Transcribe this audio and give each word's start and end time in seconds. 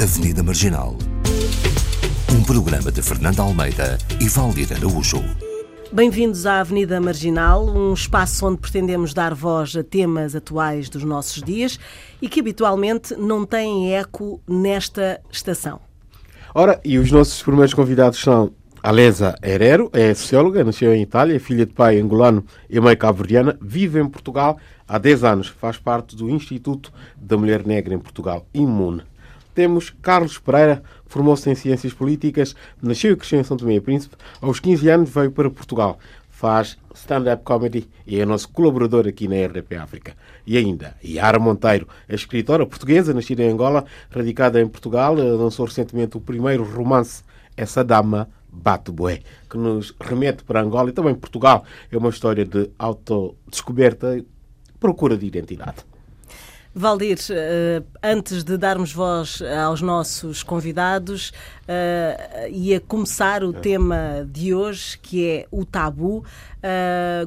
Avenida 0.00 0.44
Marginal. 0.44 0.96
Um 2.32 2.44
programa 2.44 2.92
de 2.92 3.02
Fernando 3.02 3.40
Almeida 3.40 3.98
e 4.20 4.28
Valdir 4.28 4.72
Araújo. 4.72 5.20
Bem-vindos 5.90 6.46
à 6.46 6.60
Avenida 6.60 7.00
Marginal, 7.00 7.66
um 7.66 7.92
espaço 7.94 8.46
onde 8.46 8.58
pretendemos 8.58 9.12
dar 9.12 9.34
voz 9.34 9.74
a 9.74 9.82
temas 9.82 10.36
atuais 10.36 10.88
dos 10.88 11.02
nossos 11.02 11.42
dias 11.42 11.80
e 12.22 12.28
que 12.28 12.38
habitualmente 12.38 13.16
não 13.16 13.44
têm 13.44 13.92
eco 13.92 14.40
nesta 14.46 15.20
estação. 15.32 15.80
Ora, 16.54 16.80
e 16.84 16.96
os 16.96 17.10
nossos 17.10 17.42
primeiros 17.42 17.74
convidados 17.74 18.20
são 18.20 18.52
Alesa 18.80 19.34
Herrero, 19.42 19.90
é 19.92 20.14
socióloga, 20.14 20.62
nasceu 20.62 20.94
em 20.94 21.02
Itália, 21.02 21.40
filha 21.40 21.66
de 21.66 21.72
pai 21.72 21.98
angolano 21.98 22.44
e 22.70 22.78
mãe 22.78 22.96
cabo-verdiana, 22.96 23.58
vive 23.60 24.00
em 24.00 24.08
Portugal 24.08 24.58
há 24.86 24.96
10 24.96 25.24
anos, 25.24 25.48
faz 25.48 25.76
parte 25.76 26.14
do 26.14 26.30
Instituto 26.30 26.92
da 27.16 27.36
Mulher 27.36 27.66
Negra 27.66 27.92
em 27.92 27.98
Portugal, 27.98 28.46
Imune. 28.54 29.02
Temos 29.58 29.90
Carlos 29.90 30.38
Pereira, 30.38 30.84
formou-se 31.06 31.50
em 31.50 31.54
Ciências 31.56 31.92
Políticas, 31.92 32.54
nasceu 32.80 33.14
e 33.14 33.16
cresceu 33.16 33.40
em 33.40 33.42
São 33.42 33.56
Tomé 33.56 33.74
e 33.74 33.80
Príncipe, 33.80 34.14
aos 34.40 34.60
15 34.60 34.88
anos 34.88 35.10
veio 35.10 35.32
para 35.32 35.50
Portugal, 35.50 35.98
faz 36.30 36.78
stand-up 36.94 37.42
comedy 37.42 37.88
e 38.06 38.20
é 38.20 38.24
nosso 38.24 38.48
colaborador 38.50 39.08
aqui 39.08 39.26
na 39.26 39.34
RDP 39.34 39.74
África. 39.74 40.14
E 40.46 40.56
ainda, 40.56 40.94
Yara 41.04 41.40
Monteiro, 41.40 41.88
a 42.08 42.14
escritora 42.14 42.64
portuguesa, 42.64 43.12
nascida 43.12 43.42
em 43.42 43.50
Angola, 43.50 43.84
radicada 44.08 44.60
em 44.60 44.68
Portugal, 44.68 45.16
lançou 45.16 45.66
recentemente 45.66 46.16
o 46.16 46.20
primeiro 46.20 46.62
romance 46.62 47.24
Essa 47.56 47.82
Dama 47.82 48.28
Bate 48.48 48.92
Boé, 48.92 49.22
que 49.50 49.58
nos 49.58 49.92
remete 50.00 50.44
para 50.44 50.62
Angola 50.62 50.90
e 50.90 50.92
também 50.92 51.16
Portugal. 51.16 51.64
É 51.90 51.98
uma 51.98 52.10
história 52.10 52.44
de 52.44 52.70
autodescoberta 52.78 54.18
e 54.18 54.24
procura 54.78 55.16
de 55.16 55.26
identidade. 55.26 55.87
Valdir, 56.74 57.18
antes 58.02 58.44
de 58.44 58.56
darmos 58.56 58.92
voz 58.92 59.42
aos 59.66 59.80
nossos 59.80 60.42
convidados, 60.42 61.32
ia 62.50 62.78
começar 62.80 63.42
o 63.42 63.52
tema 63.52 64.26
de 64.30 64.54
hoje, 64.54 64.98
que 64.98 65.28
é 65.28 65.46
o 65.50 65.64
tabu. 65.64 66.24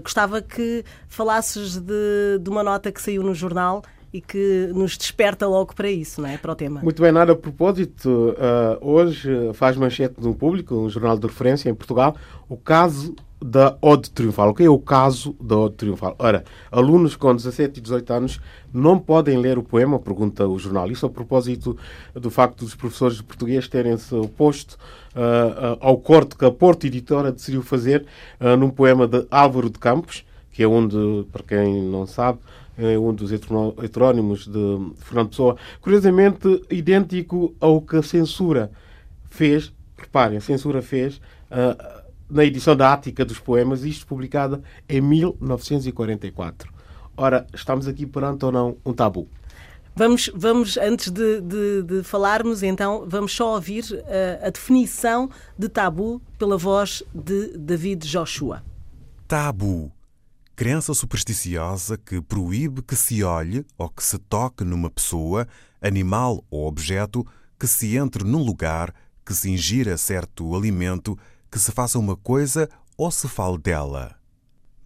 Gostava 0.01 0.41
que 0.41 0.85
falasses 1.07 1.77
de, 1.77 2.39
de 2.39 2.49
uma 2.49 2.63
nota 2.63 2.91
que 2.91 3.01
saiu 3.01 3.23
no 3.23 3.33
jornal 3.33 3.83
e 4.13 4.19
que 4.19 4.69
nos 4.73 4.97
desperta 4.97 5.47
logo 5.47 5.73
para 5.73 5.89
isso, 5.89 6.21
não 6.21 6.29
é? 6.29 6.37
Para 6.37 6.51
o 6.51 6.55
tema. 6.55 6.81
Muito 6.81 7.01
bem, 7.01 7.11
nada 7.11 7.31
a 7.31 7.35
propósito. 7.35 8.09
Uh, 8.09 8.85
hoje 8.85 9.29
faz 9.53 9.77
manchete 9.77 10.15
no 10.19 10.35
público, 10.35 10.75
um 10.75 10.89
jornal 10.89 11.17
de 11.17 11.27
referência 11.27 11.69
em 11.69 11.73
Portugal, 11.73 12.15
o 12.49 12.57
caso 12.57 13.15
da 13.43 13.77
Ode 13.81 14.11
Triunfal. 14.11 14.49
O 14.49 14.53
que 14.53 14.63
é 14.63 14.69
o 14.69 14.77
caso 14.77 15.35
da 15.41 15.57
Ode 15.57 15.75
Triunfal? 15.75 16.15
Ora, 16.19 16.43
alunos 16.71 17.15
com 17.15 17.35
17 17.35 17.79
e 17.79 17.81
18 17.81 18.13
anos 18.13 18.41
não 18.73 18.99
podem 18.99 19.37
ler 19.37 19.57
o 19.57 19.63
poema, 19.63 19.99
pergunta 19.99 20.47
o 20.47 20.59
jornal. 20.59 20.91
Isso 20.91 21.05
a 21.05 21.09
propósito 21.09 21.77
do 22.13 22.29
facto 22.29 22.63
dos 22.63 22.75
professores 22.75 23.17
de 23.17 23.23
português 23.23 23.67
terem-se 23.67 24.13
oposto 24.13 24.77
uh, 25.15 25.75
uh, 25.75 25.77
ao 25.79 25.97
corte 25.97 26.35
que 26.35 26.45
a 26.45 26.51
Porto 26.51 26.85
Editora 26.85 27.31
decidiu 27.31 27.63
fazer 27.63 28.05
num 28.59 28.69
poema 28.69 29.07
de 29.07 29.25
Álvaro 29.29 29.69
de 29.69 29.79
Campos, 29.79 30.25
que 30.51 30.63
é 30.63 30.67
um 30.67 30.87
de, 30.87 31.25
para 31.31 31.43
quem 31.43 31.81
não 31.83 32.05
sabe, 32.05 32.39
é 32.77 32.97
um 32.97 33.13
dos 33.13 33.31
heterónimos 33.31 34.47
de 34.47 34.91
Fernando 34.97 35.29
Pessoa, 35.29 35.57
curiosamente 35.81 36.61
idêntico 36.69 37.53
ao 37.59 37.81
que 37.81 37.97
a 37.97 38.03
censura 38.03 38.71
fez, 39.29 39.71
reparem, 39.97 40.37
a 40.37 40.41
censura 40.41 40.81
fez 40.81 41.17
uh, 41.51 42.00
na 42.31 42.45
edição 42.45 42.75
da 42.75 42.93
Ática 42.93 43.25
dos 43.25 43.39
Poemas, 43.39 43.83
isto 43.83 44.07
publicada 44.07 44.61
em 44.87 45.01
1944. 45.01 46.71
Ora, 47.17 47.45
estamos 47.53 47.87
aqui 47.87 48.05
perante 48.05 48.45
ou 48.45 48.51
não 48.51 48.77
um 48.85 48.93
tabu? 48.93 49.27
Vamos, 49.95 50.31
vamos 50.33 50.77
antes 50.77 51.11
de, 51.11 51.41
de, 51.41 51.83
de 51.83 52.03
falarmos, 52.03 52.63
então, 52.63 53.05
vamos 53.07 53.33
só 53.33 53.55
ouvir 53.55 53.83
uh, 53.91 54.47
a 54.47 54.49
definição 54.49 55.29
de 55.57 55.67
tabu 55.67 56.21
pela 56.39 56.57
voz 56.57 57.03
de 57.13 57.57
David 57.57 58.07
Joshua. 58.07 58.63
Tabu 59.27 59.91
crença 60.61 60.93
supersticiosa 60.93 61.97
que 61.97 62.21
proíbe 62.21 62.83
que 62.83 62.95
se 62.95 63.23
olhe 63.23 63.65
ou 63.79 63.89
que 63.89 64.03
se 64.03 64.19
toque 64.19 64.63
numa 64.63 64.91
pessoa, 64.91 65.47
animal 65.81 66.45
ou 66.51 66.67
objeto, 66.67 67.25
que 67.59 67.65
se 67.65 67.97
entre 67.97 68.23
num 68.23 68.43
lugar, 68.43 68.93
que 69.25 69.33
se 69.33 69.49
ingira 69.49 69.97
certo 69.97 70.55
alimento, 70.55 71.17
que 71.51 71.59
se 71.59 71.71
faça 71.71 71.99
uma 71.99 72.15
coisa 72.15 72.69
ou 72.97 73.11
se 73.11 73.27
fale 73.27 73.57
dela. 73.57 74.15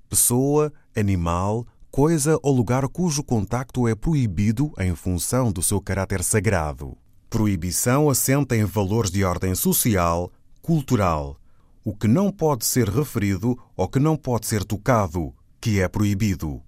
Pessoa, 0.09 0.73
animal, 0.95 1.67
coisa 1.91 2.39
ou 2.41 2.55
lugar 2.55 2.87
cujo 2.87 3.23
contacto 3.23 3.87
é 3.87 3.93
proibido 3.93 4.73
em 4.79 4.95
função 4.95 5.51
do 5.51 5.61
seu 5.61 5.79
caráter 5.79 6.23
sagrado. 6.23 6.97
Proibição 7.29 8.09
assenta 8.09 8.55
em 8.55 8.65
valores 8.65 9.11
de 9.11 9.23
ordem 9.23 9.53
social, 9.53 10.31
cultural. 10.61 11.37
O 11.83 11.95
que 11.95 12.07
não 12.07 12.31
pode 12.31 12.65
ser 12.65 12.89
referido 12.89 13.57
ou 13.77 13.87
que 13.87 13.99
não 13.99 14.17
pode 14.17 14.47
ser 14.47 14.63
tocado, 14.63 15.33
que 15.61 15.79
é 15.79 15.87
proibido. 15.87 16.61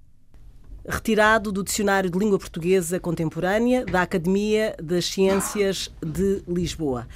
Retirado 0.87 1.51
do 1.51 1.63
Dicionário 1.63 2.09
de 2.09 2.17
Língua 2.17 2.39
Portuguesa 2.39 2.99
Contemporânea 2.99 3.85
da 3.85 4.01
Academia 4.03 4.75
das 4.81 5.05
Ciências 5.05 5.91
de 6.01 6.43
Lisboa. 6.47 7.07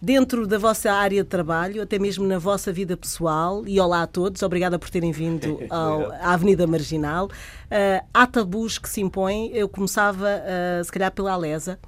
Dentro 0.00 0.46
da 0.46 0.58
vossa 0.58 0.92
área 0.92 1.24
de 1.24 1.28
trabalho, 1.28 1.80
até 1.80 1.98
mesmo 1.98 2.26
na 2.26 2.38
vossa 2.38 2.70
vida 2.70 2.96
pessoal, 2.98 3.66
e 3.66 3.80
olá 3.80 4.02
a 4.02 4.06
todos, 4.06 4.42
obrigada 4.42 4.78
por 4.78 4.90
terem 4.90 5.10
vindo 5.10 5.58
ao, 5.70 6.12
à 6.12 6.34
Avenida 6.34 6.66
Marginal. 6.66 7.26
Uh, 7.26 8.04
há 8.12 8.26
tabus 8.26 8.76
que 8.76 8.90
se 8.90 9.00
impõem. 9.00 9.50
Eu 9.54 9.66
começava, 9.70 10.26
uh, 10.26 10.84
se 10.84 10.92
calhar, 10.92 11.10
pela 11.10 11.32
Alesa. 11.32 11.78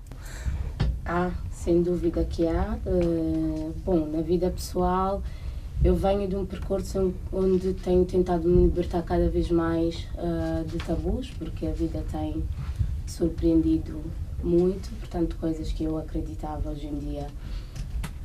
Há, 1.05 1.31
sem 1.51 1.83
dúvida 1.83 2.25
que 2.25 2.47
há. 2.47 2.79
Uh, 2.87 3.75
bom, 3.85 4.07
na 4.07 4.23
vida 4.23 4.51
pessoal, 4.51 5.23
eu 5.85 5.95
venho 5.95 6.27
de 6.27 6.35
um 6.35 6.47
percurso 6.47 7.13
onde 7.31 7.75
tenho 7.75 8.07
tentado 8.07 8.49
me 8.49 8.65
libertar 8.65 9.03
cada 9.03 9.29
vez 9.29 9.51
mais 9.51 10.09
uh, 10.15 10.65
de 10.65 10.79
tabus, 10.79 11.31
porque 11.39 11.67
a 11.67 11.73
vida 11.73 12.03
tem 12.11 12.43
surpreendido 13.07 14.01
muito, 14.43 14.91
portanto, 14.99 15.37
coisas 15.39 15.71
que 15.73 15.85
eu 15.85 15.99
acreditava 15.99 16.71
hoje 16.71 16.87
em 16.87 16.99
dia. 16.99 17.27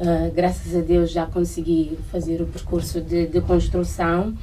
Uh, 0.03 0.33
graças 0.35 0.75
a 0.75 0.81
Deus 0.81 1.11
já 1.11 1.25
consegui 1.25 1.97
fazer 2.11 2.41
o 2.41 2.45
percurso 2.45 2.99
de, 2.99 3.25
de 3.25 3.39
construção, 3.39 4.33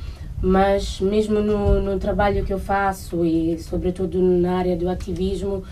mas 0.41 1.03
mesmo 1.03 1.41
no, 1.41 1.83
no 1.83 1.99
trabalho 1.99 2.47
que 2.47 2.53
eu 2.55 2.59
faço 2.59 3.27
e, 3.27 3.59
sobretudo, 3.59 4.23
na 4.23 4.57
área 4.57 4.75
do 4.75 4.89
ativismo, 4.89 5.63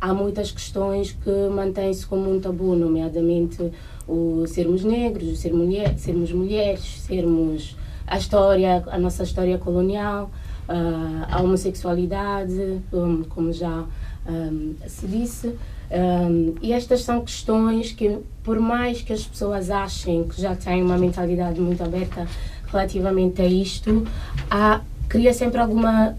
há 0.00 0.12
muitas 0.12 0.50
questões 0.50 1.12
que 1.12 1.30
mantêm-se 1.48 2.04
como 2.04 2.28
um 2.28 2.40
tabu, 2.40 2.74
nomeadamente 2.74 3.70
o 4.08 4.44
sermos 4.48 4.82
negros, 4.82 5.28
o 5.28 5.36
ser 5.36 5.52
mulher, 5.52 5.96
sermos 5.96 6.32
mulheres, 6.32 7.02
sermos 7.02 7.76
a 8.04 8.18
história, 8.18 8.82
a 8.88 8.98
nossa 8.98 9.22
história 9.22 9.58
colonial, 9.58 10.28
uh, 10.68 11.24
a 11.30 11.40
homossexualidade, 11.40 12.80
como 13.28 13.52
já 13.52 13.84
um, 14.26 14.74
se 14.88 15.06
disse. 15.06 15.54
Um, 15.90 16.54
e 16.60 16.72
estas 16.72 17.02
são 17.02 17.20
questões 17.20 17.92
que, 17.92 18.18
por 18.42 18.58
mais 18.58 19.02
que 19.02 19.12
as 19.12 19.24
pessoas 19.24 19.70
achem 19.70 20.24
que 20.24 20.40
já 20.40 20.54
têm 20.56 20.82
uma 20.82 20.98
mentalidade 20.98 21.60
muito 21.60 21.82
aberta 21.82 22.26
relativamente 22.66 23.40
a 23.40 23.46
isto, 23.46 24.06
há, 24.50 24.80
cria 25.08 25.32
sempre 25.32 25.60
alguma 25.60 26.16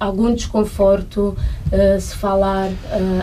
algum 0.00 0.34
desconforto 0.34 1.36
uh, 1.36 2.00
se 2.00 2.16
falar 2.16 2.70
uh, 2.70 2.74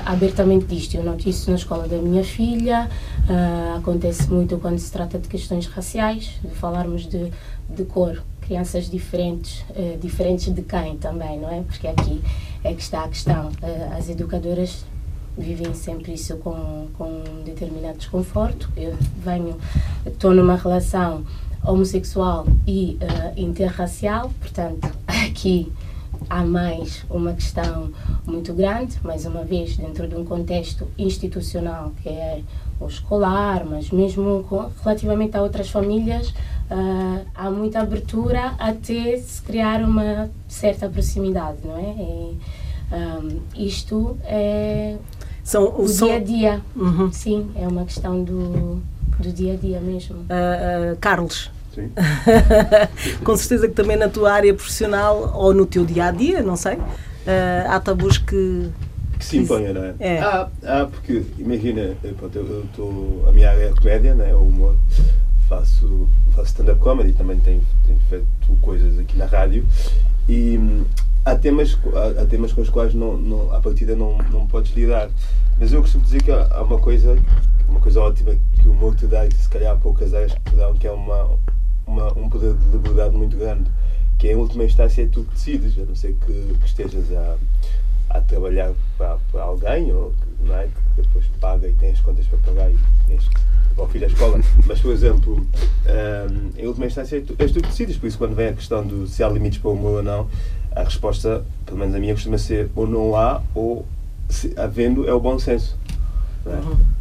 abertamente 0.06 0.68
disto. 0.68 0.96
Eu 0.96 1.04
noto 1.04 1.28
isso 1.28 1.50
na 1.50 1.56
escola 1.56 1.88
da 1.88 1.98
minha 1.98 2.24
filha, 2.24 2.88
uh, 3.28 3.78
acontece 3.78 4.32
muito 4.32 4.60
quando 4.60 4.78
se 4.78 4.92
trata 4.92 5.18
de 5.18 5.28
questões 5.28 5.66
raciais, 5.66 6.40
de 6.44 6.54
falarmos 6.54 7.08
de, 7.08 7.32
de 7.68 7.84
cor. 7.84 8.24
Crianças 8.42 8.90
diferentes, 8.90 9.66
diferentes 10.00 10.54
de 10.54 10.62
quem 10.62 10.96
também, 10.96 11.38
não 11.38 11.52
é? 11.52 11.64
Porque 11.64 11.86
aqui 11.86 12.22
é 12.64 12.74
que 12.74 12.82
está 12.82 13.04
a 13.04 13.10
questão. 13.10 13.50
as 13.98 14.08
educadoras 14.08 14.86
vivem 15.38 15.74
sempre 15.74 16.14
isso 16.14 16.36
com, 16.38 16.88
com 16.98 17.06
um 17.06 17.44
determinado 17.44 17.98
desconforto. 17.98 18.70
Eu 18.76 18.96
venho, 19.24 19.58
estou 20.06 20.34
numa 20.34 20.56
relação 20.56 21.24
homossexual 21.64 22.48
e 22.66 22.98
interracial, 23.36 24.32
portanto, 24.40 24.90
aqui 25.08 25.72
há 26.30 26.44
mais 26.44 27.06
uma 27.10 27.34
questão 27.34 27.92
muito 28.26 28.54
grande, 28.54 28.98
mais 29.04 29.26
uma 29.26 29.44
vez, 29.44 29.78
dentro 29.78 30.08
de 30.08 30.16
um 30.16 30.26
contexto 30.26 30.88
institucional, 30.98 31.94
que 32.02 32.10
é 32.10 32.42
o 32.80 32.88
escolar, 32.88 33.66
mas 33.66 33.90
mesmo 33.90 34.46
com, 34.48 34.70
relativamente 34.84 35.36
a 35.36 35.42
outras 35.42 35.70
famílias, 35.70 36.30
uh, 36.30 37.26
há 37.34 37.50
muita 37.50 37.80
abertura 37.80 38.54
até 38.58 39.18
se 39.18 39.42
criar 39.42 39.84
uma 39.84 40.30
certa 40.48 40.90
proximidade, 40.90 41.58
não 41.64 41.78
é? 41.78 41.96
E, 42.00 42.38
um, 42.90 43.40
isto 43.56 44.18
é 44.24 44.98
são, 45.48 45.74
o 45.80 45.88
são... 45.88 46.10
dia 46.10 46.18
a 46.18 46.20
dia. 46.20 46.62
Uhum. 46.76 47.12
Sim, 47.12 47.52
é 47.56 47.66
uma 47.66 47.86
questão 47.86 48.22
do, 48.22 48.82
do 49.18 49.32
dia 49.32 49.54
a 49.54 49.56
dia 49.56 49.80
mesmo. 49.80 50.18
Uh, 50.18 50.94
uh, 50.94 50.98
Carlos, 51.00 51.50
Sim. 51.74 51.90
Com 53.24 53.38
certeza 53.38 53.68
que 53.70 53.74
também 53.74 53.96
na 53.96 54.10
tua 54.10 54.34
área 54.34 54.54
profissional 54.54 55.32
ou 55.36 55.54
no 55.54 55.66
teu 55.66 55.86
dia 55.86 56.08
a 56.08 56.12
dia, 56.12 56.42
não 56.42 56.58
sei, 56.58 56.76
uh, 56.76 57.70
há 57.70 57.80
tabus 57.80 58.18
que, 58.18 58.70
que 59.18 59.26
se 59.26 59.38
imponha, 59.38 59.72
não 59.72 59.84
é? 59.84 59.94
É. 60.00 60.20
Ah, 60.20 60.50
ah, 60.64 60.88
porque 60.92 61.24
imagina, 61.38 61.96
eu, 62.04 62.14
pronto, 62.16 62.38
eu, 62.38 62.66
tô, 62.76 63.30
a 63.30 63.32
minha 63.32 63.50
área 63.50 63.64
é 63.64 63.70
a 63.70 63.74
comédia, 63.74 64.16
né? 64.16 64.34
o 64.36 64.40
humor, 64.40 64.76
faço, 65.48 66.10
faço 66.36 66.48
stand-up 66.48 66.82
comedy, 66.82 67.14
também 67.14 67.40
tenho, 67.40 67.62
tenho 67.86 68.00
feito 68.10 68.28
coisas 68.60 69.00
aqui 69.00 69.18
na 69.18 69.28
rádio 69.28 69.66
e 70.28 70.60
há 71.28 71.36
temas, 71.36 71.78
há, 71.94 72.22
há 72.22 72.26
temas 72.26 72.54
com 72.54 72.62
os 72.62 72.70
quais 72.70 72.94
não, 72.94 73.18
não, 73.18 73.54
à 73.54 73.60
partida 73.60 73.96
não, 73.96 74.18
não 74.32 74.48
podes 74.48 74.74
lidar. 74.74 75.10
Mas 75.60 75.74
eu 75.74 75.82
costumo 75.82 76.04
dizer 76.04 76.24
que 76.24 76.32
há 76.32 76.62
uma 76.62 76.80
coisa, 76.80 77.18
uma 77.68 77.80
coisa 77.80 78.00
ótima 78.00 78.36
que 78.62 78.68
o 78.68 78.72
humor 78.72 78.96
te 78.96 79.08
dá 79.08 79.26
e 79.26 79.34
se 79.34 79.50
calhar 79.50 79.74
há 79.74 79.76
poucas 79.76 80.14
áreas 80.14 80.34
que 80.34 80.52
te 80.52 80.56
dão, 80.56 80.74
que 80.76 80.88
é 80.88 80.92
uma, 80.92 81.38
uma, 81.86 82.14
um 82.18 82.30
poder 82.30 82.54
de 82.54 82.70
liberdade 82.70 83.16
muito 83.16 83.36
grande, 83.36 83.70
que 84.18 84.28
é, 84.28 84.34
em 84.34 84.36
última 84.36 84.64
instância 84.64 85.02
é 85.02 85.08
tu 85.08 85.24
que 85.24 85.34
decides, 85.34 85.78
a 85.78 85.86
não 85.86 85.96
ser 85.96 86.16
que, 86.26 86.56
que 86.60 86.66
estejas 86.66 87.12
a, 87.12 87.38
a 88.10 88.22
trabalhar 88.22 88.72
para, 88.98 89.18
alguém 89.42 89.92
ou 89.92 90.12
que, 90.12 90.52
é, 90.52 90.70
que 90.96 91.02
depois 91.02 91.26
paga 91.42 91.68
e 91.68 91.74
tens 91.74 92.00
contas 92.02 92.26
para 92.28 92.40
pagar 92.40 92.72
e 92.72 92.78
tens 93.08 93.28
que 93.28 93.40
levar 93.70 93.84
o 93.84 93.88
filho 93.88 94.06
à 94.06 94.08
escola. 94.08 94.40
Mas, 94.66 94.80
por 94.80 94.92
exemplo, 94.92 95.36
hum, 95.36 96.52
em 96.56 96.68
última 96.68 96.86
instância 96.86 97.18
é 97.18 97.22
tu, 97.22 97.36
és 97.40 97.52
tu 97.52 97.62
que 97.62 97.68
decides, 97.68 97.98
por 97.98 98.08
isso 98.08 98.18
quando 98.18 98.36
vem 98.36 98.50
a 98.50 98.54
questão 98.54 98.86
do 98.86 99.08
se 99.08 99.24
há 99.24 99.30
limites 99.30 99.60
para 99.60 99.70
o 99.70 99.74
humor 99.74 99.98
ou 99.98 100.04
não, 100.04 100.30
a 100.78 100.84
resposta, 100.84 101.44
pelo 101.66 101.78
menos 101.80 101.96
a 101.96 102.00
minha, 102.00 102.14
costuma 102.14 102.38
ser 102.38 102.70
ou 102.76 102.88
não 102.88 103.16
há 103.16 103.42
ou 103.56 103.86
se, 104.30 104.54
havendo 104.58 105.08
é 105.08 105.14
o 105.14 105.20
bom 105.20 105.40
senso. 105.40 105.78
não 106.46 106.54
é? 106.54 106.58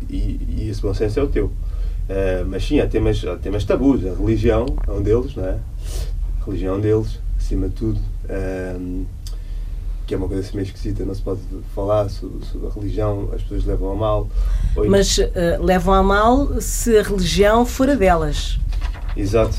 E, 0.09 0.41
e 0.49 0.69
esse 0.71 0.81
bom 0.81 0.95
senso 0.95 1.21
é 1.21 1.23
o 1.23 1.29
teu. 1.29 1.47
Uh, 1.47 2.47
mas 2.49 2.65
sim, 2.67 2.79
há 2.81 2.87
temas, 2.87 3.25
há 3.25 3.37
temas 3.37 3.65
tabus. 3.65 4.05
A 4.07 4.15
religião 4.15 4.67
é 4.87 4.91
um 4.93 5.03
deles, 5.03 5.35
não 5.35 5.45
é? 5.45 5.59
A 6.41 6.45
religião 6.47 6.75
é 6.75 6.79
um 6.79 6.81
deles, 6.81 7.19
acima 7.39 7.69
de 7.69 7.75
tudo. 7.75 8.01
Um, 8.79 9.05
que 10.07 10.15
é 10.15 10.17
uma 10.17 10.29
coisa 10.29 10.43
assim 10.47 10.57
meio 10.57 10.67
esquisita, 10.67 11.05
não 11.05 11.13
se 11.15 11.21
pode 11.21 11.41
falar 11.75 12.09
sobre, 12.09 12.47
sobre 12.47 12.69
a 12.69 12.71
religião, 12.71 13.29
as 13.35 13.43
pessoas 13.43 13.65
levam 13.65 13.91
a 13.91 13.95
mal. 13.97 14.29
Ou- 14.77 14.89
Mas 14.89 15.19
eh, 15.19 15.59
levam 15.61 15.93
a 15.93 16.01
mal 16.03 16.61
se 16.61 16.97
a 16.97 17.03
religião 17.03 17.67
for 17.67 17.91
a 17.91 17.95
delas. 17.97 18.57
Exato. 19.17 19.57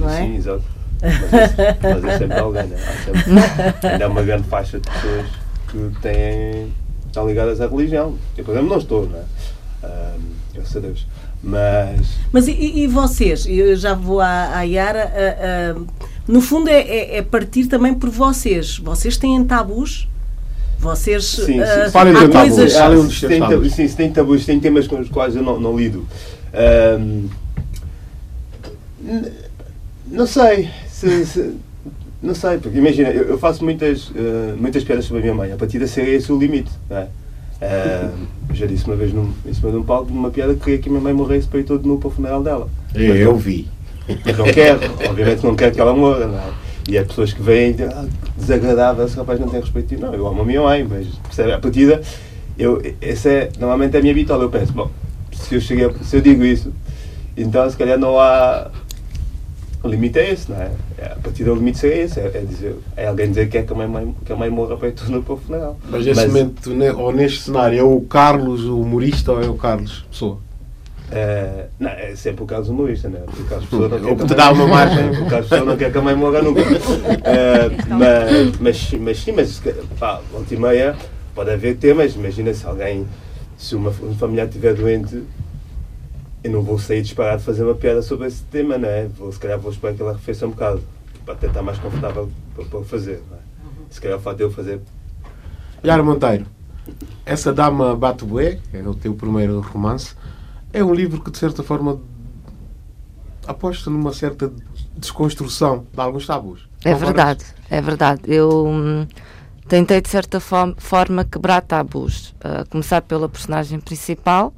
Não 0.00 0.10
é? 0.10 0.22
Sim, 0.22 0.34
exato. 0.34 0.64
Mas, 1.02 1.58
é- 1.58 1.78
mas 1.82 2.04
é 2.04 2.18
sempre 2.18 2.38
alguém, 2.38 2.66
né? 2.66 2.76
Há 2.76 3.04
sempre, 3.04 3.88
ainda 3.88 4.04
há 4.04 4.08
uma 4.08 4.22
grande 4.22 4.44
faixa 4.48 4.78
de 4.80 4.88
pessoas 4.90 5.26
que 5.68 6.00
têm, 6.02 6.72
estão 7.06 7.26
ligadas 7.26 7.60
à 7.60 7.66
religião. 7.66 8.16
Eu, 8.36 8.44
por 8.44 8.52
exemplo, 8.52 8.70
não 8.70 8.78
estou, 8.78 9.08
não 9.08 9.18
é? 9.18 9.22
Ah, 9.82 10.14
graças 10.54 10.76
a 10.76 10.80
Deus. 10.80 11.06
Mas 11.42 12.00
Mas 12.30 12.48
e, 12.48 12.52
e 12.52 12.86
vocês? 12.86 13.46
Eu 13.48 13.74
já 13.74 13.94
vou 13.94 14.20
à, 14.20 14.58
à 14.58 14.62
Yara. 14.62 15.10
ah, 15.14 15.74
ah, 15.78 15.82
no 16.28 16.40
fundo, 16.42 16.68
é, 16.68 16.80
é- 16.80 17.16
é 17.16 17.22
partir 17.22 17.66
também 17.66 17.94
por 17.94 18.10
vocês. 18.10 18.76
Vocês 18.78 19.16
têm 19.16 19.42
tabus? 19.44 20.06
Vocês. 20.78 21.24
Sim, 21.24 21.44
sim. 21.46 21.90
Falem 21.92 22.14
há 22.14 22.20
de 22.26 22.28
tabus. 22.28 22.54
coisas. 22.56 22.74
Um 22.76 23.06
dos 23.06 23.18
se 23.20 23.26
tem, 23.26 23.40
tabus. 23.40 23.72
sim, 23.72 23.88
se 23.88 23.96
tem 23.96 24.12
tabus, 24.12 24.40
se 24.40 24.46
tem 24.46 24.60
temas 24.60 24.86
com 24.86 24.98
os 25.00 25.08
quais 25.08 25.34
eu 25.34 25.42
não, 25.42 25.58
não 25.58 25.76
lido. 25.78 26.06
N- 29.02 29.32
não 30.08 30.26
sei. 30.26 30.68
Se- 31.00 31.26
se- 31.26 31.54
não 32.22 32.34
sei, 32.34 32.58
porque 32.58 32.76
imagina, 32.78 33.08
eu, 33.10 33.22
eu 33.30 33.38
faço 33.38 33.64
muitas, 33.64 34.12
eh, 34.14 34.54
muitas 34.58 34.84
piadas 34.84 35.04
sobre 35.06 35.20
a 35.20 35.22
minha 35.22 35.34
mãe. 35.34 35.52
A 35.52 35.56
partir 35.56 35.78
da 35.78 35.86
seria 35.86 36.14
esse 36.14 36.30
o 36.30 36.38
limite. 36.38 36.70
É? 36.90 37.06
Eu 38.48 38.54
já 38.54 38.66
disse 38.66 38.84
uma 38.86 38.96
vez 38.96 39.12
num, 39.12 39.32
em 39.46 39.52
cima 39.54 39.70
de 39.70 39.76
um 39.76 39.82
palco, 39.82 40.12
numa 40.12 40.30
piada 40.30 40.54
que 40.54 40.60
queria 40.60 40.78
que 40.78 40.88
a 40.88 40.92
minha 40.92 41.02
mãe 41.02 41.12
morresse 41.12 41.46
para 41.46 41.60
ir 41.60 41.64
todo 41.64 41.86
nu 41.86 41.98
para 41.98 42.08
o 42.08 42.10
funeral 42.10 42.42
dela. 42.42 42.68
Eu 43.22 43.36
vi. 43.36 43.68
Mas 44.24 44.36
não 44.38 44.46
quero, 44.46 44.80
obviamente 45.08 45.44
não 45.44 45.54
quero 45.54 45.72
que 45.74 45.80
ela 45.80 45.94
morra, 45.94 46.26
não 46.26 46.38
é? 46.38 46.50
E 46.88 46.98
há 46.98 47.04
pessoas 47.04 47.32
que 47.32 47.40
dizem, 47.42 47.86
ah, 47.86 48.04
desagradável, 48.36 49.04
esse 49.06 49.16
rapaz 49.16 49.38
não 49.38 49.48
tem 49.48 49.60
respeito. 49.60 49.98
Não, 50.00 50.12
eu 50.14 50.26
amo 50.26 50.42
a 50.42 50.44
minha 50.44 50.62
mãe, 50.62 50.84
mas 50.88 51.06
percebe? 51.22 51.52
A 51.52 51.58
partida, 51.58 52.00
eu, 52.58 52.82
essa 53.00 53.28
é 53.28 53.50
normalmente 53.58 53.96
a 53.96 54.00
minha 54.00 54.12
vitória. 54.14 54.42
Eu 54.42 54.50
penso, 54.50 54.72
bom, 54.72 54.90
se 55.32 55.54
eu, 55.54 55.60
cheguei, 55.60 55.88
se 56.02 56.16
eu 56.16 56.20
digo 56.20 56.42
isso, 56.44 56.72
então 57.36 57.68
se 57.70 57.76
calhar 57.76 57.98
não 57.98 58.18
há. 58.18 58.70
O 59.82 59.88
limite 59.88 60.18
é 60.18 60.30
esse, 60.32 60.50
não 60.50 60.60
é? 60.60 60.70
É, 60.98 61.06
A 61.06 61.16
partir 61.16 61.44
do 61.44 61.54
limite 61.54 61.78
seria 61.78 62.02
esse, 62.04 62.20
é, 62.20 62.26
é 62.34 62.40
dizer, 62.40 62.76
é 62.96 63.06
alguém 63.06 63.28
dizer 63.28 63.46
que 63.46 63.52
quer 63.52 63.64
que 63.66 63.72
a 63.72 63.76
mãe, 63.88 64.14
que 64.26 64.32
a 64.32 64.36
mãe 64.36 64.50
morra 64.50 64.76
para 64.76 64.88
ir 64.88 64.92
tudo 64.92 65.22
para 65.22 65.34
o 65.34 65.36
funeral. 65.38 65.78
Mas 65.88 66.04
nesse 66.04 66.26
momento, 66.26 66.70
ne- 66.70 66.90
ou 66.90 67.12
neste 67.12 67.40
cenário, 67.44 67.78
é 67.78 67.82
o 67.82 68.00
Carlos 68.02 68.64
o 68.64 68.80
humorista 68.80 69.32
ou 69.32 69.42
é 69.42 69.48
o 69.48 69.54
Carlos 69.54 70.04
Pessoa? 70.10 70.38
Eh, 71.12 71.66
não, 71.80 71.90
é 71.90 72.14
sempre 72.14 72.44
o 72.44 72.46
caso 72.46 72.72
humorista, 72.72 73.08
não 73.08 73.18
é? 73.18 73.22
Porque 73.22 73.42
o 73.42 73.46
Carlos 73.46 73.68
Pessoa 73.68 73.88
não 73.88 73.98
quer 74.00 74.10
Ou 74.10 74.16
te 74.28 74.34
dá 74.34 74.52
uma 74.52 74.66
margem. 74.66 75.10
O 75.10 75.26
Carlos 75.26 75.48
Pessoa 75.48 75.64
não 75.70 75.76
quer 75.76 75.90
que 75.92 75.98
a 75.98 76.02
mãe 76.02 76.14
morra 76.14 76.42
nunca. 76.42 76.60
Eh, 76.60 77.70
mas, 77.88 78.60
mas, 78.60 78.92
mas 79.00 79.18
sim, 79.18 79.32
mas 79.32 79.62
pá, 79.98 80.20
volta 80.30 80.54
e 80.54 80.58
meia 80.58 80.94
pode 81.34 81.50
haver 81.50 81.76
temas. 81.78 82.14
Imagina 82.14 82.52
se 82.52 82.66
alguém, 82.66 83.06
se 83.56 83.74
uma, 83.74 83.90
um 83.90 84.14
familiar 84.14 84.46
estiver 84.46 84.74
doente, 84.74 85.22
eu 86.42 86.50
não 86.50 86.62
vou 86.62 86.78
sair 86.78 87.02
disparado 87.02 87.42
fazer 87.42 87.64
uma 87.64 87.74
piada 87.74 88.02
sobre 88.02 88.26
esse 88.26 88.42
tema, 88.44 88.78
não 88.78 88.88
é? 88.88 89.06
Vou, 89.06 89.30
se 89.32 89.38
calhar 89.38 89.58
vou 89.58 89.70
esperar 89.70 89.94
que 89.94 90.02
ela 90.02 90.12
arrefeça 90.12 90.46
um 90.46 90.50
bocado, 90.50 90.82
para 91.24 91.34
até 91.34 91.46
estar 91.46 91.62
mais 91.62 91.78
confortável 91.78 92.30
para, 92.54 92.64
para 92.64 92.78
o 92.78 92.84
fazer, 92.84 93.22
não 93.30 93.36
é? 93.36 93.40
Se 93.90 94.00
calhar 94.00 94.18
o 94.18 94.20
fato 94.20 94.36
de 94.38 94.44
eu 94.44 94.50
fazer 94.50 94.80
Yara 95.84 96.02
Monteiro, 96.02 96.46
essa 97.26 97.52
Dama 97.52 97.94
Bate 97.94 98.24
Bué, 98.24 98.58
que 98.70 98.76
é 98.76 98.82
o 98.82 98.94
teu 98.94 99.14
primeiro 99.14 99.60
romance, 99.60 100.14
é 100.72 100.82
um 100.82 100.94
livro 100.94 101.20
que 101.20 101.30
de 101.30 101.38
certa 101.38 101.62
forma 101.62 102.00
aposta 103.46 103.90
numa 103.90 104.12
certa 104.12 104.52
desconstrução 104.96 105.84
de 105.92 106.00
alguns 106.00 106.26
tabus. 106.26 106.68
É 106.84 106.94
verdade, 106.94 107.44
é 107.68 107.80
verdade. 107.80 108.22
Eu 108.26 108.66
hum, 108.66 109.06
tentei 109.68 110.00
de 110.00 110.08
certa 110.08 110.40
fo- 110.40 110.74
forma 110.78 111.24
quebrar 111.24 111.60
tabus. 111.62 112.34
A 112.42 112.64
começar 112.66 113.02
pela 113.02 113.28
personagem 113.28 113.80
principal, 113.80 114.52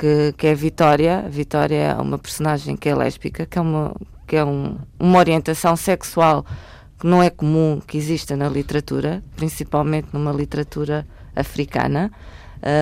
que, 0.00 0.32
que 0.38 0.46
é 0.46 0.54
Vitória. 0.54 1.26
Vitória 1.28 1.76
é 1.76 1.94
uma 1.94 2.18
personagem 2.18 2.74
que 2.76 2.88
é 2.88 2.94
lésbica, 2.94 3.44
que 3.44 3.58
é 3.58 3.60
uma, 3.60 3.94
que 4.26 4.36
é 4.36 4.44
um- 4.44 4.78
uma 4.98 5.18
orientação 5.18 5.76
sexual 5.76 6.44
que 6.98 7.06
não 7.06 7.22
é 7.22 7.28
comum 7.30 7.80
que 7.86 7.98
exista 7.98 8.34
na 8.36 8.48
literatura, 8.48 9.22
principalmente 9.36 10.08
numa 10.12 10.32
literatura 10.32 11.06
africana. 11.36 12.10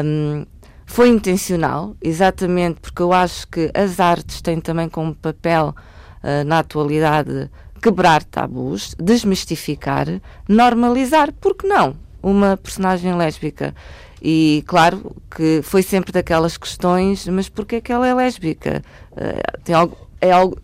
Hum, 0.04 0.46
foi 0.86 1.08
intencional, 1.08 1.94
exatamente 2.00 2.80
porque 2.80 3.02
eu 3.02 3.12
acho 3.12 3.46
que 3.48 3.70
as 3.74 4.00
artes 4.00 4.40
têm 4.40 4.60
também 4.60 4.88
como 4.88 5.14
papel 5.14 5.74
ah, 6.22 6.44
na 6.44 6.60
atualidade 6.60 7.50
quebrar 7.82 8.24
tabus, 8.24 8.94
desmistificar, 8.98 10.06
normalizar, 10.48 11.32
porque 11.40 11.66
não? 11.66 11.94
Uma 12.22 12.56
personagem 12.56 13.14
lésbica. 13.14 13.72
E 14.22 14.64
claro 14.66 15.14
que 15.34 15.60
foi 15.62 15.82
sempre 15.82 16.10
daquelas 16.12 16.56
questões, 16.56 17.26
mas 17.28 17.48
porquê 17.48 17.76
é 17.76 17.80
que 17.80 17.92
ela 17.92 18.06
é 18.06 18.14
lésbica? 18.14 18.82
Ah, 19.16 19.58
tem 19.64 19.74
algo, 19.74 19.96
é 20.20 20.30
algo, 20.32 20.58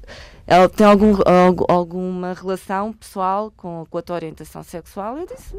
ela 0.47 0.69
tem 0.69 0.87
algum, 0.87 1.15
algu- 1.25 1.67
alguma 1.69 2.33
relação 2.35 2.93
pessoal 2.93 3.53
com, 3.57 3.87
com 3.89 3.99
a 3.99 4.03
tua 4.03 4.17
orientação 4.17 4.63
sexual? 4.63 5.19
Eu 5.19 5.27
disse, 5.27 5.55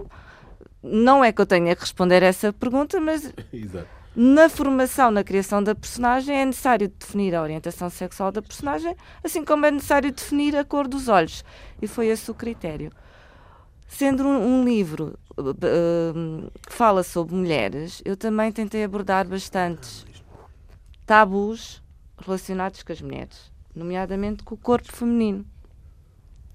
não 0.83 1.23
é 1.23 1.31
que 1.31 1.41
eu 1.41 1.45
tenha 1.45 1.75
que 1.75 1.81
responder 1.81 2.21
essa 2.21 2.51
pergunta, 2.53 2.99
mas 2.99 3.31
Exato. 3.51 3.87
na 4.15 4.49
formação, 4.49 5.09
na 5.09 5.23
criação 5.23 5.63
da 5.63 5.73
personagem, 5.73 6.35
é 6.35 6.45
necessário 6.45 6.87
definir 6.89 7.33
a 7.33 7.41
orientação 7.41 7.89
sexual 7.89 8.31
da 8.31 8.41
personagem, 8.41 8.95
assim 9.23 9.43
como 9.43 9.65
é 9.65 9.71
necessário 9.71 10.11
definir 10.11 10.55
a 10.55 10.63
cor 10.63 10.87
dos 10.87 11.07
olhos. 11.07 11.43
E 11.81 11.87
foi 11.87 12.07
esse 12.07 12.29
o 12.29 12.33
critério. 12.33 12.91
Sendo 13.87 14.23
um, 14.23 14.61
um 14.61 14.65
livro 14.65 15.17
uh, 15.37 16.51
que 16.67 16.73
fala 16.73 17.03
sobre 17.03 17.35
mulheres, 17.35 18.01
eu 18.03 18.17
também 18.17 18.51
tentei 18.51 18.83
abordar 18.83 19.27
bastantes 19.27 20.05
tabus 21.05 21.83
relacionados 22.17 22.81
com 22.81 22.91
as 22.91 23.01
mulheres, 23.01 23.51
nomeadamente 23.75 24.43
com 24.43 24.55
o 24.55 24.57
corpo 24.57 24.91
feminino. 24.91 25.45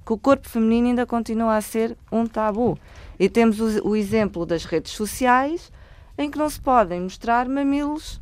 Que 0.05 0.13
o 0.13 0.19
corpo 0.19 0.49
feminino 0.49 0.89
ainda 0.89 1.07
continua 1.07 1.57
a 1.57 1.61
ser 1.61 1.97
um 2.11 2.27
tabu. 2.27 2.79
E 3.19 3.29
temos 3.29 3.61
o, 3.61 3.89
o 3.89 3.97
exemplo 3.97 4.45
das 4.45 4.65
redes 4.65 4.93
sociais, 4.93 5.71
em 6.19 6.31
que 6.31 6.39
não 6.39 6.51
se 6.51 6.61
podem 6.61 7.01
mostrar 7.01 7.49
mamilos 7.49 8.21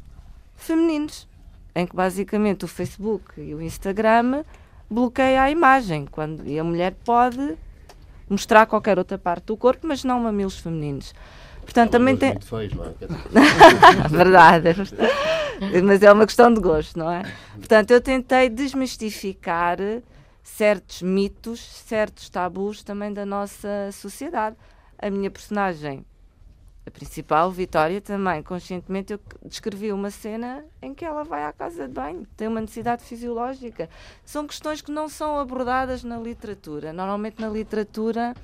femininos, 0.55 1.27
em 1.75 1.87
que 1.87 1.97
basicamente 1.97 2.65
o 2.65 2.69
Facebook 2.69 3.41
e 3.41 3.55
o 3.55 3.63
Instagram 3.63 4.45
bloqueia 4.91 5.43
a 5.43 5.51
imagem, 5.51 6.07
quando 6.07 6.47
e 6.47 6.59
a 6.59 6.65
mulher 6.65 6.95
pode 7.05 7.57
mostrar 8.29 8.67
qualquer 8.67 8.99
outra 8.99 9.19
parte 9.19 9.47
do 9.47 9.57
corpo, 9.57 9.87
mas 9.87 10.05
não 10.05 10.21
mamilos 10.21 10.59
femininos. 10.59 11.15
Portanto, 11.63 11.91
também 11.91 12.17
tem. 12.17 12.31
Muito 12.31 12.47
feios, 12.47 12.73
não 12.73 12.85
é? 12.85 12.95
É 14.05 14.09
verdade. 14.09 14.69
Mas 15.85 16.03
é 16.03 16.11
uma 16.11 16.25
questão 16.25 16.53
de 16.53 16.61
gosto, 16.61 16.99
não 16.99 17.11
é? 17.11 17.23
Portanto, 17.57 17.91
eu 17.91 18.01
tentei 18.01 18.49
desmistificar 18.49 19.77
certos 20.43 21.03
mitos, 21.03 21.61
certos 21.61 22.31
tabus 22.31 22.83
também 22.83 23.13
da 23.13 23.27
nossa 23.27 23.91
sociedade. 23.93 24.57
A 24.99 25.11
minha 25.11 25.31
personagem, 25.31 26.05
a 26.89 26.91
principal, 26.91 27.51
Vitória, 27.51 28.01
também, 28.01 28.43
conscientemente, 28.43 29.13
eu 29.13 29.21
descrevi 29.45 29.93
uma 29.93 30.11
cena 30.11 30.65
em 30.83 30.95
que 30.95 31.05
ela 31.05 31.23
vai 31.23 31.45
à 31.45 31.53
casa 31.53 31.87
de 31.87 31.95
banho, 31.95 32.27
tem 32.37 32.49
uma 32.49 32.61
necessidade 32.61 33.05
fisiológica. 33.05 33.89
São 34.25 34.47
questões 34.47 34.81
que 34.81 34.91
não 34.91 35.09
são 35.09 35.39
abordadas 35.39 36.03
na 36.03 36.19
literatura. 36.19 36.93
Normalmente, 36.93 37.41
na 37.41 37.49
literatura, 37.49 38.35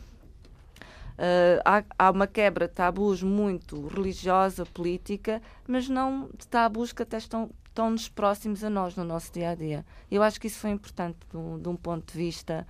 Uh, 1.14 1.62
há, 1.64 1.84
há, 1.96 2.10
uma 2.10 2.26
quebra 2.26 2.66
de 2.66 2.74
tabus 2.74 3.22
muito 3.22 3.86
religiosa, 3.86 4.66
política, 4.66 5.40
mas 5.64 5.88
não 5.88 6.28
de 6.36 6.44
tabus 6.48 6.92
que 6.92 7.04
até 7.04 7.18
estão, 7.18 7.50
estão-nos 7.68 8.08
próximos 8.08 8.64
a 8.64 8.68
nós 8.68 8.96
no 8.96 9.04
nosso 9.04 9.32
dia 9.32 9.50
a 9.50 9.54
dia. 9.54 9.86
Eu 10.10 10.24
acho 10.24 10.40
que 10.40 10.48
isso 10.48 10.58
foi 10.58 10.70
importante 10.70 11.18
de 11.30 11.36
um, 11.36 11.56
de 11.56 11.68
um 11.68 11.76
ponto 11.76 12.10
de 12.12 12.18
vista 12.18 12.66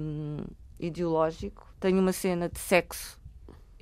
um, 0.00 0.38
ideológico. 0.80 1.68
Tenho 1.78 2.00
uma 2.00 2.14
cena 2.14 2.48
de 2.48 2.58
sexo 2.58 3.20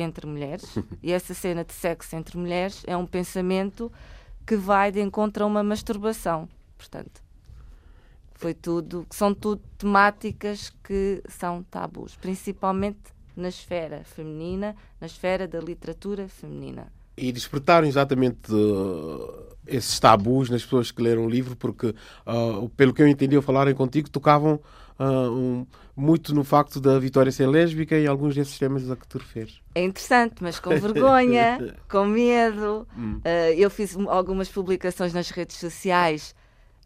entre 0.02 0.26
mulheres 0.26 0.76
e 1.02 1.12
essa 1.12 1.35
cena 1.35 1.64
de 1.64 1.73
sexo 1.73 2.16
entre 2.16 2.37
mulheres 2.37 2.83
é 2.87 2.97
um 2.97 3.07
pensamento 3.07 3.90
que 4.47 4.57
vai 4.57 4.90
de 4.90 5.00
encontro 5.00 5.45
a 5.45 5.47
uma 5.47 5.62
masturbação. 5.62 6.49
Portanto, 6.76 7.23
foi 8.35 8.54
tudo, 8.54 9.07
são 9.11 9.35
tudo 9.35 9.62
temáticas 9.76 10.71
que 10.83 11.23
são 11.28 11.62
tabus, 11.62 12.16
principalmente 12.16 13.12
na 13.37 13.49
esfera 13.49 14.02
feminina, 14.04 14.75
na 15.00 15.07
esfera 15.07 15.47
da 15.47 15.61
literatura 15.61 16.28
feminina. 16.28 16.90
E 17.20 17.30
despertaram 17.32 17.86
exatamente 17.86 18.50
uh, 18.50 19.54
esses 19.66 20.00
tabus 20.00 20.48
nas 20.48 20.62
pessoas 20.62 20.90
que 20.90 21.02
leram 21.02 21.26
o 21.26 21.28
livro, 21.28 21.54
porque, 21.54 21.88
uh, 21.88 22.68
pelo 22.70 22.94
que 22.94 23.02
eu 23.02 23.06
entendi 23.06 23.36
ao 23.36 23.42
falarem 23.42 23.74
contigo, 23.74 24.08
tocavam 24.08 24.58
uh, 24.98 25.04
um, 25.04 25.66
muito 25.94 26.34
no 26.34 26.42
facto 26.42 26.80
da 26.80 26.98
Vitória 26.98 27.30
ser 27.30 27.46
lésbica 27.46 27.98
e 27.98 28.06
alguns 28.06 28.34
desses 28.34 28.58
temas 28.58 28.90
a 28.90 28.96
que 28.96 29.06
te 29.06 29.18
referes. 29.18 29.60
É 29.74 29.84
interessante, 29.84 30.36
mas 30.40 30.58
com 30.58 30.70
vergonha, 30.70 31.76
com 31.90 32.06
medo. 32.06 32.88
Hum. 32.96 33.20
eu 33.54 33.68
fiz 33.68 33.94
algumas 34.08 34.48
publicações 34.48 35.12
nas 35.12 35.28
redes 35.28 35.56
sociais, 35.56 36.34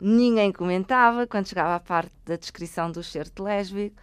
ninguém 0.00 0.50
comentava 0.50 1.28
quando 1.28 1.46
chegava 1.46 1.76
à 1.76 1.80
parte 1.80 2.12
da 2.26 2.34
descrição 2.34 2.90
do 2.90 3.04
certo 3.04 3.44
lésbico. 3.44 3.94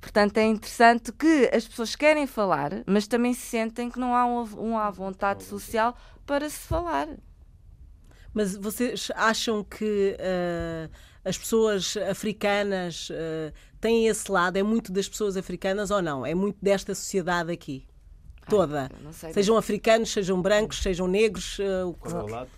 Portanto, 0.00 0.38
é 0.38 0.46
interessante 0.46 1.12
que 1.12 1.50
as 1.52 1.68
pessoas 1.68 1.94
querem 1.94 2.26
falar, 2.26 2.82
mas 2.86 3.06
também 3.06 3.34
se 3.34 3.42
sentem 3.42 3.90
que 3.90 3.98
não 3.98 4.14
há 4.14 4.24
uma 4.24 4.90
vontade 4.90 5.44
social 5.44 5.94
para 6.24 6.48
se 6.48 6.58
falar. 6.58 7.08
Mas 8.32 8.56
vocês 8.56 9.10
acham 9.14 9.62
que 9.62 10.16
uh, 10.16 10.90
as 11.24 11.36
pessoas 11.36 11.96
africanas 11.96 13.10
uh, 13.10 13.52
têm 13.80 14.06
esse 14.06 14.30
lado? 14.30 14.56
É 14.56 14.62
muito 14.62 14.90
das 14.90 15.08
pessoas 15.08 15.36
africanas 15.36 15.90
ou 15.90 16.00
não? 16.00 16.24
É 16.24 16.34
muito 16.34 16.56
desta 16.62 16.94
sociedade 16.94 17.52
aqui? 17.52 17.86
Toda? 18.48 18.90
Ai, 19.22 19.32
sejam 19.32 19.56
africanos, 19.56 20.10
sejam 20.10 20.40
brancos, 20.40 20.80
sejam 20.80 21.06
negros. 21.06 21.58
Uh, 21.58 21.92
Qual 21.94 22.20
é 22.20 22.24
o 22.24 22.26
lado? 22.26 22.50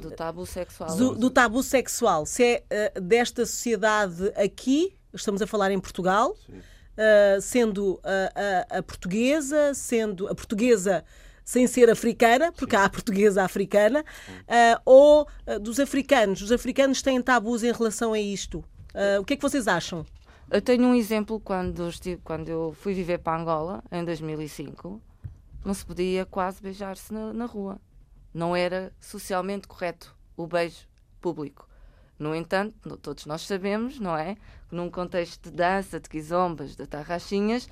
Do 0.00 0.10
tabu 0.12 0.46
sexual. 0.46 0.96
Do, 0.96 1.14
do 1.16 1.30
tabu 1.30 1.62
sexual. 1.62 2.24
Se 2.24 2.64
é 2.70 3.00
desta 3.00 3.44
sociedade 3.44 4.28
aqui 4.36 4.99
estamos 5.12 5.42
a 5.42 5.46
falar 5.46 5.70
em 5.70 5.80
Portugal, 5.80 6.36
uh, 6.48 7.40
sendo 7.40 8.00
a, 8.04 8.74
a, 8.74 8.78
a, 8.78 8.82
portuguesa, 8.82 9.74
sendo 9.74 10.28
a 10.28 10.34
portuguesa 10.34 11.04
sem 11.44 11.66
ser 11.66 11.90
africana, 11.90 12.52
porque 12.52 12.76
Sim. 12.76 12.82
há 12.82 12.84
a 12.84 12.90
portuguesa 12.90 13.42
africana, 13.42 14.04
uh, 14.28 14.80
ou 14.84 15.26
uh, 15.46 15.58
dos 15.58 15.80
africanos. 15.80 16.42
Os 16.42 16.52
africanos 16.52 17.02
têm 17.02 17.20
tabus 17.20 17.64
em 17.64 17.72
relação 17.72 18.12
a 18.12 18.20
isto. 18.20 18.64
o 19.20 19.24
que 19.24 19.34
é 19.34 19.36
que 19.36 19.42
vocês 19.42 19.66
acham? 19.66 20.06
Eu 20.50 20.60
tenho 20.60 20.84
um 20.84 20.94
exemplo 20.94 21.38
quando, 21.38 21.88
estive, 21.88 22.20
quando 22.22 22.48
eu 22.48 22.74
fui 22.80 22.92
viver 22.92 23.18
para 23.18 23.40
Angola, 23.40 23.84
em 23.90 24.04
2005, 24.04 25.00
não 25.64 25.74
se 25.74 25.84
podia 25.84 26.26
quase 26.26 26.60
beijar-se 26.60 27.12
na, 27.12 27.32
na 27.32 27.46
rua. 27.46 27.80
Não 28.34 28.54
era 28.56 28.92
socialmente 29.00 29.68
correto 29.68 30.14
o 30.36 30.46
beijo 30.46 30.88
público. 31.20 31.69
No 32.20 32.34
entanto, 32.34 32.98
todos 32.98 33.24
nós 33.24 33.40
sabemos, 33.40 33.98
não 33.98 34.14
é? 34.14 34.36
Que 34.68 34.74
num 34.76 34.90
contexto 34.90 35.48
de 35.48 35.56
dança, 35.56 35.98
de 35.98 36.06
quizombas, 36.06 36.76
de 36.76 36.86
tarraxinhas, 36.86 37.66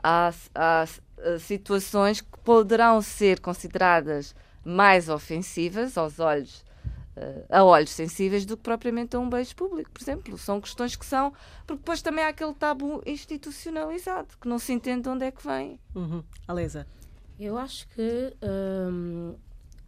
há, 0.00 0.32
há, 0.54 0.84
há 0.84 1.38
situações 1.40 2.20
que 2.20 2.38
poderão 2.44 3.02
ser 3.02 3.40
consideradas 3.40 4.32
mais 4.64 5.08
ofensivas 5.08 5.98
aos 5.98 6.20
olhos 6.20 6.64
uh, 7.16 7.44
a 7.50 7.64
olhos 7.64 7.90
sensíveis 7.90 8.46
do 8.46 8.56
que 8.56 8.62
propriamente 8.62 9.16
a 9.16 9.18
um 9.18 9.28
beijo 9.28 9.56
público, 9.56 9.90
por 9.90 10.00
exemplo. 10.00 10.38
São 10.38 10.60
questões 10.60 10.94
que 10.94 11.04
são. 11.04 11.32
Porque 11.66 11.80
depois 11.80 12.00
também 12.00 12.24
há 12.24 12.28
aquele 12.28 12.54
tabu 12.54 13.02
institucionalizado, 13.04 14.38
que 14.40 14.46
não 14.46 14.60
se 14.60 14.72
entende 14.72 15.02
de 15.02 15.08
onde 15.08 15.24
é 15.24 15.32
que 15.32 15.44
vem. 15.44 15.80
Uhum. 15.96 16.22
Alesa. 16.46 16.86
Eu 17.40 17.58
acho 17.58 17.88
que 17.88 18.36
um, 18.40 19.34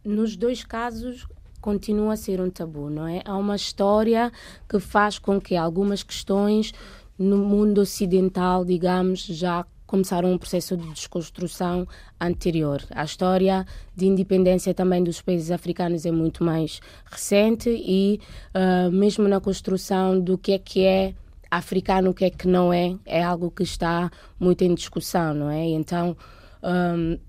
nos 0.03 0.35
dois 0.35 0.61
casos 0.63 1.25
continua 1.65 2.13
a 2.13 2.15
ser 2.15 2.39
um 2.39 2.47
tabu, 2.51 2.91
não 2.91 3.07
é? 3.07 3.23
Há 3.25 3.35
uma 3.35 3.55
história 3.55 4.31
que 4.69 4.79
faz 4.79 5.17
com 5.17 5.41
que 5.41 5.55
algumas 5.55 6.03
questões 6.03 6.71
no 7.17 7.39
mundo 7.39 7.81
ocidental, 7.81 8.63
digamos, 8.63 9.21
já 9.21 9.65
começaram 9.87 10.31
um 10.31 10.37
processo 10.37 10.77
de 10.77 10.87
desconstrução 10.91 11.87
anterior. 12.21 12.83
A 12.91 13.03
história 13.03 13.65
de 13.95 14.05
independência 14.05 14.75
também 14.75 15.03
dos 15.03 15.23
países 15.23 15.49
africanos 15.49 16.05
é 16.05 16.11
muito 16.11 16.43
mais 16.43 16.79
recente 17.09 17.71
e 17.71 18.19
uh, 18.53 18.91
mesmo 18.91 19.27
na 19.27 19.39
construção 19.39 20.19
do 20.19 20.37
que 20.37 20.51
é 20.51 20.59
que 20.59 20.83
é 20.85 21.15
africano, 21.49 22.11
o 22.11 22.13
que 22.13 22.25
é 22.25 22.29
que 22.29 22.47
não 22.47 22.71
é, 22.71 22.95
é 23.07 23.23
algo 23.23 23.49
que 23.49 23.63
está 23.63 24.11
muito 24.39 24.63
em 24.63 24.75
discussão, 24.75 25.33
não 25.33 25.49
é? 25.49 25.65
Então, 25.65 26.15
um, 26.61 27.13
ah, 27.13 27.19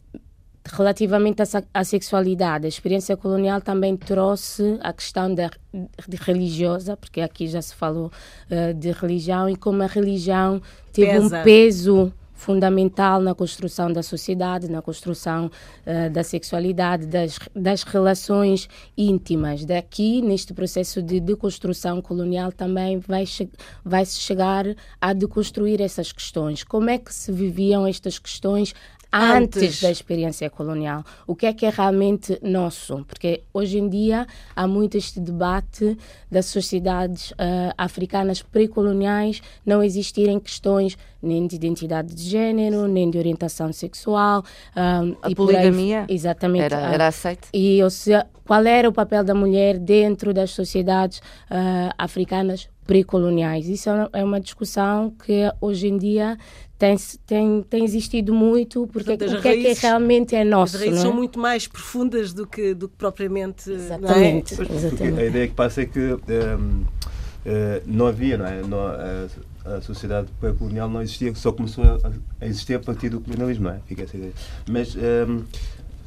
relativamente 0.73 1.43
à, 1.73 1.85
sexualidade, 1.85 2.67
a 2.67 2.69
experiência 2.69 3.17
colonial 3.17 3.61
também 3.61 3.97
trouxe 3.97 4.79
a 4.81 4.93
questão 4.93 5.35
da 5.35 5.51
religiosa, 6.21 6.97
porque 6.97 7.21
aqui 7.21 7.47
já 7.47 7.63
se 7.63 7.75
falou 7.75 8.11
uh, 8.51 8.75
de 8.75 8.91
religião, 8.93 9.49
e 9.49 9.57
como 9.57 9.83
a 9.83 9.87
religião 9.87 10.61
teve 10.93 11.13
Pesa. 11.13 11.39
um 11.39 11.43
peso 11.43 12.13
fundamental 12.37 13.21
na 13.21 13.35
construção 13.35 13.91
da 13.91 14.03
sociedade, 14.03 14.71
na 14.71 14.83
construção 14.83 15.47
uh, 15.47 16.11
da 16.11 16.23
sexualidade, 16.23 17.07
das, 17.07 17.39
das 17.55 17.83
relações 17.83 18.69
íntimas. 18.97 19.65
Daqui, 19.65 20.21
neste 20.21 20.53
processo 20.53 21.03
de 21.03 21.19
deconstrução 21.19 22.01
colonial, 22.03 22.53
também 22.53 22.99
vai, 22.99 23.25
che 23.25 23.49
vai 23.85 24.05
chegar 24.05 24.67
a 25.01 25.13
deconstruir 25.15 25.81
essas 25.81 26.13
questões. 26.13 26.63
Como 26.63 26.91
é 26.91 26.99
que 26.99 27.13
se 27.13 27.33
viviam 27.33 27.87
estas 27.87 28.19
questões 28.19 28.75
antes. 29.19 29.63
antes 29.63 29.83
da 29.83 29.91
experiência 29.91 30.49
colonial. 30.51 31.05
O 31.27 31.35
que 31.35 31.47
é 31.47 31.53
que 31.53 31.67
é 31.67 31.71
realmente 31.71 32.39
nosso? 32.43 33.05
Porque 33.07 33.43
hoje 33.53 33.79
em 33.79 33.89
dia 33.89 34.27
há 34.55 34.67
muito 34.67 34.97
este 34.97 35.21
debate 35.21 35.97
das 36.31 36.47
sociedades 36.47 37.31
uh, 37.33 37.73
africanas 37.77 38.43
pré-coloniais 38.43 39.41
não 39.65 39.83
existirem 39.83 40.39
questões 40.39 40.97
nem 41.23 41.47
de 41.47 41.57
identidade 41.57 42.15
de 42.15 42.23
género, 42.23 42.87
nem 42.87 43.11
de 43.11 43.19
orientação 43.19 43.73
sexual. 43.73 44.45
Um, 44.77 45.17
ah, 45.23 45.29
a 45.29 45.35
poligamia 45.35 46.07
aí, 46.09 46.15
exatamente, 46.15 46.65
era, 46.65 46.93
era 46.93 47.07
aceite. 47.09 47.49
E 47.53 47.83
ou 47.83 47.91
seja, 47.91 48.27
qual 48.47 48.65
era 48.65 48.89
o 48.89 48.93
papel 48.93 49.25
da 49.25 49.35
mulher 49.35 49.79
dentro 49.79 50.33
das 50.33 50.53
sociedades 50.53 51.19
uh, 51.19 51.93
africanas 51.99 52.69
pré-coloniais? 52.87 53.69
Isso 53.69 53.91
é 54.13 54.23
uma 54.23 54.41
discussão 54.41 55.11
que 55.11 55.51
hoje 55.61 55.89
em 55.89 55.99
dia 55.99 56.39
tem, 56.79 56.97
tem, 57.27 57.63
tem 57.63 57.85
existido 57.85 58.35
muito, 58.35 58.87
porque 58.89 59.17
Portanto, 59.17 59.39
o 59.39 59.43
que 59.43 59.49
raízes, 59.49 59.71
é 59.71 59.75
que 59.75 59.87
realmente 59.87 60.37
é 60.37 60.45
nosso. 60.45 60.77
As 60.77 60.83
raízes 60.83 61.01
é? 61.01 61.03
são 61.03 61.13
muito 61.13 61.39
mais 61.39 61.67
profundas 61.67 62.33
do 62.33 62.47
que, 62.47 62.75
do 62.75 62.89
que 62.89 62.97
propriamente. 62.97 63.71
Exatamente. 63.71 64.55
Não 64.55 64.65
é? 64.65 64.77
exatamente. 64.77 65.21
A 65.21 65.25
ideia 65.25 65.49
que 65.49 65.55
passa 65.55 65.83
é 65.83 65.87
que 65.87 65.99
um, 65.99 66.15
uh, 66.15 66.87
eh, 67.47 67.83
não 67.87 68.07
havia, 68.07 68.37
não 68.37 68.47
é? 68.47 68.63
Não, 68.63 68.79
a, 68.79 69.77
a 69.77 69.81
sociedade 69.81 70.29
pré-colonial 70.39 70.89
não 70.89 71.01
existia, 71.01 71.35
só 71.35 71.51
começou 71.51 71.85
a, 71.85 71.99
a, 72.41 72.47
existir 72.47 72.75
a 72.75 72.81
partir 72.81 73.09
do 73.09 73.21
colonialismo, 73.21 73.65
não 73.65 73.73
é? 73.73 73.81
Fica 73.87 74.03
essa 74.03 74.17
ideia. 74.17 74.33
Mas. 74.69 74.95
Um, 74.95 75.45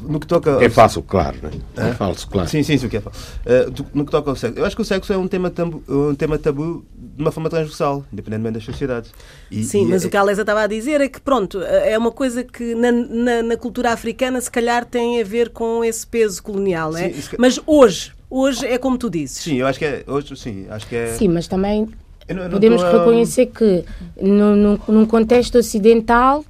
no 0.03 0.19
que 0.19 0.27
toca 0.27 0.63
é 0.63 0.69
falso, 0.69 1.01
claro. 1.01 1.37
É? 1.77 1.89
é 1.89 1.93
falso, 1.93 2.27
claro. 2.27 2.47
Sim, 2.49 2.63
sim, 2.63 2.77
sim, 2.77 2.87
o 2.87 2.89
que 2.89 2.97
é 2.97 3.01
falso. 3.01 3.19
Uh, 3.45 3.85
no 3.93 4.05
que 4.05 4.11
toca 4.11 4.29
ao 4.29 4.35
sexo, 4.35 4.59
eu 4.59 4.65
acho 4.65 4.75
que 4.75 4.81
o 4.81 4.85
sexo 4.85 5.11
é 5.13 5.17
um 5.17 5.27
tema 5.27 5.49
tabu, 5.49 5.83
um 5.87 6.15
tema 6.15 6.37
tabu 6.37 6.85
de 6.95 7.21
uma 7.21 7.31
forma 7.31 7.49
transversal, 7.49 8.03
independentemente 8.11 8.55
das 8.55 8.63
sociedades. 8.63 9.11
E, 9.51 9.63
sim, 9.63 9.85
e 9.85 9.89
mas 9.89 10.03
é... 10.03 10.07
o 10.07 10.09
que 10.09 10.17
a 10.17 10.21
Alesa 10.21 10.41
estava 10.41 10.61
a 10.61 10.67
dizer 10.67 11.01
é 11.01 11.07
que, 11.07 11.19
pronto, 11.19 11.61
é 11.61 11.97
uma 11.97 12.11
coisa 12.11 12.43
que 12.43 12.75
na, 12.75 12.91
na, 12.91 13.43
na, 13.43 13.57
cultura 13.57 13.91
africana 13.91 14.39
se 14.39 14.49
calhar 14.49 14.85
tem 14.85 15.21
a 15.21 15.23
ver 15.23 15.49
com 15.49 15.83
esse 15.83 16.05
peso 16.05 16.41
colonial, 16.41 16.95
é? 16.95 17.09
Sim, 17.09 17.35
mas 17.37 17.59
hoje, 17.65 18.11
hoje 18.29 18.65
é 18.65 18.77
como 18.77 18.97
tu 18.97 19.09
dizes. 19.09 19.37
Sim, 19.37 19.57
eu 19.57 19.67
acho 19.67 19.79
que 19.79 19.85
é, 19.85 20.03
hoje 20.07 20.35
sim, 20.35 20.65
acho 20.69 20.87
que 20.87 20.95
é... 20.95 21.13
Sim, 21.13 21.27
mas 21.27 21.47
também 21.47 21.87
não, 22.33 22.49
podemos 22.49 22.81
tô, 22.81 22.91
reconhecer 22.91 23.47
que 23.47 23.83
no, 24.21 24.55
no, 24.55 24.81
num 24.87 25.05
contexto 25.05 25.57
ocidental 25.57 26.45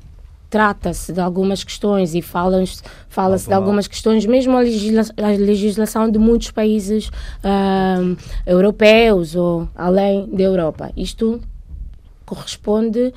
trata-se 0.49 1.13
de 1.13 1.21
algumas 1.21 1.63
questões 1.63 2.15
e 2.15 2.21
fala-se 2.21 2.81
fala 3.07 3.37
de 3.37 3.53
algumas 3.53 3.87
questões, 3.87 4.25
mesmo 4.25 4.57
a, 4.57 4.61
legisla 4.61 5.03
a 5.17 5.27
legislação 5.27 6.09
de 6.09 6.17
muitos 6.17 6.51
países 6.51 7.07
uh, 7.07 8.17
europeus 8.45 9.35
ou 9.35 9.69
além 9.75 10.27
da 10.27 10.43
Europa. 10.43 10.91
Isto 10.97 11.39
corresponde 12.25 13.13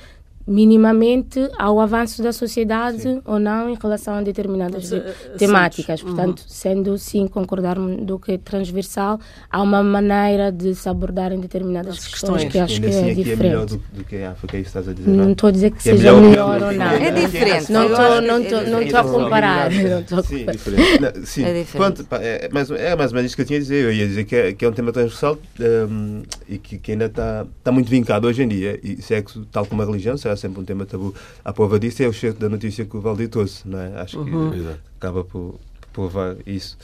minimamente 0.47 1.41
ao 1.59 1.81
avanço 1.81 2.23
da 2.23 2.33
sociedade 2.33 3.03
sim. 3.03 3.23
ou 3.25 3.39
não 3.39 3.71
em 3.71 3.77
relação 3.81 4.15
a 4.15 4.23
determinadas 4.23 4.91
Mas, 4.91 5.01
uh, 5.01 5.39
temáticas. 5.39 6.01
Sim. 6.01 6.07
Portanto, 6.07 6.41
uhum. 6.41 6.45
sendo 6.47 6.99
sim 6.99 7.27
concordarmos 7.27 8.05
do 8.05 8.19
que 8.19 8.33
é 8.33 8.39
transversal, 8.39 9.21
há 9.51 9.63
uma 9.63 9.83
maneira 9.83 10.51
de 10.51 10.75
se 10.75 10.89
abordarem 10.89 11.41
determinadas 11.41 11.99
questões, 12.07 12.45
questões, 12.45 12.53
que 12.53 12.59
acho 12.59 12.81
que 12.81 12.87
é 12.87 12.89
assim, 12.89 13.15
diferente. 13.15 13.43
É 13.43 13.49
melhor 13.49 13.67
do, 13.67 13.83
do 13.93 14.05
que 14.05 14.17
a 14.17 14.31
África, 14.33 14.57
é 14.57 14.61
isso 14.61 14.69
estás 14.69 14.89
a 14.89 14.93
dizer? 14.93 15.11
Não 15.11 15.33
estou 15.33 15.49
a 15.49 15.53
dizer 15.53 15.71
que, 15.71 15.77
que 15.77 15.83
seja 15.83 16.09
é 16.09 16.13
melhor, 16.13 16.31
melhor 16.31 16.63
ou 16.63 16.73
não. 16.73 16.91
É 16.91 17.11
diferente. 17.11 17.73
Não 17.73 17.87
estou 17.87 18.21
não 18.23 18.41
estou 18.41 18.67
não 18.67 18.83
estou 18.83 19.01
a 19.01 19.05
comparar. 19.05 19.73
Sim, 19.73 20.47
diferente. 20.47 21.27
Sim. 21.27 21.45
É 21.45 21.61
diferente. 21.61 22.05
Pronto, 22.05 22.07
é, 22.13 22.49
mais, 22.53 22.71
é 22.71 22.97
mais 22.97 23.11
ou 23.11 23.17
menos 23.17 23.31
isso 23.31 23.37
que 23.37 23.43
eu 23.43 23.47
tinha 23.47 23.59
a 23.59 23.63
dizer. 23.63 23.85
Eu 23.85 23.93
ia 23.93 24.07
dizer 24.07 24.25
que 24.25 24.37
é, 24.37 24.53
que 24.53 24.65
é 24.65 24.69
um 24.69 24.73
tema 24.73 24.93
transversal 24.93 25.39
um, 25.61 26.23
e 26.49 26.59
que, 26.59 26.79
que 26.79 26.93
ainda 26.93 27.07
está, 27.07 27.47
está 27.59 27.73
muito 27.73 27.91
vincado 27.91 28.27
hoje 28.27 28.43
em 28.43 28.49
dia. 28.49 28.79
E 28.83 29.01
sexo, 29.03 29.47
tal 29.51 29.67
como 29.67 29.83
a 29.83 29.85
religião, 29.85 30.17
será 30.33 30.37
sempre 30.37 30.61
um 30.61 30.65
tema 30.65 30.87
tabu 30.87 31.15
a 31.45 31.53
prova 31.53 31.79
disso 31.79 32.03
é 32.03 32.09
o 32.09 32.13
cheiro 32.13 32.37
da 32.37 32.49
notícia 32.49 32.85
que 32.85 32.97
o 32.97 33.01
Valdir 33.01 33.29
trouxe, 33.29 33.67
não 33.69 33.79
é? 33.79 34.01
Acho 34.01 34.21
uhum. 34.21 34.51
que 34.51 34.67
acaba 34.97 35.25
por, 35.25 35.59
por 35.81 35.89
provar 35.93 36.37
isso. 36.47 36.77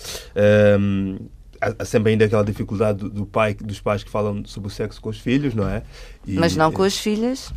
Um, 0.78 1.18
há 1.60 1.84
sempre 1.84 2.12
ainda 2.12 2.24
aquela 2.24 2.44
dificuldade 2.44 2.98
do, 2.98 3.10
do, 3.10 3.26
pai, 3.26 3.54
dos 3.54 3.80
pais 3.80 4.02
que 4.04 4.10
falam 4.10 4.44
sobre 4.44 4.68
o 4.68 4.70
sexo 4.70 5.00
com 5.00 5.08
os 5.08 5.18
filhos, 5.18 5.54
não 5.54 5.68
é? 5.68 5.82
E, 6.26 6.34
Mas 6.34 6.56
não 6.56 6.70
com 6.70 6.82
as 6.82 6.96
filhas? 6.96 7.48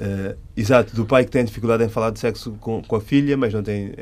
Uh, 0.00 0.36
exato, 0.56 0.94
do 0.94 1.04
pai 1.04 1.24
que 1.24 1.30
tem 1.30 1.44
dificuldade 1.44 1.84
em 1.84 1.88
falar 1.88 2.10
de 2.10 2.20
sexo 2.20 2.52
com, 2.60 2.82
com 2.82 2.96
a 2.96 3.00
filha, 3.00 3.36
mas 3.36 3.52
não 3.52 3.62
tem 3.62 3.94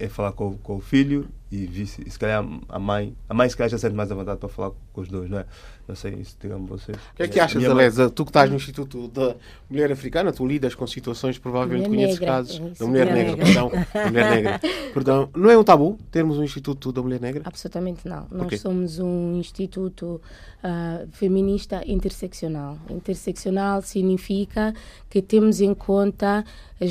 em 0.00 0.08
falar 0.08 0.32
com, 0.32 0.56
com 0.58 0.76
o 0.76 0.80
filho 0.80 1.28
e, 1.52 1.66
vice, 1.66 2.02
e 2.06 2.10
se 2.10 2.18
calhar 2.18 2.42
a 2.68 2.78
mãe, 2.78 3.14
a 3.28 3.34
mãe 3.34 3.46
se 3.46 3.54
calhar 3.54 3.68
já 3.68 3.76
sente 3.76 3.94
mais 3.94 4.10
à 4.10 4.14
vontade 4.14 4.40
para 4.40 4.48
falar 4.48 4.72
com 4.92 5.00
os 5.02 5.08
dois, 5.08 5.28
não 5.28 5.38
é? 5.38 5.44
Não 5.86 5.94
sei 5.94 6.14
isso, 6.14 6.36
digamos 6.40 6.68
vocês. 6.68 6.96
O 6.96 7.16
que 7.16 7.24
é 7.24 7.28
que 7.28 7.38
achas, 7.38 7.62
Alesa? 7.64 8.08
Tu 8.08 8.24
que 8.24 8.30
estás 8.30 8.48
no 8.48 8.56
Instituto 8.56 9.08
da 9.08 9.36
Mulher 9.68 9.92
Africana, 9.92 10.32
tu 10.32 10.46
lidas 10.46 10.74
com 10.74 10.86
situações, 10.86 11.38
provavelmente 11.38 11.88
mulher 11.88 12.04
conheces 12.04 12.20
negra. 12.20 12.34
casos 12.34 12.56
é 12.56 12.60
da 12.60 12.86
mulher, 12.86 13.06
mulher 13.10 13.14
negra, 13.14 13.36
negra. 13.36 13.44
Perdão, 13.44 13.70
mulher 14.08 14.30
negra. 14.30 14.60
Perdão, 14.94 15.30
não 15.36 15.50
é 15.50 15.58
um 15.58 15.64
tabu 15.64 15.98
termos 16.10 16.38
um 16.38 16.44
Instituto 16.44 16.90
da 16.90 17.02
Mulher 17.02 17.20
Negra? 17.20 17.42
Absolutamente 17.44 18.08
não. 18.08 18.26
Nós 18.30 18.46
okay. 18.46 18.58
somos 18.58 18.98
um 18.98 19.36
instituto 19.38 20.20
uh, 20.62 21.08
feminista 21.12 21.82
interseccional. 21.86 22.78
Interseccional 22.88 23.82
significa 23.82 24.72
que 25.10 25.20
temos 25.20 25.60
em 25.60 25.74
conta 25.74 26.44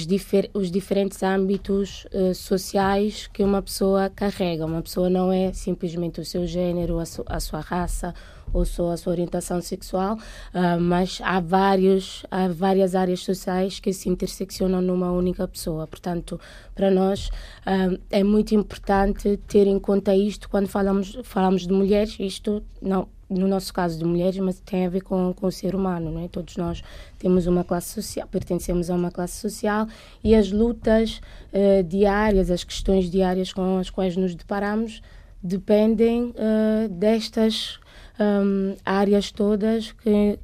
difer 0.08 0.50
os 0.54 0.72
diferentes 0.72 1.22
âmbitos 1.22 2.06
uh, 2.14 2.34
sociais 2.34 3.28
que 3.28 3.44
uma 3.44 3.62
pessoa 3.62 4.10
carrega. 4.10 4.51
Uma 4.60 4.82
pessoa 4.82 5.10
não 5.10 5.32
é 5.32 5.54
simplesmente 5.54 6.20
o 6.20 6.26
seu 6.26 6.46
gênero, 6.46 7.00
a, 7.00 7.06
su 7.06 7.24
a 7.28 7.40
sua 7.40 7.60
raça 7.60 8.14
ou 8.54 8.66
só 8.66 8.92
a 8.92 8.98
sua 8.98 9.14
orientação 9.14 9.62
sexual, 9.62 10.16
uh, 10.16 10.80
mas 10.80 11.20
há, 11.24 11.40
vários, 11.40 12.26
há 12.30 12.48
várias 12.50 12.96
áreas 12.96 13.22
sociais 13.22 13.80
que 13.80 13.94
se 13.94 14.10
interseccionam 14.10 14.82
numa 14.82 15.12
única 15.12 15.48
pessoa. 15.48 15.88
Portanto, 15.88 16.40
para 16.76 16.92
nós 16.92 17.28
uh, 17.28 17.98
é 18.10 18.24
muito 18.24 18.54
importante 18.54 19.38
ter 19.48 19.68
em 19.68 19.80
conta 19.80 20.14
isto 20.16 20.50
quando 20.50 20.68
falamos, 20.68 21.18
falamos 21.24 21.66
de 21.66 21.74
mulheres, 21.74 22.18
isto 22.20 22.62
não 22.82 23.08
no 23.32 23.48
nosso 23.48 23.74
caso 23.74 23.98
de 23.98 24.04
mulheres, 24.04 24.38
mas 24.40 24.60
tem 24.60 24.86
a 24.86 24.90
ver 24.90 25.02
com, 25.02 25.34
com 25.34 25.48
o 25.48 25.52
ser 25.52 25.74
humano, 25.74 26.12
não 26.12 26.22
é? 26.22 26.28
Todos 26.28 26.58
nós 26.58 26.84
temos 27.18 27.48
uma 27.48 27.64
classe 27.64 27.90
social, 27.94 28.28
pertencemos 28.28 28.90
a 28.90 28.96
uma 28.96 29.10
classe 29.10 29.40
social 29.40 29.88
e 30.24 30.36
as 30.36 30.52
lutas 30.52 31.22
uh, 31.54 31.84
diárias, 31.84 32.52
as 32.52 32.64
questões 32.64 33.10
diárias 33.10 33.54
com 33.54 33.78
as 33.78 33.90
quais 33.90 34.18
nos 34.18 34.36
deparamos 34.36 35.02
dependem 35.42 36.26
uh, 36.36 36.90
destas 36.90 37.80
um, 38.20 38.76
áreas 38.86 39.32
todas 39.32 39.92
que, 39.92 40.38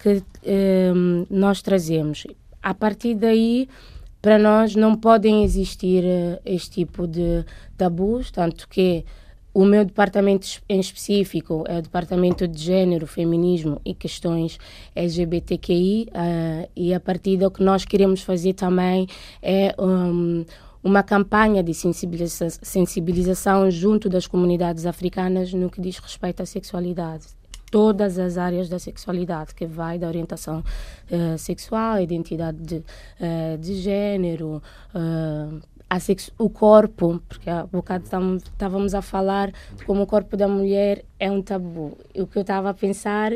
que 0.00 0.22
um, 0.94 1.26
nós 1.28 1.60
trazemos. 1.62 2.26
A 2.62 2.72
partir 2.72 3.14
daí, 3.14 3.68
para 4.22 4.38
nós 4.38 4.76
não 4.76 4.94
podem 4.94 5.44
existir 5.44 6.04
uh, 6.04 6.40
este 6.44 6.70
tipo 6.70 7.06
de 7.06 7.44
tabus, 7.76 8.30
tanto 8.30 8.68
que 8.68 9.04
o 9.54 9.64
meu 9.64 9.84
departamento 9.84 10.60
em 10.68 10.80
específico 10.80 11.64
é 11.68 11.78
o 11.78 11.82
Departamento 11.82 12.48
de 12.48 12.60
Gênero, 12.60 13.06
Feminismo 13.06 13.80
e 13.84 13.94
Questões 13.94 14.58
LGBTQI, 14.96 16.08
uh, 16.08 16.68
e 16.74 16.92
a 16.92 16.98
partir 16.98 17.36
do 17.36 17.48
que 17.48 17.62
nós 17.62 17.84
queremos 17.84 18.20
fazer 18.20 18.54
também 18.54 19.06
é 19.40 19.72
um, 19.78 20.44
uma 20.82 21.04
campanha 21.04 21.62
de 21.62 21.72
sensibiliza 21.72 22.50
sensibilização 22.50 23.70
junto 23.70 24.08
das 24.08 24.26
comunidades 24.26 24.86
africanas 24.86 25.54
no 25.54 25.70
que 25.70 25.80
diz 25.80 25.98
respeito 25.98 26.42
à 26.42 26.46
sexualidade. 26.46 27.26
Todas 27.70 28.18
as 28.18 28.36
áreas 28.36 28.68
da 28.68 28.78
sexualidade, 28.78 29.54
que 29.54 29.66
vai 29.66 29.98
da 29.98 30.08
orientação 30.08 30.62
uh, 31.10 31.38
sexual, 31.38 32.00
identidade 32.00 32.58
de, 32.58 32.76
uh, 32.76 33.58
de 33.58 33.74
género, 33.76 34.62
uh, 34.94 35.60
o 36.38 36.48
corpo, 36.48 37.22
porque 37.28 37.50
há 37.50 37.64
bocado 37.64 38.04
estávamos 38.04 38.94
a 38.94 39.02
falar 39.02 39.52
como 39.86 40.02
o 40.02 40.06
corpo 40.06 40.36
da 40.36 40.48
mulher 40.48 41.04
é 41.18 41.30
um 41.30 41.42
tabu. 41.42 41.96
O 42.16 42.26
que 42.26 42.38
eu 42.38 42.42
estava 42.42 42.70
a 42.70 42.74
pensar 42.74 43.32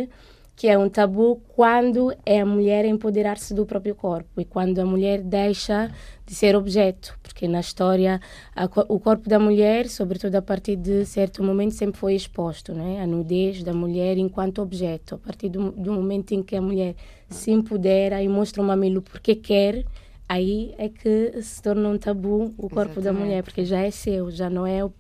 que 0.58 0.66
é 0.66 0.76
um 0.76 0.88
tabu 0.88 1.40
quando 1.54 2.12
é 2.26 2.40
a 2.40 2.44
mulher 2.44 2.84
empoderar-se 2.84 3.54
do 3.54 3.64
próprio 3.64 3.94
corpo 3.94 4.40
e 4.40 4.44
quando 4.44 4.80
a 4.80 4.84
mulher 4.84 5.22
deixa 5.22 5.88
de 6.26 6.34
ser 6.34 6.56
objeto, 6.56 7.16
porque 7.22 7.46
na 7.46 7.60
história 7.60 8.20
a, 8.56 8.64
o 8.88 8.98
corpo 8.98 9.28
da 9.28 9.38
mulher, 9.38 9.88
sobretudo 9.88 10.34
a 10.34 10.42
partir 10.42 10.74
de 10.74 11.06
certo 11.06 11.44
momento, 11.44 11.74
sempre 11.74 11.96
foi 11.96 12.16
exposto, 12.16 12.74
né? 12.74 13.00
a 13.00 13.06
nudez 13.06 13.62
da 13.62 13.72
mulher 13.72 14.18
enquanto 14.18 14.60
objeto. 14.60 15.14
A 15.14 15.18
partir 15.18 15.48
do, 15.48 15.70
do 15.70 15.92
momento 15.92 16.32
em 16.32 16.42
que 16.42 16.56
a 16.56 16.60
mulher 16.60 16.96
se 17.30 17.52
empodera 17.52 18.20
e 18.20 18.28
mostra 18.28 18.60
o 18.60 18.66
mamilo 18.66 19.00
porque 19.00 19.36
quer, 19.36 19.84
aí 20.28 20.74
é 20.76 20.88
que 20.88 21.40
se 21.42 21.62
torna 21.62 21.88
um 21.88 21.96
tabu 21.96 22.54
o 22.58 22.68
corpo 22.68 22.92
Exatamente. 22.92 23.02
da 23.02 23.12
mulher, 23.12 23.42
porque 23.42 23.64
já 23.64 23.80
é 23.80 23.90
seu, 23.90 24.30
já 24.30 24.50
não 24.50 24.66
é 24.66 24.84
uh, 24.84 24.92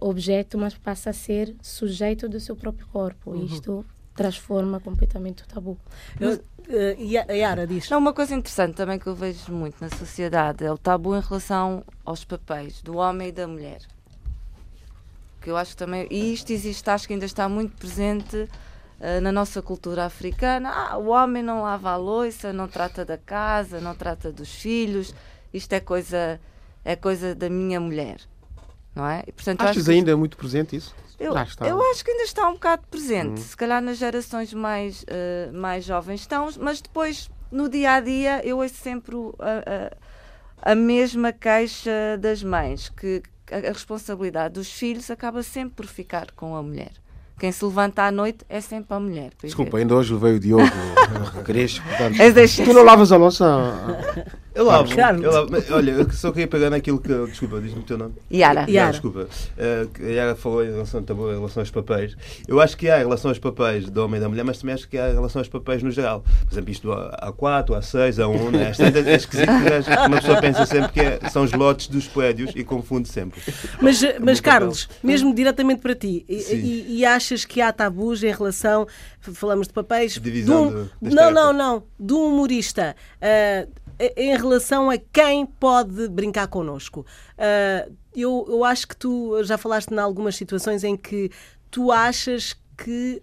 objeto, 0.00 0.58
mas 0.58 0.74
passa 0.74 1.10
a 1.10 1.12
ser 1.12 1.54
sujeito 1.62 2.28
do 2.28 2.38
seu 2.38 2.54
próprio 2.54 2.86
corpo. 2.88 3.30
Uhum. 3.30 3.44
Isto 3.44 3.84
transforma 4.14 4.78
completamente 4.78 5.42
o 5.42 5.46
tabu. 5.46 5.78
Eu, 6.20 6.34
uh, 6.34 7.32
Yara 7.32 7.66
diz. 7.66 7.88
Não, 7.88 7.98
uma 7.98 8.12
coisa 8.12 8.34
interessante 8.34 8.74
também 8.74 8.98
que 8.98 9.06
eu 9.06 9.14
vejo 9.14 9.50
muito 9.52 9.80
na 9.80 9.88
sociedade 9.88 10.64
é 10.64 10.70
o 10.70 10.76
tabu 10.76 11.16
em 11.16 11.20
relação 11.20 11.82
aos 12.04 12.24
papéis 12.24 12.82
do 12.82 12.96
homem 12.98 13.28
e 13.28 13.32
da 13.32 13.48
mulher. 13.48 13.80
Que 15.40 15.50
eu 15.50 15.56
acho 15.56 15.72
que 15.72 15.78
também. 15.78 16.06
E 16.10 16.34
isto 16.34 16.52
existe, 16.52 16.88
acho 16.90 17.06
que 17.06 17.14
ainda 17.14 17.24
está 17.24 17.48
muito 17.48 17.76
presente 17.76 18.48
na 19.20 19.32
nossa 19.32 19.60
cultura 19.60 20.04
africana. 20.04 20.70
Ah, 20.70 20.96
o 20.96 21.08
homem 21.08 21.42
não 21.42 21.62
lava 21.62 21.90
a 21.90 21.96
louça, 21.96 22.52
não 22.52 22.68
trata 22.68 23.04
da 23.04 23.18
casa, 23.18 23.80
não 23.80 23.94
trata 23.94 24.30
dos 24.30 24.54
filhos. 24.54 25.14
Isto 25.52 25.72
é 25.72 25.80
coisa, 25.80 26.40
é 26.84 26.94
coisa 26.94 27.34
da 27.34 27.50
minha 27.50 27.80
mulher. 27.80 28.20
Não 28.94 29.06
é? 29.06 29.24
E, 29.26 29.32
portanto, 29.32 29.62
Achas 29.62 29.88
ainda 29.88 30.12
que... 30.12 30.16
muito 30.16 30.36
presente 30.36 30.76
isso? 30.76 30.94
Eu, 31.18 31.34
eu 31.34 31.90
acho 31.90 32.04
que 32.04 32.10
ainda 32.10 32.24
está 32.24 32.48
um 32.48 32.54
bocado 32.54 32.82
presente. 32.90 33.40
Hum. 33.40 33.44
Se 33.44 33.56
calhar 33.56 33.80
nas 33.80 33.96
gerações 33.96 34.52
mais, 34.52 35.02
uh, 35.02 35.52
mais 35.52 35.84
jovens 35.84 36.20
estão, 36.20 36.48
mas 36.58 36.80
depois 36.80 37.30
no 37.50 37.68
dia 37.68 37.92
a 37.92 38.00
dia 38.00 38.44
eu 38.44 38.58
ouço 38.58 38.74
sempre 38.74 39.14
a, 39.38 40.70
a, 40.70 40.72
a 40.72 40.74
mesma 40.74 41.32
queixa 41.32 42.18
das 42.18 42.42
mães, 42.42 42.88
que 42.88 43.22
a 43.50 43.72
responsabilidade 43.72 44.54
dos 44.54 44.72
filhos 44.72 45.10
acaba 45.10 45.42
sempre 45.42 45.76
por 45.76 45.86
ficar 45.86 46.32
com 46.32 46.56
a 46.56 46.62
mulher. 46.62 46.92
Quem 47.38 47.50
se 47.50 47.64
levanta 47.64 48.02
à 48.02 48.10
noite 48.10 48.44
é 48.48 48.60
sempre 48.60 48.94
a 48.94 49.00
mulher. 49.00 49.32
Desculpa, 49.42 49.78
ainda 49.78 49.94
hoje 49.94 50.14
veio 50.14 50.36
o 50.36 50.40
Diogo 50.40 50.64
Crespo. 51.44 51.84
Portanto, 51.88 52.16
tu 52.64 52.72
não 52.72 52.84
lavas 52.84 53.10
a 53.10 53.16
louça? 53.16 53.44
Eu 54.54 54.66
lavo. 54.66 54.92
Eu 54.92 55.30
lavo. 55.32 55.48
Olha, 55.70 55.90
eu 55.92 56.10
só 56.10 56.30
queria 56.30 56.46
pegar 56.46 56.68
naquilo 56.68 56.98
que. 56.98 57.08
Desculpa, 57.26 57.60
diz-me 57.60 57.80
o 57.80 57.82
teu 57.82 57.96
nome. 57.96 58.14
Yara. 58.30 58.66
Yara. 58.68 58.90
Desculpa. 58.90 59.20
Uh, 59.56 60.04
a 60.04 60.08
Yara 60.08 60.36
falou 60.36 60.64
em 60.64 60.70
relação, 60.70 61.00
em 61.00 61.34
relação 61.34 61.62
aos 61.62 61.70
papéis. 61.70 62.16
Eu 62.46 62.60
acho 62.60 62.76
que 62.76 62.88
há 62.88 62.98
em 62.98 63.04
relação 63.04 63.30
aos 63.30 63.38
papéis 63.38 63.88
do 63.88 64.04
homem 64.04 64.18
e 64.18 64.20
da 64.20 64.28
mulher, 64.28 64.44
mas 64.44 64.58
também 64.58 64.74
acho 64.74 64.88
que 64.88 64.98
há 64.98 65.10
em 65.10 65.14
relação 65.14 65.40
aos 65.40 65.48
papéis 65.48 65.82
no 65.82 65.90
geral. 65.90 66.22
Por 66.44 66.52
exemplo, 66.52 66.70
isto 66.70 66.88
A4, 66.88 67.66
A6, 67.70 68.12
A1, 68.16 68.50
né? 68.50 68.70
Esta 68.70 68.84
é 68.84 69.14
esquisito. 69.14 69.50
Uma 70.06 70.20
pessoa 70.20 70.40
pensa 70.40 70.66
sempre 70.66 70.92
que 70.92 71.00
é, 71.00 71.20
são 71.30 71.44
os 71.44 71.52
lotes 71.52 71.88
dos 71.88 72.06
prédios 72.06 72.52
e 72.54 72.62
confunde 72.62 73.08
sempre. 73.08 73.40
Mas, 73.80 74.02
é 74.02 74.18
mas 74.18 74.38
Carlos, 74.40 74.88
mesmo 75.02 75.34
diretamente 75.34 75.80
para 75.80 75.94
ti, 75.94 76.26
e, 76.28 76.98
e, 76.98 77.06
achas 77.22 77.44
que 77.44 77.60
há 77.60 77.72
tabus 77.72 78.22
em 78.22 78.32
relação. 78.32 78.86
Falamos 79.20 79.68
de 79.68 79.72
papéis. 79.72 80.14
Divisão 80.14 80.88
de 81.00 81.08
um, 81.08 81.14
não, 81.14 81.30
não, 81.30 81.52
não. 81.52 81.82
Um 82.00 82.34
humorista. 82.34 82.96
Uh, 83.18 83.70
em 84.16 84.36
relação 84.36 84.90
a 84.90 84.98
quem 84.98 85.46
pode 85.46 86.08
brincar 86.08 86.48
connosco. 86.48 87.06
Uh, 87.38 87.92
eu, 88.14 88.44
eu 88.48 88.64
acho 88.64 88.88
que 88.88 88.96
tu 88.96 89.42
já 89.44 89.56
falaste 89.56 89.90
em 89.90 89.98
algumas 89.98 90.34
situações 90.34 90.82
em 90.82 90.96
que 90.96 91.30
tu 91.70 91.92
achas 91.92 92.56
que 92.76 93.22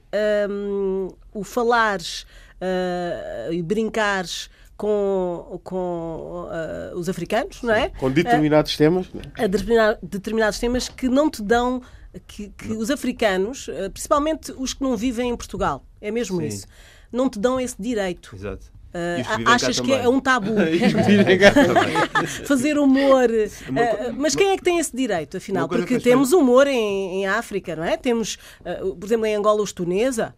um, 0.49 1.09
o 1.33 1.43
falares 1.43 2.23
uh, 2.61 3.51
e 3.51 3.61
brincares 3.61 4.49
com, 4.77 5.59
com 5.63 6.47
uh, 6.47 6.97
os 6.97 7.09
africanos, 7.09 7.61
não 7.61 7.73
é? 7.73 7.89
Com 7.89 8.09
determinados 8.09 8.77
temas. 8.77 9.07
Determinados, 9.37 9.99
determinados 10.01 10.59
temas 10.59 10.87
que 10.87 11.09
não 11.09 11.29
te 11.29 11.43
dão. 11.43 11.81
Que, 12.27 12.49
que 12.49 12.71
os 12.71 12.89
africanos, 12.89 13.67
uh, 13.67 13.89
principalmente 13.91 14.51
os 14.57 14.73
que 14.73 14.81
não 14.81 14.97
vivem 14.97 15.29
em 15.29 15.37
Portugal, 15.37 15.85
é 16.01 16.09
mesmo 16.09 16.39
Sim. 16.41 16.47
isso, 16.47 16.67
não 17.11 17.29
te 17.29 17.39
dão 17.39 17.59
esse 17.59 17.75
direito. 17.79 18.35
Exato 18.35 18.71
Uh, 18.89 19.21
achas 19.45 19.79
que 19.79 19.87
também. 19.87 20.03
é 20.03 20.09
um 20.09 20.19
tabu 20.19 20.55
fazer 22.45 22.79
humor? 22.79 23.29
uh, 23.29 24.13
mas 24.17 24.35
quem 24.35 24.49
é 24.49 24.57
que 24.57 24.63
tem 24.63 24.79
esse 24.79 24.95
direito, 24.95 25.37
afinal? 25.37 25.69
Porque 25.69 25.99
temos 25.99 26.33
humor 26.33 26.65
em, 26.65 27.21
em 27.21 27.27
África, 27.27 27.75
não 27.75 27.83
é? 27.83 27.95
Temos, 27.95 28.39
uh, 28.61 28.95
por 28.95 29.05
exemplo, 29.05 29.27
em 29.27 29.35
Angola, 29.35 29.61
os 29.61 29.71
tunesa, 29.71 30.33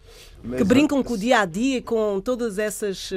que 0.57 0.63
brincam 0.65 1.01
com 1.01 1.13
o 1.13 1.17
dia 1.17 1.39
a 1.39 1.45
dia, 1.45 1.81
com 1.81 2.19
todas 2.19 2.59
essas 2.59 3.13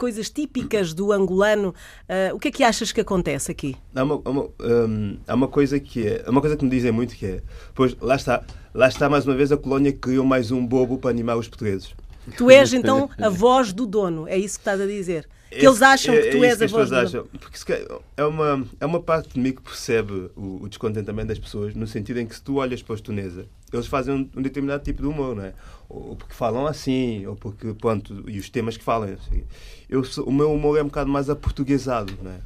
coisas 0.00 0.30
típicas 0.30 0.94
do 0.94 1.12
angolano. 1.12 1.74
Uh, 2.08 2.34
o 2.34 2.38
que 2.38 2.48
é 2.48 2.50
que 2.50 2.64
achas 2.64 2.90
que 2.90 3.00
acontece 3.02 3.52
aqui? 3.52 3.76
Há 3.94 4.02
uma, 4.02 4.22
há 4.24 4.30
uma, 4.30 4.42
hum, 4.88 5.18
há 5.28 5.34
uma 5.34 5.46
coisa 5.48 5.78
que 5.78 6.06
é. 6.08 6.24
uma 6.26 6.40
coisa 6.40 6.56
que 6.56 6.64
me 6.64 6.70
dizem 6.70 6.90
muito 6.90 7.14
que 7.14 7.26
é. 7.26 7.42
Pois 7.74 7.94
lá 8.00 8.16
está. 8.16 8.42
Lá 8.72 8.86
está 8.88 9.08
mais 9.08 9.26
uma 9.26 9.34
vez 9.34 9.50
a 9.52 9.56
colónia 9.56 9.92
que 9.92 9.98
criou 9.98 10.24
mais 10.24 10.50
um 10.50 10.64
bobo 10.64 10.96
para 10.96 11.10
animar 11.10 11.36
os 11.36 11.48
portugueses. 11.48 11.92
Tu 12.36 12.50
és 12.50 12.72
então 12.72 13.10
a 13.18 13.28
voz 13.28 13.72
do 13.72 13.84
dono, 13.86 14.28
é 14.28 14.38
isso 14.38 14.56
que 14.58 14.60
estás 14.60 14.80
a 14.80 14.86
dizer? 14.86 15.28
Que 15.50 15.66
eles 15.66 15.82
acham 15.82 16.14
É- 16.14 16.20
que 16.20 16.28
é 16.28 16.30
tu 16.30 16.36
isso 16.36 16.44
és 16.46 16.58
que 16.58 16.64
a 16.64 16.68
voz 16.68 16.88
do 16.88 16.94
pessoas 16.94 17.12
dono. 17.12 17.28
acham. 17.32 17.40
Porque 17.40 17.86
é 18.16 18.24
uma, 18.24 18.66
é 18.78 18.86
uma 18.86 19.00
parte 19.02 19.34
de 19.34 19.40
mim 19.40 19.52
que 19.52 19.60
percebe 19.62 20.30
o, 20.36 20.60
o 20.62 20.68
descontentamento 20.68 21.26
das 21.28 21.38
pessoas, 21.40 21.74
no 21.74 21.86
sentido 21.88 22.20
em 22.20 22.26
que 22.26 22.36
se 22.36 22.42
tu 22.42 22.56
olhas 22.56 22.80
para 22.80 22.94
os 22.94 23.00
tunesa, 23.00 23.46
eles 23.72 23.86
fazem 23.88 24.14
um, 24.14 24.30
um 24.38 24.42
determinado 24.42 24.84
tipo 24.84 25.02
de 25.02 25.08
humor, 25.08 25.34
não 25.34 25.44
é? 25.44 25.52
Ou, 25.88 26.10
ou 26.10 26.16
porque 26.16 26.34
falam 26.34 26.66
assim, 26.66 27.26
ou 27.26 27.34
porque, 27.34 27.74
pronto, 27.74 28.24
e 28.28 28.38
os 28.38 28.48
temas 28.48 28.76
que 28.76 28.84
falam. 28.84 29.08
assim. 29.14 29.42
Eu, 29.90 30.02
o 30.24 30.32
meu 30.32 30.52
humor 30.52 30.78
é 30.78 30.82
um 30.82 30.86
bocado 30.86 31.10
mais 31.10 31.28
aportuguesado, 31.28 32.12
não 32.22 32.30
é? 32.30 32.40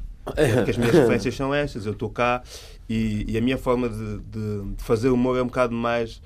Porque 0.55 0.71
as 0.71 0.77
minhas 0.77 0.93
referências 0.95 1.35
são 1.35 1.53
estas, 1.53 1.85
eu 1.85 1.91
estou 1.91 2.09
cá 2.09 2.41
e, 2.89 3.23
e 3.31 3.37
a 3.37 3.41
minha 3.41 3.57
forma 3.59 3.87
de, 3.87 4.17
de- 4.19 4.73
de 4.75 4.83
fazer 4.83 5.09
humor 5.09 5.37
é 5.37 5.41
um 5.43 5.45
bocado 5.47 5.73
mais, 5.75 6.19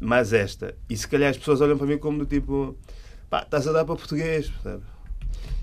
mais 0.00 0.32
esta. 0.32 0.74
E 0.88 0.96
se 0.96 1.08
calhar 1.08 1.28
as 1.30 1.36
pessoas 1.36 1.60
olham 1.60 1.76
para 1.76 1.86
mim 1.86 1.98
como 1.98 2.18
do 2.20 2.26
tipo, 2.26 2.76
pá, 3.28 3.42
estás 3.42 3.66
a 3.66 3.72
dar 3.72 3.84
para 3.84 3.96
português, 3.96 4.48
percebe? 4.48 4.84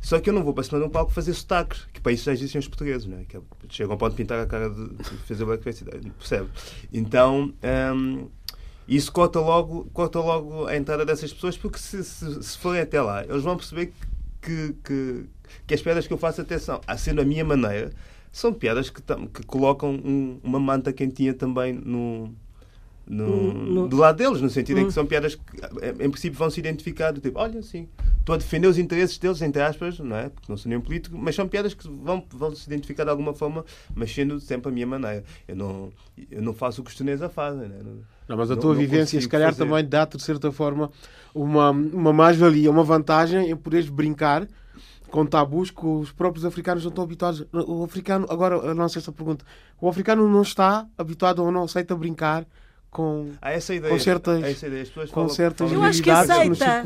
Só 0.01 0.19
que 0.19 0.29
eu 0.29 0.33
não 0.33 0.43
vou 0.43 0.53
para 0.53 0.63
cima 0.63 0.79
de 0.79 0.85
um 0.85 0.89
palco 0.89 1.11
fazer 1.11 1.33
sotaques, 1.33 1.87
que 1.93 2.01
para 2.01 2.11
isso 2.11 2.25
já 2.25 2.33
existem 2.33 2.59
os 2.59 2.67
portugueses, 2.67 3.05
não 3.07 3.17
é? 3.19 3.23
Que 3.23 3.37
é- 3.37 3.41
chegam, 3.69 3.95
podem 3.97 4.17
pintar 4.17 4.39
a 4.39 4.45
cara 4.45 4.69
de, 4.69 4.89
de 4.89 5.03
fazer 5.25 5.45
blackface, 5.45 5.85
percebe? 6.17 6.49
Então, 6.91 7.53
hum, 7.95 8.27
isso 8.87 9.09
corta 9.11 9.39
logo, 9.39 9.85
corta 9.93 10.19
logo 10.19 10.65
a 10.67 10.75
entrada 10.75 11.05
dessas 11.05 11.31
pessoas, 11.31 11.57
porque 11.57 11.77
se, 11.77 12.03
se, 12.03 12.43
se 12.43 12.57
forem 12.57 12.81
até 12.81 13.01
lá, 13.01 13.23
eles 13.23 13.43
vão 13.43 13.55
perceber 13.55 13.87
que, 13.87 14.08
que, 14.41 15.25
que 15.67 15.73
as 15.73 15.81
piadas 15.81 16.07
que 16.07 16.13
eu 16.13 16.17
faço 16.17 16.41
até 16.41 16.57
são, 16.57 16.79
a 16.87 16.97
sendo 16.97 17.21
a 17.21 17.25
minha 17.25 17.43
maneira, 17.45 17.91
são 18.31 18.53
piadas 18.53 18.89
que, 18.89 19.01
que 19.01 19.43
colocam 19.45 19.91
um- 19.91 20.39
uma 20.43 20.59
manta 20.59 20.93
quentinha 20.93 21.33
também 21.33 21.73
no, 21.73 22.33
no, 23.09 23.51
No- 23.53 23.87
do 23.87 23.97
lado 23.97 24.17
deles, 24.17 24.39
no 24.39 24.49
sentido 24.51 24.79
em 24.79 24.85
que 24.85 24.93
são 24.93 25.03
piadas 25.05 25.33
que, 25.33 25.41
em 25.99 26.09
princípio, 26.11 26.37
vão 26.37 26.49
se 26.49 26.59
identificar 26.59 27.11
do 27.11 27.19
tipo, 27.19 27.39
olha, 27.39 27.61
sim, 27.63 27.89
estou 28.19 28.35
a 28.35 28.37
defender 28.37 28.67
os 28.67 28.77
interesses 28.77 29.17
deles, 29.17 29.41
entre 29.41 29.61
aspas, 29.63 29.97
não 29.99 30.15
é? 30.15 30.29
Porque 30.29 30.45
não 30.47 30.55
sou 30.55 30.69
nenhum 30.69 30.81
político, 30.81 31.17
mas 31.17 31.33
são 31.35 31.47
piadas 31.47 31.73
que 31.73 31.87
vão, 31.89 32.23
vão 32.29 32.55
se 32.55 32.67
identificar 32.67 33.03
de 33.05 33.09
alguma 33.09 33.33
forma, 33.33 33.65
mas 33.95 34.13
sendo 34.13 34.39
sempre 34.39 34.69
a 34.69 34.71
minha 34.71 34.85
maneira. 34.85 35.23
Eu 35.47 35.55
não, 35.55 35.89
eu 36.29 36.41
não 36.41 36.53
faço 36.53 36.81
o 36.81 36.83
que 36.83 36.91
os 36.91 36.95
tunesa 36.95 37.27
fazem, 37.27 37.67
né? 37.67 37.79
Não- 37.83 37.97
Não, 38.27 38.37
mas 38.37 38.51
a 38.51 38.53
não- 38.55 38.61
tua 38.61 38.73
não 38.73 38.79
vivência, 38.79 39.19
se 39.19 39.27
calhar, 39.27 39.51
fazer. 39.53 39.65
também 39.67 39.83
dá-te, 39.83 40.15
de 40.15 40.21
certa 40.23 40.51
forma, 40.51 40.91
uma, 41.33 41.71
uma 41.71 42.13
mais-valia, 42.13 42.69
uma 42.69 42.83
vantagem 42.83 43.49
em 43.49 43.55
poderes 43.55 43.89
brincar 43.89 44.47
com 45.09 45.25
tabus 45.25 45.71
que 45.71 45.83
os 45.83 46.11
próprios 46.11 46.45
africanos 46.45 46.83
não 46.83 46.89
estão 46.89 47.03
habituados. 47.03 47.43
O 47.51 47.83
africano, 47.83 48.27
agora, 48.29 48.69
a 48.69 48.75
nossa 48.75 48.99
esta 48.99 49.11
pergunta, 49.11 49.43
o 49.81 49.89
africano 49.89 50.29
não 50.29 50.43
está 50.43 50.85
habituado 50.95 51.39
ou 51.43 51.51
não 51.51 51.63
aceita 51.63 51.95
brincar 51.95 52.45
com, 52.91 53.31
Há 53.41 53.51
essa 53.51 53.73
ideia. 53.73 53.93
com 53.93 53.99
certas, 53.99 54.43
essa 54.43 54.67
ideia. 54.67 54.81
As 54.83 54.87
pessoas 54.89 55.09
com 55.09 55.15
falam- 55.15 55.29
certas 55.29 55.71
Eu 55.71 55.83
acho 55.83 55.97
que 55.99 56.03
que 56.05 56.09
aceita. 56.11 56.83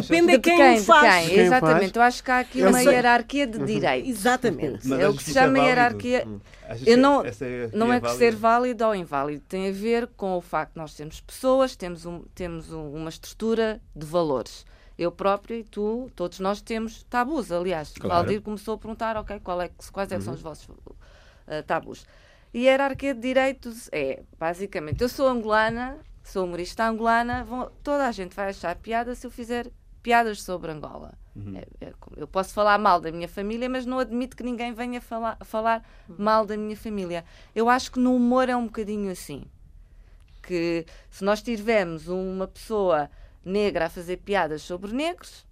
Depende 0.00 0.26
de 0.26 0.32
De 0.32 0.38
quem, 0.40 0.56
quem? 0.56 0.74
o 0.76 0.80
De 0.80 0.84
faz. 0.86 1.14
quem? 1.26 1.28
Quem 1.34 1.38
Exatamente. 1.46 1.80
faz? 1.80 1.96
Eu 1.96 2.02
acho 2.02 2.24
que 2.24 2.30
há 2.30 2.38
aqui 2.40 2.60
Eu 2.60 2.68
uma 2.68 2.78
sei. 2.78 2.88
hierarquia 2.92 3.46
de 3.46 3.58
direitos. 3.64 4.10
Exatamente. 4.10 4.86
Mas 4.88 5.00
é 5.00 5.08
o 5.08 5.14
que 5.14 5.22
se 5.24 5.30
é 5.30 5.34
chama 5.34 5.46
válido? 5.48 5.66
hierarquia. 5.66 6.28
Achas 6.68 6.80
Eu 6.86 6.94
que 6.94 6.96
não, 6.96 7.12
hierarquia 7.24 7.70
não 7.72 7.92
é 7.92 7.96
que 8.00 8.06
válida? 8.06 8.18
ser 8.18 8.34
válido 8.36 8.84
ou 8.84 8.94
inválido 8.94 9.42
tem 9.48 9.68
a 9.68 9.72
ver 9.72 10.06
com 10.16 10.36
o 10.36 10.40
facto 10.40 10.74
de 10.74 10.78
nós 10.78 10.94
termos 10.94 11.20
pessoas, 11.20 11.74
temos, 11.74 12.06
um, 12.06 12.22
temos 12.34 12.72
um- 12.72 12.92
uma 12.94 13.08
estrutura 13.08 13.80
de 13.96 14.06
valores. 14.06 14.64
Eu 14.98 15.10
próprio 15.10 15.56
e 15.56 15.64
tu, 15.64 16.10
todos 16.14 16.38
nós 16.40 16.60
temos 16.60 17.02
tabus, 17.08 17.50
aliás. 17.50 17.92
Claro. 17.98 18.16
Valdir 18.22 18.42
começou 18.42 18.74
a 18.74 18.78
perguntar, 18.78 19.16
ok, 19.16 19.40
qual 19.40 19.60
é, 19.62 19.68
que- 19.68 19.90
quais 19.90 20.12
é 20.12 20.18
que 20.18 20.22
são 20.22 20.34
os 20.34 20.42
vossos 20.42 20.68
uh, 20.68 21.62
tabus. 21.66 22.04
E 22.52 22.66
a 22.68 22.72
hierarquia 22.72 23.14
de 23.14 23.20
direitos 23.20 23.88
é, 23.92 24.22
basicamente, 24.38 25.00
eu 25.02 25.08
sou 25.08 25.28
angolana, 25.28 25.98
sou 26.24 26.44
humorista 26.44 26.84
angolana, 26.84 27.44
vão- 27.44 27.70
toda 27.82 28.06
a 28.06 28.12
gente 28.12 28.34
vai 28.34 28.48
achar 28.50 28.74
piada 28.76 29.14
se 29.14 29.26
eu 29.26 29.30
fizer 29.30 29.70
piadas 30.02 30.42
sobre 30.42 30.70
Angola. 30.72 31.12
É- 31.54 31.86
é 31.86 31.92
como- 32.00 32.16
eu 32.18 32.26
posso 32.26 32.52
falar 32.52 32.76
mal 32.78 33.00
da 33.00 33.12
minha 33.12 33.28
família, 33.28 33.68
mas 33.68 33.86
não 33.86 33.98
admito 34.00 34.36
que 34.36 34.42
ninguém 34.42 34.72
venha 34.72 35.00
falar, 35.00 35.38
falar 35.44 35.88
mal 36.08 36.44
da 36.44 36.56
minha 36.56 36.76
família. 36.76 37.24
Eu 37.54 37.68
acho 37.68 37.92
que 37.92 38.00
no 38.00 38.14
humor 38.16 38.48
é 38.48 38.56
um 38.56 38.64
bocadinho 38.66 39.10
assim. 39.12 39.44
Que 40.42 40.84
se 41.10 41.22
nós 41.24 41.40
tivermos 41.40 42.08
uma 42.08 42.48
pessoa 42.48 43.08
negra 43.44 43.86
a 43.86 43.88
fazer 43.90 44.16
piadas 44.18 44.62
sobre 44.62 44.92
negros, 44.92 45.46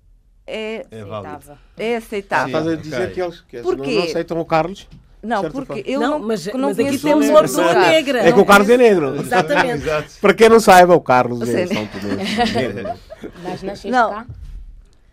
é, 0.46 0.84
É. 0.90 1.00
Aceitável. 1.02 1.58
é 1.76 1.96
aceitável. 1.96 2.46
Estás 2.48 2.66
a 2.66 2.76
dizer 2.76 3.12
que 3.12 3.20
eles 3.22 3.40
que 3.42 3.62
Porquê? 3.62 3.94
não 3.96 4.02
aceitam 4.02 4.40
o 4.40 4.44
Carlos? 4.44 4.88
Não, 5.22 5.42
porque 5.50 5.66
forma. 5.66 5.82
eu 5.84 6.00
Não, 6.00 6.10
não, 6.18 6.26
mas- 6.26 6.46
não 6.46 6.60
mas 6.68 6.78
aqui 6.78 6.86
conheço 6.88 7.06
temos 7.06 7.28
uma 7.28 7.40
pessoa 7.42 7.74
negra. 7.74 8.20
É 8.20 8.32
que 8.32 8.38
o 8.38 8.46
Carlos 8.46 8.68
é 8.70 8.76
negro. 8.76 9.16
Exatamente. 9.20 9.82
Exato. 9.82 10.12
Para 10.20 10.34
quem 10.34 10.48
não 10.48 10.60
saiba, 10.60 10.94
o 10.94 11.00
Carlos 11.00 11.48
é. 11.48 11.66
São 11.66 11.86
Tomé. 11.88 12.96
Mas 13.42 13.62
nasceste 13.62 13.90
Não. 13.90 14.10
cá? 14.10 14.26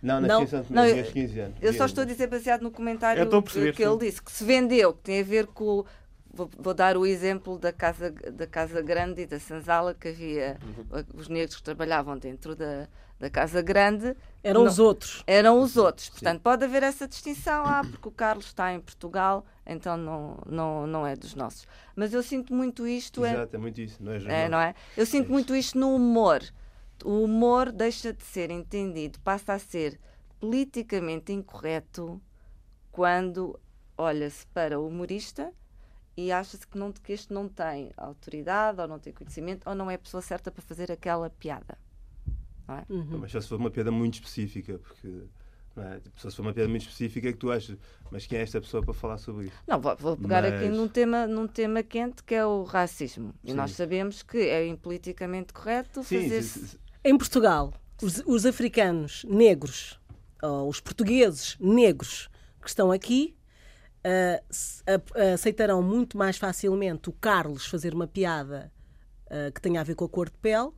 Não, 0.04 0.22
Não. 0.22 0.28
nasci 0.28 0.44
em 0.44 0.48
Santo 0.48 0.68
Não, 0.74 0.84
Tomé, 0.84 1.00
eu- 1.00 1.04
tinha 1.04 1.12
15 1.28 1.39
anos. 1.39 1.58
Eu 1.62 1.74
só 1.74 1.86
estou 1.86 2.04
a 2.04 2.06
dizer 2.06 2.28
baseado 2.28 2.62
no 2.62 2.70
comentário 2.72 3.26
que, 3.28 3.41
perceber, 3.41 3.74
que 3.74 3.84
ele 3.84 3.91
sim. 3.94 3.98
disse, 4.00 4.22
que 4.22 4.32
se 4.32 4.44
vendeu, 4.44 4.94
que 4.94 5.00
tem 5.02 5.20
a 5.20 5.24
ver 5.24 5.48
com. 5.48 5.84
Vou, 6.32 6.50
vou 6.60 6.74
dar 6.74 6.98
o 6.98 7.06
exemplo 7.06 7.58
da 7.58 7.72
Casa, 7.72 8.12
da 8.12 8.46
casa 8.46 8.82
Grande 8.82 9.22
e 9.22 9.26
da 9.26 9.39
Senzala, 9.39 9.94
que 10.00 10.10
havia 10.10 10.58
Uhum. 10.91 11.04
os 11.15 11.30
negros 11.30 11.56
que 11.56 11.63
trabalhavam 11.63 12.18
dentro 12.18 12.56
da, 12.56 12.88
da 13.19 13.30
Casa 13.30 13.62
Grande. 13.62 14.15
Eram 14.43 14.63
Não- 14.63 14.71
os 14.71 14.78
outros. 14.80 15.23
Eram 15.25 15.60
os 15.60 15.75
outros. 15.78 16.10
Portanto, 16.10 16.41
pode 16.41 16.63
haver 16.65 16.84
essa 16.84 17.08
distinção. 17.08 17.63
Ah, 17.65 17.82
porque 17.89 18.08
o 18.08 18.12
Carlos 18.12 18.45
está 18.45 18.73
em 18.73 18.80
Portugal, 18.80 19.45
então 19.65 19.97
não, 19.97 20.38
não, 20.45 20.88
não 20.88 21.08
é 21.08 21.15
dos 21.15 21.34
nossos. 21.34 21.65
Mas 21.95 22.13
eu 22.13 22.21
sinto 22.21 22.54
muito 22.54 22.88
isto. 22.88 23.23
é- 23.25 23.34
Exato, 23.34 23.56
é 23.56 23.60
muito 23.60 23.82
isso. 23.82 24.04
Não 24.04 24.12
é, 24.12 24.43
é, 24.45 24.49
não 24.49 24.60
é? 24.60 24.75
Eu 24.95 25.06
sinto 25.06 25.32
muito 25.32 25.56
isto 25.56 25.78
no 25.80 25.95
humor. 25.95 26.41
O 27.04 27.23
humor 27.23 27.71
deixa 27.71 28.13
de 28.13 28.23
ser 28.23 28.51
entendido, 28.51 29.19
passa 29.19 29.54
a 29.54 29.60
ser 29.60 29.99
politicamente 30.39 31.34
incorreto 31.34 32.21
quando 32.91 33.60
olha-se 33.97 34.45
para 34.47 34.80
o 34.80 34.88
humorista 34.88 35.51
e 36.15 36.32
acha-se 36.32 36.65
que, 36.65 36.78
não, 36.78 36.91
que 36.91 37.12
este 37.12 37.34
não 37.34 37.47
tem 37.49 37.91
autoridade, 37.97 38.80
ou 38.80 38.88
não 38.88 38.99
tem 38.99 39.12
conhecimento, 39.12 39.67
ou 39.67 39.75
não 39.75 39.89
é 39.91 39.95
a 39.95 39.99
pessoa 39.99 40.21
certa 40.21 40.51
para 40.51 40.62
fazer 40.62 40.91
aquela 40.91 41.30
piada. 41.30 41.78
Não 42.67 42.75
é? 42.78 42.86
Mas 43.19 43.32
só 43.32 43.41
se 43.41 43.47
for 43.47 43.60
uma 43.60 43.69
piada 43.71 43.91
muito 43.91 44.15
específica, 44.15 44.80
porque. 44.80 45.23
Não 45.75 45.84
é? 45.84 45.99
Tipo, 45.99 46.19
só 46.21 46.30
se 46.30 46.36
for 46.38 46.41
uma 46.43 46.54
piada 46.54 46.69
muito 46.69 46.84
específica 46.84 47.28
é 47.28 47.32
que 47.34 47.38
tu 47.38 47.51
achas, 47.51 47.78
mas 48.10 48.25
quem 48.25 48.39
é 48.39 48.41
esta 48.43 48.62
pessoa 48.62 48.82
para 48.82 48.93
falar 48.93 49.17
sobre 49.17 49.47
isso? 49.47 49.58
Não, 49.67 49.80
vou, 49.82 49.93
vou 49.97 50.15
pegar 50.15 50.45
aqui 50.45 50.69
Mas- 50.69 50.78
num 50.78 50.88
tema, 50.88 51.28
num 51.28 51.47
tema 51.47 51.84
quente 51.84 52.23
que 52.23 52.34
é 52.34 52.45
o 52.45 52.63
racismo. 52.63 53.34
E 53.43 53.49
Sim. 53.51 53.58
nós 53.58 53.71
sabemos 53.71 54.23
que 54.23 54.38
é 54.38 54.65
impoliticamente 54.67 55.51
correto 55.54 56.01
Sim, 56.04 56.21
fazer. 56.23 56.41
sim, 56.43 56.65
sim. 56.67 56.78
Em 57.04 57.17
Portugal, 57.17 57.73
os, 58.01 58.23
os 58.25 58.45
africanos 58.45 59.25
negros, 59.28 59.99
ou 60.41 60.69
os 60.69 60.80
portugueses 60.80 61.58
negros 61.60 62.30
que 62.62 62.69
estão 62.69 62.89
aqui, 62.89 63.36
a- 64.04 65.34
aceitarão 65.34 65.82
muito 65.84 66.17
mais 66.17 66.38
facilmente 66.38 67.10
o 67.10 67.13
Carlos 67.13 67.65
fazer 67.65 67.93
uma 67.93 68.08
piada 68.08 68.71
ah, 69.30 69.51
que 69.54 69.60
tenha 69.60 69.82
a 69.82 69.84
ver 69.84 69.95
com 69.95 70.06
a 70.06 70.10
cor 70.10 70.30
de 70.30 70.38
pele 70.38 70.69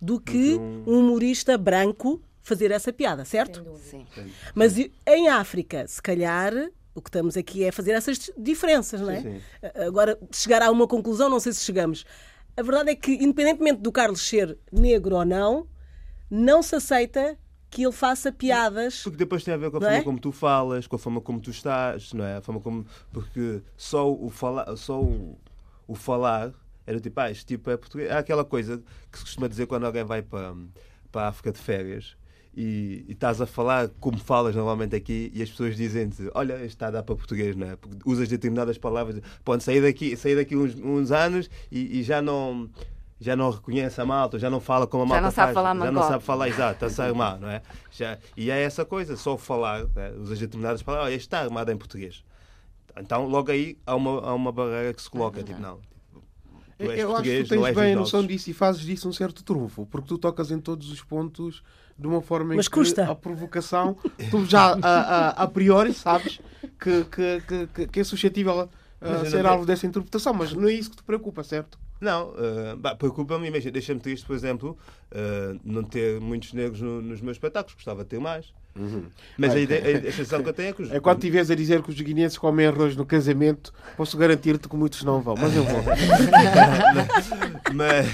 do 0.00 0.20
que 0.20 0.54
um- 0.54 0.82
um 0.86 0.98
humorista 1.00 1.56
branco 1.58 2.22
fazer 2.42 2.70
essa 2.70 2.92
piada, 2.92 3.24
certo? 3.24 3.64
Sim. 3.90 4.06
Mas 4.54 4.76
em 5.06 5.28
África, 5.28 5.86
se 5.86 6.00
calhar, 6.02 6.52
o 6.94 7.00
que 7.02 7.08
estamos 7.08 7.36
aqui 7.36 7.64
é 7.64 7.70
fazer 7.70 7.92
essas 7.92 8.30
diferenças, 8.36 9.00
não 9.00 9.10
é? 9.10 9.20
Sim, 9.20 9.32
sim. 9.34 9.40
A- 9.62 9.84
Agora, 9.86 10.18
chegar 10.32 10.62
a 10.62 10.70
uma 10.70 10.86
conclusão, 10.86 11.28
não 11.28 11.38
sei 11.38 11.52
se 11.52 11.60
chegamos. 11.64 12.04
A 12.56 12.62
verdade 12.62 12.90
é 12.90 12.94
que, 12.96 13.12
independentemente 13.12 13.80
do 13.80 13.92
Carlos 13.92 14.26
ser 14.26 14.58
negro 14.72 15.16
ou 15.16 15.24
não, 15.24 15.66
não 16.30 16.62
se 16.62 16.74
aceita 16.74 17.38
que 17.70 17.82
ele 17.84 17.92
faça 17.92 18.32
piadas. 18.32 19.02
Porque 19.04 19.16
depois 19.18 19.44
tem 19.44 19.54
a 19.54 19.56
ver 19.56 19.70
com 19.70 19.76
a 19.76 19.80
Não 19.80 19.86
forma 19.86 20.00
é? 20.00 20.04
como 20.04 20.18
tu 20.18 20.32
falas, 20.32 20.86
com 20.86 20.96
a 20.96 20.98
forma 20.98 21.20
como 21.20 21.40
tu 21.40 21.50
estás, 21.50 22.12
não 22.12 22.24
é? 22.24 22.36
A 22.38 22.40
forma 22.40 22.60
como. 22.60 22.84
Porque 23.12 23.62
só 23.76 24.10
o 24.12 24.28
falar, 24.28 24.74
só 24.76 25.00
o, 25.00 25.38
o 25.86 25.94
falar 25.94 26.52
era 26.86 27.00
tipo, 27.00 27.20
ah, 27.20 27.30
este 27.30 27.46
tipo 27.46 27.70
é 27.70 27.76
português. 27.76 28.10
Há 28.10 28.18
aquela 28.18 28.44
coisa 28.44 28.82
que 29.10 29.18
se 29.18 29.24
costuma 29.24 29.48
dizer 29.48 29.66
quando 29.66 29.86
alguém 29.86 30.04
vai 30.04 30.22
para, 30.22 30.54
para 31.10 31.22
a 31.22 31.28
África 31.28 31.52
de 31.52 31.58
férias 31.58 32.16
e, 32.54 33.04
e 33.08 33.12
estás 33.12 33.40
a 33.40 33.46
falar 33.46 33.88
como 34.00 34.18
falas 34.18 34.54
normalmente 34.56 34.96
aqui 34.96 35.30
e 35.34 35.42
as 35.42 35.50
pessoas 35.50 35.76
dizem-te, 35.76 36.30
olha, 36.34 36.54
este 36.54 36.68
está 36.68 36.88
a 36.88 36.90
dar 36.90 37.02
para 37.02 37.14
português, 37.14 37.54
não 37.54 37.70
é? 37.70 37.76
Porque 37.76 37.98
usas 38.04 38.28
determinadas 38.28 38.76
palavras, 38.76 39.20
pode 39.44 39.62
sair 39.62 39.80
daqui, 39.80 40.16
sair 40.16 40.34
daqui 40.34 40.56
uns, 40.56 40.74
uns 40.74 41.12
anos 41.12 41.48
e, 41.70 42.00
e 42.00 42.02
já 42.02 42.20
não. 42.20 42.68
já 43.20 43.36
não 43.36 43.50
reconhece 43.50 44.00
a 44.00 44.04
malta, 44.04 44.38
já 44.38 44.50
não 44.50 44.60
fala 44.60 44.86
como 44.86 45.04
a 45.04 45.06
Já 45.06 45.08
malta 45.08 45.22
não 45.22 45.30
sabe 45.30 45.46
faz, 45.46 45.54
falar 45.54 45.84
já 45.84 45.92
não 45.92 46.02
sabe 46.02 46.24
falar, 46.24 46.48
exato, 46.48 46.72
está-se 46.74 47.00
a 47.00 47.04
armar, 47.04 47.38
não 47.38 47.48
é? 47.48 47.62
Já, 47.92 48.18
e 48.36 48.50
é 48.50 48.62
essa 48.62 48.84
coisa, 48.84 49.16
só 49.16 49.36
falar, 49.36 49.84
né? 49.94 50.12
usa 50.18 50.34
determinadas 50.34 50.82
palavras, 50.82 51.08
olha, 51.08 51.16
isto 51.16 51.26
está 51.26 51.40
armado 51.40 51.70
em 51.70 51.76
português. 51.76 52.24
Então, 52.98 53.26
logo 53.26 53.52
aí 53.52 53.78
há 53.86 53.94
uma, 53.94 54.20
há 54.20 54.34
uma 54.34 54.50
barreira 54.50 54.92
que 54.92 55.00
se 55.00 55.08
coloca, 55.08 55.42
tipo, 55.42 55.60
não. 55.60 55.78
Tu 56.80 56.90
és 56.90 57.00
Eu 57.00 57.14
acho 57.14 57.30
que 57.30 57.42
tu 57.44 57.48
tens 57.48 57.74
bem 57.74 57.92
a 57.92 57.96
noção 57.96 58.26
disso 58.26 58.50
e 58.50 58.54
fazes 58.54 58.82
disso 58.82 59.08
um 59.08 59.12
certo 59.12 59.42
trunfo, 59.44 59.86
porque 59.86 60.08
tu 60.08 60.16
tocas 60.18 60.50
em 60.50 60.58
todos 60.58 60.90
os 60.90 61.02
pontos 61.02 61.62
de 61.98 62.06
uma 62.06 62.22
forma 62.22 62.54
em 62.54 62.56
Mas 62.56 62.68
que 62.68 62.74
custa. 62.74 63.04
a 63.04 63.14
provocação, 63.14 63.96
tu 64.30 64.44
já 64.46 64.72
a, 64.72 64.76
a, 64.82 65.28
a 65.44 65.46
priori 65.48 65.92
sabes 65.92 66.40
que, 66.80 67.04
que, 67.04 67.40
que- 67.46 67.66
que, 67.74 67.86
que 67.86 68.00
é 68.00 68.04
suscetível 68.04 68.68
a, 69.00 69.24
ser 69.26 69.44
alvo 69.44 69.66
dessa 69.66 69.86
interpretação, 69.86 70.32
mas 70.32 70.52
não 70.54 70.68
é 70.68 70.72
isso 70.72 70.90
que 70.90 70.96
te 70.96 71.02
preocupa, 71.02 71.44
certo? 71.44 71.78
Não, 72.00 72.32
bah, 72.78 72.94
preocupa-me, 72.94 73.46
imagina, 73.48 73.72
deixa-me 73.72 74.00
triste, 74.00 74.26
por 74.26 74.34
exemplo, 74.34 74.78
eh, 75.10 75.54
não 75.62 75.84
ter 75.84 76.18
muitos 76.18 76.54
negros 76.54 76.80
no- 76.80 77.02
nos 77.02 77.20
meus 77.20 77.36
espetáculos, 77.36 77.74
gostava 77.74 78.02
de 78.04 78.08
ter 78.08 78.18
mais. 78.18 78.54
Mas 79.36 79.52
a, 79.52 79.58
ideia, 79.58 79.98
a, 79.98 80.12
sensação 80.12 80.42
que 80.42 80.48
eu 80.48 80.52
tenho 80.52 80.68
é 80.68 80.72
que 80.72 80.82
os. 80.82 80.92
É 80.92 81.00
quando 81.00 81.18
estiveres 81.18 81.50
a 81.50 81.54
dizer 81.54 81.82
que 81.82 81.90
os 81.90 82.00
guineenses 82.00 82.38
comem 82.38 82.66
arroz 82.66 82.96
no 82.96 83.04
casamento, 83.04 83.72
posso 83.96 84.16
garantir-te 84.16 84.68
que 84.68 84.76
muitos 84.76 85.02
não 85.02 85.20
vão, 85.20 85.34
mas 85.38 85.54
eu 85.54 85.64
vou. 85.64 85.80
Mas, 87.72 88.06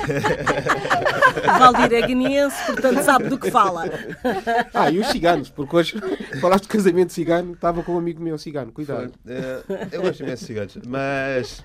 Valdir 1.58 1.94
é 1.94 2.06
guineense, 2.06 2.56
portanto 2.66 3.02
sabe 3.02 3.28
do 3.28 3.38
que 3.38 3.50
fala. 3.50 3.84
Ah, 4.74 4.90
e 4.90 4.98
os 4.98 5.06
ciganos, 5.08 5.48
porque 5.48 5.76
hoje 5.76 5.94
falaste 6.40 6.64
de 6.64 6.68
casamento 6.68 7.12
cigano, 7.12 7.54
estava 7.54 7.82
com 7.82 7.94
um 7.94 7.98
amigo 7.98 8.22
meu 8.22 8.36
cigano, 8.36 8.70
cuidado. 8.70 9.12
eh, 9.26 9.62
eu 9.92 10.02
gosto 10.02 10.22
imenso 10.22 10.42
de 10.42 10.46
ciganos, 10.46 10.78
mas. 10.86 11.64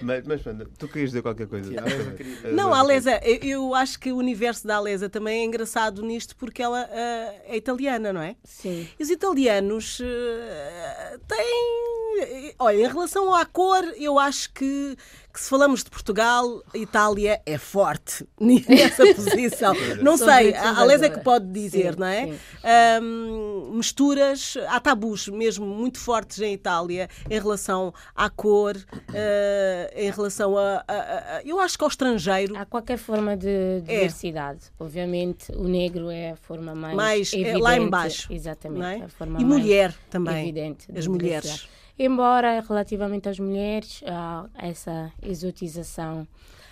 Mas, 0.00 0.26
mas 0.26 0.42
pronto, 0.42 0.68
tu 0.78 0.88
querias 0.88 1.10
dizer 1.10 1.22
qualquer 1.22 1.46
coisa? 1.46 1.68
Sim, 1.68 1.76
a. 1.78 2.48
Eh, 2.48 2.52
Não, 2.52 2.72
a 2.72 2.78
Alesa, 2.78 3.20
eu- 3.42 3.74
acho 3.74 3.98
que 3.98 4.10
o 4.12 4.16
universo 4.16 4.66
da 4.66 4.76
Alesa 4.76 5.08
também 5.08 5.40
é 5.42 5.44
engraçado 5.44 6.02
nisto 6.02 6.34
porque 6.36 6.62
ela 6.62 6.88
ah, 6.90 7.34
é 7.46 7.56
italiana, 7.56 8.12
não 8.12 8.20
é? 8.22 8.36
Sim. 8.44 8.88
E 8.98 9.02
os 9.02 9.10
italianos 9.10 10.00
eh, 10.02 11.18
têm. 11.28 12.54
Olha, 12.58 12.76
em 12.76 12.86
relação 12.86 13.34
à 13.34 13.44
cor, 13.44 13.82
eu 13.96 14.18
acho 14.18 14.52
que, 14.52 14.96
que 15.32 15.40
se 15.40 15.48
falamos 15.48 15.82
de 15.82 15.90
Portugal, 15.90 16.62
a 16.74 16.78
Itália 16.78 17.40
é 17.46 17.56
forte 17.56 18.26
nessa 18.38 19.14
posição. 19.14 19.74
Não 20.02 20.16
Sou 20.18 20.26
sei, 20.28 20.54
a 20.54 20.78
Alesa 20.80 21.06
é 21.06 21.08
que 21.10 21.20
pode 21.20 21.46
dizer, 21.50 21.94
Sim, 21.94 22.00
não 22.00 22.06
é? 22.06 22.34
Ahm, 22.62 23.70
misturas, 23.76 24.56
há 24.68 24.78
tabus 24.80 25.28
mesmo 25.28 25.64
muito 25.66 25.98
fortes 25.98 26.40
em 26.40 26.52
Itália 26.52 27.08
em 27.30 27.38
relação 27.38 27.92
à 28.14 28.28
cor, 28.28 28.76
eh, 29.14 29.92
em 29.96 30.10
relação 30.10 30.56
a, 30.56 30.84
a- 30.86 30.94
a- 30.94 31.36
a- 31.38 31.42
Eu 31.44 31.58
acho 31.60 31.76
que 31.78 31.84
ao 31.84 31.88
estrangeiro. 31.88 32.56
Há 32.56 32.64
qualquer 32.66 32.98
forma 32.98 33.36
de 33.36 33.80
diversidade. 33.86 34.60
Obviamente, 34.78 35.50
o 35.52 35.64
negro 35.66 36.10
é 36.10 36.32
a 36.32 36.36
forma 36.36 36.74
mais, 36.74 36.94
Mais, 36.96 37.32
é 37.32 37.36
evidente. 37.36 37.60
lá 37.62 37.76
em 37.76 37.88
baixo, 37.88 38.32
Exatamente. 38.32 38.78
não 38.80 38.86
é? 38.86 38.96
a 39.04 39.08
forma 39.08 39.40
E 39.40 39.44
mais 39.44 39.60
mulher 39.62 39.94
também. 40.10 40.42
Evidente. 40.42 40.90
de 40.92 40.98
As 40.98 41.06
mulheres. 41.06 41.68
Embora, 41.98 42.60
relativamente 42.60 43.28
às 43.28 43.38
mulheres, 43.38 44.02
há 44.06 44.46
essa 44.54 45.12
exotização 45.22 46.26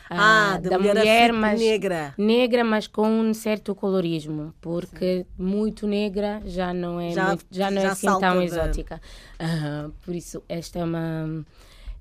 Ah, 0.09 0.55
ah, 0.55 0.59
da, 0.59 0.71
da 0.71 0.79
mulher, 0.79 0.97
mulher, 0.97 1.33
mas 1.33 1.61
negra. 1.61 2.15
negra, 2.19 2.65
mas 2.65 2.87
com 2.89 3.07
um 3.09 3.33
certo 3.33 3.75
colorismo, 3.75 4.53
porque 4.61 5.25
muito 5.39 5.87
negra 5.87 6.43
já 6.45 6.73
não 6.75 7.01
é, 7.01 7.11
Já- 7.13 7.29
muito- 7.29 7.47
já 7.51 7.71
não 7.71 7.79
é 7.79 7.83
já 7.83 7.93
assim 7.93 8.07
salta 8.09 8.27
tão 8.27 8.37
da- 8.39 8.45
exótica. 8.45 9.01
Ah, 9.39 9.89
por 10.03 10.15
isso, 10.15 10.43
esta 10.49 10.79
é 10.81 10.85
uma. 10.85 11.45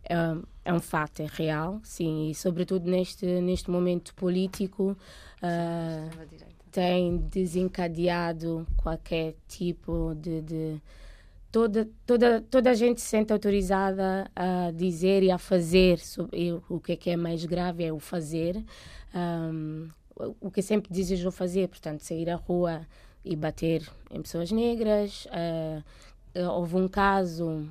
É, 0.03 0.15
é 0.65 0.73
um 0.73 0.79
fato, 0.79 1.21
é 1.21 1.27
real, 1.29 1.79
sim, 1.83 2.29
e 2.31 2.35
sobretudo 2.35 2.89
neste, 2.89 3.25
neste 3.41 3.69
momento 3.69 4.13
político 4.15 4.97
ah, 5.41 6.07
tem 6.71 7.17
desencadeado 7.17 8.65
qualquer 8.77 9.35
tipo 9.47 10.15
de, 10.15 10.41
de- 10.41 10.81
toda, 11.51 11.89
toda, 12.05 12.41
toda 12.41 12.69
a 12.69 12.73
gente 12.73 13.01
se 13.01 13.07
sente 13.07 13.33
autorizada 13.33 14.29
a 14.35 14.71
dizer 14.71 15.23
e 15.23 15.31
a 15.31 15.37
fazer. 15.37 15.99
sobre- 15.99 16.53
o 16.69 16.79
que 16.79 16.93
é 16.93 16.95
que 16.95 17.09
é 17.09 17.17
mais 17.17 17.43
grave 17.45 17.83
é 17.83 17.91
o 17.93 17.99
fazer. 17.99 18.63
Ahm, 19.13 19.89
o- 20.41 20.51
que 20.51 20.61
sempre 20.61 20.91
desejou 20.93 21.31
fazer, 21.31 21.67
portanto, 21.69 22.01
sair 22.01 22.29
à 22.29 22.35
rua 22.35 22.85
e 23.23 23.35
bater 23.35 23.87
em 24.11 24.21
pessoas 24.21 24.51
negras. 24.51 25.27
Ah, 25.31 25.81
houve 26.53 26.75
um 26.75 26.87
caso 26.87 27.65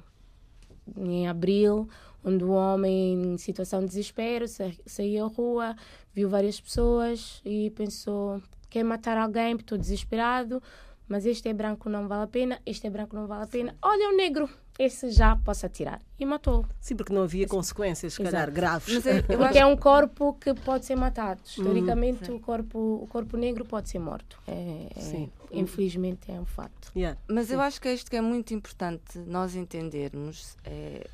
em 0.96 1.28
abril 1.28 1.88
onde 2.24 2.44
o 2.44 2.50
homem 2.50 3.34
em 3.34 3.38
situação 3.38 3.80
de 3.80 3.86
desespero 3.86 4.48
sa- 4.48 4.72
saiu 4.84 5.24
à 5.26 5.28
rua, 5.28 5.76
viu 6.12 6.28
várias 6.28 6.60
pessoas 6.60 7.40
e 7.44 7.70
pensou 7.70 8.42
quer 8.68 8.82
matar 8.84 9.16
alguém, 9.16 9.54
estou 9.56 9.78
desesperado, 9.78 10.62
mas 11.08 11.24
este 11.24 11.48
é 11.48 11.54
branco, 11.54 11.88
não 11.88 12.06
vale 12.06 12.24
a 12.24 12.26
pena, 12.26 12.60
este 12.66 12.86
é 12.86 12.90
branco, 12.90 13.16
não 13.16 13.26
vale 13.26 13.44
a 13.44 13.46
pena. 13.46 13.74
Olha 13.80 14.10
o 14.10 14.16
negro, 14.16 14.48
esse 14.78 15.10
já 15.10 15.34
posso 15.36 15.64
atirar. 15.66 16.00
E 16.18 16.26
matou. 16.26 16.66
Sim, 16.80 16.94
porque 16.96 17.12
não 17.12 17.22
havia 17.22 17.48
consequências, 17.48 18.14
se 18.14 18.22
calhar, 18.22 18.50
graves. 18.52 18.94
Mas 18.94 19.06
é- 19.06 19.18
eu 19.18 19.22
Porque 19.38 19.44
acho 19.44 19.58
é 19.58 19.66
um 19.66 19.76
corpo 19.76 20.34
que 20.34 20.52
pode 20.54 20.84
ser 20.84 20.96
matado. 20.96 21.40
Historicamente, 21.44 22.30
o, 22.30 22.38
corpo, 22.38 22.78
o 23.02 23.06
corpo 23.06 23.36
negro 23.36 23.64
pode 23.64 23.88
ser 23.88 23.98
morto. 23.98 24.38
É, 24.46 24.88
é- 24.94 25.00
Sim. 25.00 25.30
infelizmente, 25.50 26.30
é 26.30 26.38
um 26.40 26.44
fato. 26.46 26.92
Yeah. 26.94 27.18
Mas 27.28 27.50
eu 27.50 27.60
acho 27.60 27.80
que 27.80 27.88
é 27.88 27.94
isto 27.94 28.10
que 28.10 28.16
é 28.16 28.20
muito 28.20 28.52
importante 28.52 29.18
nós 29.20 29.54
entendermos 29.54 30.56
é 30.64 31.08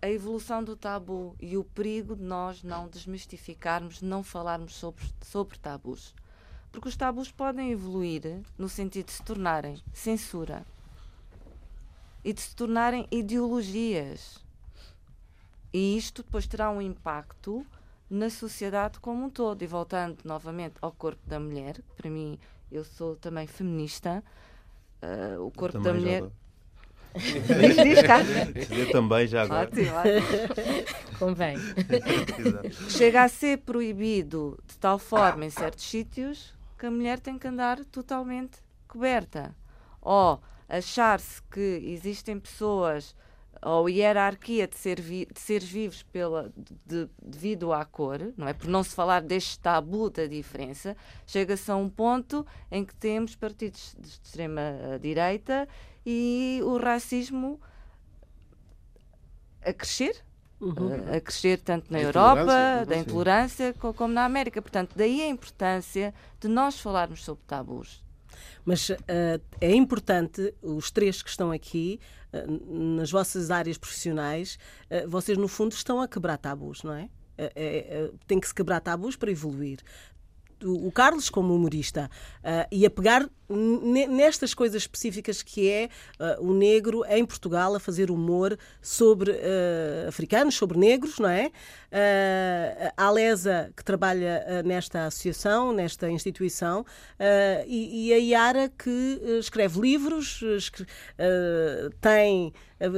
a 0.00 0.10
evolução 0.10 0.62
do 0.62 0.76
tabu 0.76 1.34
e 1.40 1.56
o 1.56 1.64
perigo 1.64 2.14
de 2.14 2.22
nós 2.22 2.62
não 2.62 2.86
desmistificarmos, 2.86 4.02
não 4.02 4.22
falarmos 4.22 4.74
sobre, 4.74 5.02
sobre 5.22 5.58
tabus. 5.58 6.14
Porque 6.74 6.88
os 6.88 6.96
tabus 6.96 7.30
podem 7.30 7.70
evoluir 7.70 8.42
no 8.58 8.68
sentido 8.68 9.06
de 9.06 9.12
se 9.12 9.22
tornarem 9.22 9.80
censura 9.92 10.66
e 12.24 12.32
de 12.32 12.40
se 12.40 12.56
tornarem 12.56 13.06
ideologias. 13.12 14.44
E 15.72 15.96
isto 15.96 16.24
depois 16.24 16.48
terá 16.48 16.72
um 16.72 16.82
impacto 16.82 17.64
na 18.10 18.28
sociedade 18.28 18.98
como 18.98 19.26
um 19.26 19.30
todo. 19.30 19.62
E 19.62 19.68
voltando 19.68 20.18
novamente 20.24 20.74
ao 20.82 20.90
corpo 20.90 21.20
da 21.28 21.38
mulher, 21.38 21.80
para 21.96 22.10
mim, 22.10 22.40
eu 22.72 22.82
sou 22.82 23.14
também 23.14 23.46
feminista. 23.46 24.20
ah, 25.00 25.40
o 25.40 25.52
corpo 25.52 25.78
da 25.78 25.92
já 25.92 25.94
mulher. 26.00 26.24
Diz, 27.14 27.76
diz, 27.76 28.02
Carmen. 28.02 28.52
Eu 28.76 28.90
também 28.90 29.28
já 29.28 29.42
agora. 29.42 29.68
Ótimo, 29.68 29.92
ótimo. 29.94 31.18
Convém. 31.20 31.56
Chega 32.90 33.22
a 33.22 33.28
ser 33.28 33.58
proibido 33.58 34.58
de 34.66 34.76
tal 34.76 34.98
forma 34.98 35.44
em 35.44 35.50
certos 35.50 35.84
sítios 35.84 36.52
que 36.84 36.88
a 36.88 36.90
mulher 36.90 37.18
tem 37.18 37.38
que 37.38 37.48
andar 37.48 37.82
totalmente 37.86 38.58
coberta. 38.86 39.56
Ou 40.02 40.38
achar-se 40.68 41.40
que 41.44 41.80
existem 41.82 42.38
pessoas 42.38 43.16
ou 43.62 43.88
hierarquia 43.88 44.68
de, 44.68 44.76
ser 44.76 45.00
vi- 45.00 45.24
de 45.32 45.40
seres 45.40 45.66
vivos 45.66 46.02
pela, 46.02 46.52
de- 46.84 47.08
devido 47.22 47.72
à 47.72 47.86
cor, 47.86 48.34
não 48.36 48.46
é? 48.46 48.52
Por 48.52 48.68
não 48.68 48.84
se 48.84 48.94
falar 48.94 49.22
deste 49.22 49.58
tabu 49.58 50.10
da 50.10 50.26
diferença, 50.26 50.94
chega-se 51.26 51.70
a 51.70 51.76
um 51.76 51.88
ponto 51.88 52.46
em 52.70 52.84
que 52.84 52.94
temos 52.96 53.34
partidos 53.34 53.96
de 53.98 54.06
extrema-direita 54.06 55.66
e 56.04 56.60
o 56.64 56.76
racismo 56.76 57.58
a 59.62 59.72
crescer, 59.72 60.22
eh, 60.60 61.16
a 61.16 61.20
crescer 61.20 61.58
tanto 61.58 61.92
na 61.92 61.98
A 61.98 62.02
Europa, 62.02 62.84
da 62.86 62.96
intolerância, 62.98 63.72
co- 63.74 63.92
como 63.94 64.12
na 64.14 64.24
América. 64.24 64.60
Portanto, 64.62 64.92
daí 64.96 65.22
a 65.22 65.28
importância 65.28 66.14
de 66.40 66.48
nós 66.48 66.78
falarmos 66.80 67.24
sobre 67.24 67.42
tabus. 67.46 68.02
Mas 68.64 68.90
eh, 68.90 69.40
é 69.60 69.74
importante, 69.74 70.54
os 70.62 70.90
três 70.90 71.22
que 71.22 71.28
estão 71.28 71.50
aqui, 71.52 72.00
eh, 72.32 72.44
nas 72.48 73.10
vossas 73.10 73.50
áreas 73.50 73.76
profissionais, 73.78 74.58
eh, 74.90 75.06
vocês 75.06 75.36
no 75.38 75.48
fundo 75.48 75.72
estão 75.72 76.00
a 76.00 76.08
quebrar 76.08 76.38
tabus, 76.38 76.82
não 76.82 76.94
é? 76.94 77.08
Tem 78.28 78.38
que 78.38 78.46
se 78.46 78.54
quebrar 78.54 78.78
tabus 78.80 79.16
para 79.16 79.28
evoluir. 79.30 79.80
O 80.64 80.90
Carlos, 80.90 81.28
como 81.28 81.54
humorista, 81.54 82.10
eh, 82.42 82.66
e 82.72 82.86
a 82.86 82.90
pegar 82.90 83.28
ne- 83.48 84.06
nestas 84.06 84.54
coisas 84.54 84.82
específicas 84.82 85.42
que 85.42 85.68
é 85.70 85.84
eh, 86.18 86.36
o 86.40 86.52
negro 86.54 87.04
em 87.08 87.24
Portugal 87.24 87.74
a 87.74 87.80
fazer 87.80 88.10
humor 88.10 88.58
sobre 88.80 89.32
eh, 89.32 90.06
africanos, 90.08 90.54
sobre 90.54 90.78
negros, 90.78 91.18
não 91.18 91.28
é? 91.28 91.50
Eh, 91.92 92.92
a 92.96 93.04
Alesa, 93.06 93.70
que 93.76 93.84
trabalha 93.84 94.62
nesta 94.64 95.06
associação, 95.06 95.72
nesta 95.72 96.10
instituição, 96.10 96.84
e, 97.66 98.08
e 98.08 98.12
a 98.12 98.18
Iara, 98.18 98.68
que 98.68 99.20
escreve 99.38 99.80
livros, 99.80 100.40
escre- 100.42 100.86
eh, 101.18 101.90
tem 102.00 102.52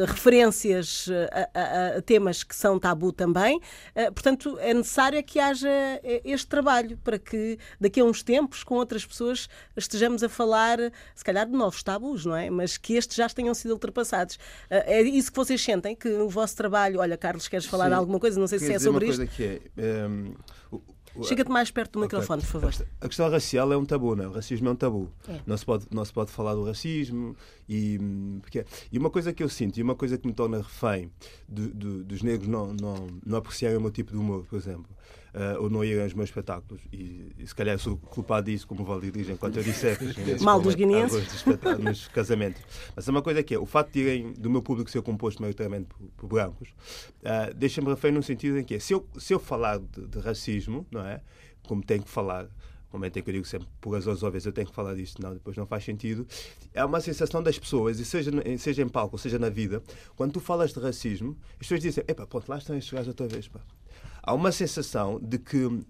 referências 0.06 1.08
eh, 1.10 1.48
a, 1.54 1.60
a- 1.60 1.98
a 1.98 2.02
temas 2.02 2.42
que 2.42 2.54
são 2.54 2.78
tabu 2.78 3.12
também. 3.12 3.60
Eh, 3.94 4.10
portanto, 4.10 4.56
é 4.60 4.72
necessário 4.74 5.18
é 5.18 5.22
que 5.22 5.38
haja 5.38 5.68
eh, 5.68 6.22
este 6.24 6.46
trabalho 6.46 6.96
para 6.98 7.18
que 7.18 7.58
daqui 7.80 8.00
a 8.00 8.04
uns 8.04 8.22
tempos, 8.22 8.64
com 8.64 8.74
outras 8.76 9.04
pessoas, 9.04 9.48
estejamos 9.76 10.22
a 10.22 10.28
falar, 10.28 10.78
se 11.14 11.24
calhar, 11.24 11.46
de 11.46 11.52
novos 11.52 11.82
tabus, 11.82 12.24
não 12.26 12.34
é? 12.36 12.48
Mas 12.50 12.76
que 12.76 12.94
estes 12.94 13.16
já 13.16 13.28
tenham 13.28 13.54
sido 13.54 13.72
ultrapassados. 13.72 14.38
Eh, 14.70 14.98
é 14.98 15.02
isso 15.02 15.30
que 15.30 15.36
vocês 15.36 15.62
sentem? 15.62 15.94
Que 15.94 16.08
o 16.08 16.28
vosso 16.28 16.56
trabalho. 16.56 17.00
Olha, 17.00 17.16
Carlos, 17.16 17.48
queres 17.48 17.66
falar 17.66 17.88
Sim. 17.88 17.94
alguma 17.94 18.18
coisa? 18.18 18.38
Não 18.40 18.46
sei 18.46 18.58
se 18.58 18.72
é 18.72 18.78
sobre 18.78 19.06
isto. 19.08 19.22
é, 19.42 19.60
ehm, 19.76 20.32
Chega-te 21.22 21.50
mais 21.50 21.70
perto 21.70 21.92
do 21.92 22.04
Ok. 22.04 22.18
microfone, 22.18 22.42
por 22.42 22.48
favor. 22.60 22.74
A 23.00 23.08
questão 23.08 23.30
racial 23.30 23.72
é 23.72 23.76
um 23.76 23.86
tabu, 23.86 24.14
não 24.14 24.24
é? 24.24 24.28
O 24.28 24.32
racismo 24.32 24.68
é 24.68 24.72
um 24.72 24.76
tabu. 24.76 25.10
É. 25.26 25.40
Não, 25.46 25.56
se 25.56 25.64
pode, 25.64 25.86
não 25.90 26.04
se 26.04 26.12
pode 26.12 26.30
falar 26.30 26.54
do 26.54 26.62
racismo. 26.64 27.34
E, 27.68 27.98
porque, 28.40 28.64
e 28.92 28.98
uma 28.98 29.10
coisa 29.10 29.32
que 29.32 29.42
eu 29.42 29.48
sinto, 29.48 29.76
e 29.78 29.82
uma 29.82 29.94
coisa 29.96 30.16
que 30.16 30.26
me 30.26 30.32
torna 30.32 30.58
refém 30.58 31.10
do- 31.48 31.68
do- 31.74 32.04
dos 32.04 32.22
negros 32.22 32.48
não, 32.48 32.72
não, 32.72 33.06
não 33.24 33.38
apreciarem 33.38 33.76
o 33.76 33.80
meu 33.80 33.90
tipo 33.90 34.12
de 34.12 34.16
humor, 34.18 34.44
por 34.48 34.56
exemplo, 34.56 34.86
ah, 35.34 35.56
ou 35.58 35.68
não 35.68 35.84
irem 35.84 36.02
aos 36.04 36.14
meus 36.14 36.28
espetáculos. 36.28 36.80
E, 36.92 37.32
e 37.38 37.46
se 37.46 37.54
calhar 37.54 37.76
sou 37.78 37.96
culpado 37.96 38.50
disso, 38.50 38.66
como 38.68 38.82
o 38.82 38.84
Valdir 38.84 39.10
diz, 39.12 39.28
enquanto 39.28 39.56
eu 39.56 39.62
disse 39.64 39.86
Mal 40.44 40.60
dos 40.60 40.74
guineenses. 40.76 41.44
nos 41.80 42.06
casamentos. 42.08 42.62
Mas 42.94 43.08
é 43.08 43.10
uma 43.10 43.20
coisa 43.22 43.42
que 43.42 43.54
é, 43.54 43.58
o 43.58 43.66
facto 43.66 43.92
de 43.92 43.98
irem, 44.00 44.32
do 44.34 44.48
meu 44.48 44.62
público 44.62 44.88
ser 44.90 45.02
composto 45.02 45.42
maioritariamente 45.42 45.86
por, 45.88 45.98
por 46.16 46.28
brancos, 46.28 46.68
ah, 47.24 47.50
deixa-me 47.54 47.88
refém 47.88 48.12
num 48.12 48.22
sentido 48.22 48.58
em 48.58 48.64
que 48.64 48.76
é, 48.76 48.78
se 48.78 48.92
eu, 48.92 49.04
se 49.18 49.34
eu 49.34 49.40
falar 49.40 49.78
de, 49.80 50.06
de 50.06 50.18
racismo, 50.20 50.86
não 50.90 51.04
é? 51.04 51.20
Como 51.66 51.82
tenho 51.82 52.02
que 52.04 52.10
falar, 52.10 52.48
no 52.92 52.98
momento 52.98 53.18
em 53.18 53.22
que 53.22 53.30
eu 53.30 53.34
digo 53.34 53.46
sempre, 53.46 53.68
por 53.80 53.92
razões 53.92 54.22
óbvias, 54.22 54.46
eu 54.46 54.52
tenho 54.52 54.66
que 54.66 54.74
falar 54.74 54.94
disto, 54.94 55.20
não, 55.22 55.34
depois 55.34 55.56
não 55.56 55.66
faz 55.66 55.84
sentido. 55.84 56.26
É 56.72 56.84
uma 56.84 57.00
sensação 57.00 57.42
das 57.42 57.58
pessoas, 57.58 57.98
e 57.98 58.04
seja, 58.04 58.30
seja 58.58 58.82
em 58.82 58.88
palco, 58.88 59.18
seja 59.18 59.38
na 59.38 59.48
vida, 59.48 59.82
quando 60.14 60.32
tu 60.32 60.40
falas 60.40 60.72
de 60.72 60.80
racismo, 60.80 61.36
as 61.52 61.58
pessoas 61.58 61.80
dizem, 61.80 62.04
epá, 62.06 62.26
pronto, 62.26 62.48
lá 62.48 62.58
estão 62.58 62.76
estes 62.76 62.92
gajos 62.92 63.08
outra 63.08 63.26
vez, 63.26 63.48
pá. 63.48 63.60
Há 64.22 64.34
uma 64.34 64.52
sensação 64.52 65.20
de 65.20 65.38
que 65.38 65.84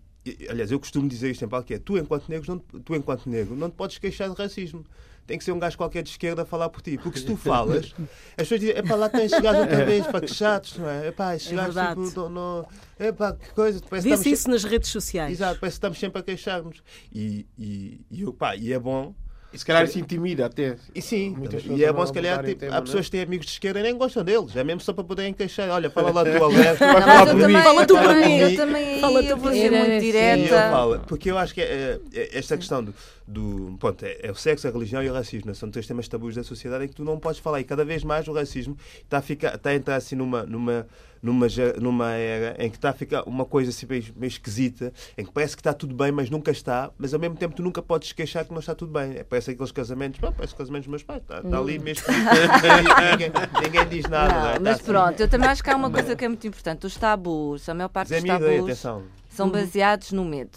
Aliás, 0.51 0.73
eu 0.73 0.81
costumo 0.81 1.09
dizer 1.09 1.31
isto 1.31 1.45
em 1.45 1.49
palco, 1.49 1.69
que 1.69 1.75
é 1.75 1.79
tu 1.79 1.97
enquanto 1.97 2.29
negro, 2.29 2.53
não, 2.53 2.59
tu 2.81 2.97
enquanto 2.97 3.31
negro 3.31 3.55
não 3.55 3.71
te 3.71 3.75
podes 3.75 3.99
queixar 3.99 4.29
de 4.29 4.35
racismo. 4.35 4.85
Tem 5.27 5.37
que 5.39 5.45
ser 5.45 5.53
um 5.53 5.59
gajo 5.59 5.77
qualquer 5.77 6.03
de 6.03 6.11
esquerda 6.11 6.43
a 6.43 6.45
falar 6.45 6.69
por 6.69 6.81
ti. 6.83 6.97
Porque 7.03 7.19
se 7.19 7.25
tu 7.27 7.35
falas, 7.39 7.93
as 8.37 8.37
pessoas 8.37 8.61
dizem, 8.61 8.77
epá, 8.79 8.95
lá 8.95 9.09
tens 9.09 9.31
gajos 9.33 9.63
outra 9.63 9.85
vez, 9.85 10.07
pá, 10.07 10.21
que 10.21 10.33
chatos, 10.33 10.79
não 10.79 10.89
é? 10.89 11.09
Epá, 11.09 11.31
É 11.35 11.39
gajos 11.39 11.51
verdade. 11.51 12.05
tipo, 12.09 12.21
não, 12.21 12.29
não, 12.31 12.67
epá, 13.07 13.33
que 13.33 13.51
coisa. 13.51 13.81
Parece 13.91 14.07
que 14.09 14.11
Vê-se 14.17 14.29
estamos 14.29 14.39
isso 14.41 14.51
nas 14.51 14.65
redes 14.65 14.89
sociais. 14.91 15.33
Exato, 15.33 15.59
parece 15.61 15.75
que 15.75 15.79
estamos 15.79 15.99
sempre 15.99 16.21
a 16.21 16.23
queixar-nos. 16.23 16.83
E, 17.13 17.45
e, 17.59 18.01
e, 18.11 18.33
pá, 18.33 18.55
e 18.55 18.73
é 18.73 18.79
bom. 18.79 19.15
E 19.53 19.59
se 19.59 19.65
calhar 19.65 19.85
isso 19.85 19.99
intimida 19.99 20.45
até. 20.45 20.77
E 20.95 21.01
sim, 21.01 21.31
Muitas 21.31 21.63
e 21.65 21.83
é 21.83 21.91
bom 21.91 22.05
se 22.05 22.13
calhar. 22.13 22.45
Tipo, 22.45 22.61
tema, 22.61 22.75
há 22.75 22.79
é? 22.79 22.81
pessoas 22.83 23.07
que 23.07 23.13
têm 23.13 23.23
amigos 23.23 23.47
de 23.47 23.53
esquerda 23.53 23.81
e 23.81 23.83
nem 23.85 23.97
gostam 23.97 24.23
deles. 24.23 24.55
É 24.55 24.63
mesmo 24.63 24.81
só 24.83 24.93
para 24.93 25.05
poderem 25.05 25.33
queixar. 25.33 25.71
Olha, 25.71 25.89
fala 25.89 26.11
lá 26.11 26.25
tu, 26.25 26.31
Alberto. 26.45 26.85
Mas 26.85 27.07
eu 27.07 27.27
por 27.27 27.27
também, 27.41 27.47
mim. 27.57 27.63
Fala 27.63 27.87
tu 27.87 27.95
por 27.97 28.03
também, 28.03 28.29
mim. 28.29 28.39
eu 28.39 28.57
também 28.57 29.01
Fala 29.01 29.23
tu 29.23 29.29
eu 29.29 29.37
vou 29.37 29.51
por 29.51 29.57
ser 29.57 29.71
mim. 29.71 29.79
muito 29.79 29.89
Sim. 29.89 29.95
E 29.95 29.97
eu 29.97 30.03
direta. 30.03 30.71
falo, 30.71 30.99
porque 31.07 31.31
eu 31.31 31.39
acho 31.39 31.55
que 31.55 31.63
é, 31.63 31.99
é- 32.13 32.39
esta 32.39 32.57
questão 32.59 32.85
do, 32.85 32.93
do 33.27 33.77
pronto, 33.81 34.05
é, 34.05 34.21
é 34.23 34.31
o 34.31 34.35
sexo, 34.35 34.69
a 34.69 34.71
religião 34.71 35.03
e 35.03 35.11
o 35.11 35.13
racismo, 35.13 35.49
né? 35.49 35.55
são 35.55 35.71
três 35.71 35.87
temas 35.87 36.07
tabus 36.07 36.35
da 36.35 36.45
sociedade 36.45 36.85
em 36.85 36.89
que 36.89 36.95
tu 36.95 37.05
não 37.05 37.19
podes 37.19 37.41
falar 37.41 37.61
e 37.61 37.65
cada 37.65 37.85
vez 37.85 38.05
mais 38.05 38.29
o 38.29 38.33
racismo 38.33 38.77
está 39.03 39.19
a, 39.19 39.23
ficar, 39.23 39.57
está 39.57 39.71
a 39.71 39.75
entrar 39.75 39.97
assim 39.97 40.15
numa, 40.15 40.45
numa, 40.45 40.87
numa, 41.21 41.47
numa 41.81 42.11
era 42.13 42.65
em 42.65 42.71
que 42.71 42.77
está 42.77 42.91
a 42.91 42.93
ficar 42.93 43.25
uma 43.25 43.45
coisa 43.45 43.71
assim 43.71 43.87
meio, 43.87 44.05
meio 44.15 44.29
esquisita, 44.29 44.93
em 45.19 45.25
que 45.25 45.33
parece 45.33 45.57
que 45.57 45.61
está 45.61 45.73
tudo 45.73 45.95
bem, 45.95 46.13
mas 46.13 46.31
nunca 46.31 46.53
está, 46.53 46.91
mas 46.97 47.13
ao 47.13 47.19
mesmo 47.19 47.37
tempo 47.37 47.55
tu 47.55 47.63
nunca 47.63 47.83
podes 47.83 48.13
queixar 48.13 48.45
que 48.45 48.53
não 48.53 48.61
está 48.61 48.75
tudo 48.75 48.93
bem. 48.93 49.17
É, 49.17 49.25
parece 49.25 49.51
aqueles 49.51 49.73
casamentos, 49.73 50.21
pá, 50.21 50.31
parece 50.31 50.55
casamentos 50.55 50.87
dos 50.87 50.91
meus 50.91 51.03
pais, 51.03 51.23
está, 51.23 51.39
está 51.41 51.59
ali 51.59 51.79
mesmo. 51.81 52.05
ninguém, 53.11 53.33
ninguém 53.63 53.89
diz 53.89 54.09
nada. 54.09 54.33
Não, 54.35 54.41
não 54.41 54.51
é? 54.51 54.59
mas 54.61 54.81
Está 54.81 54.93
pronto, 54.93 55.21
eu 55.21 55.29
também 55.29 55.49
acho 55.49 55.65
que 55.65 55.71
há 55.71 55.77
uma 55.77 55.91
coisa 55.91 56.15
que 56.15 56.25
é 56.25 56.29
muito 56.29 56.47
importante. 56.47 56.87
Os 56.87 56.97
tabus, 56.97 57.69
a 57.69 57.75
maior 57.75 57.89
parte 57.89 58.11
Mas 58.11 58.25
é 58.25 58.27
dos 58.27 58.37
ideia, 58.37 58.53
tabus 58.59 58.71
atenção. 58.71 59.03
são 59.29 59.51
baseados 59.51 60.13
no 60.13 60.25
medo. 60.25 60.57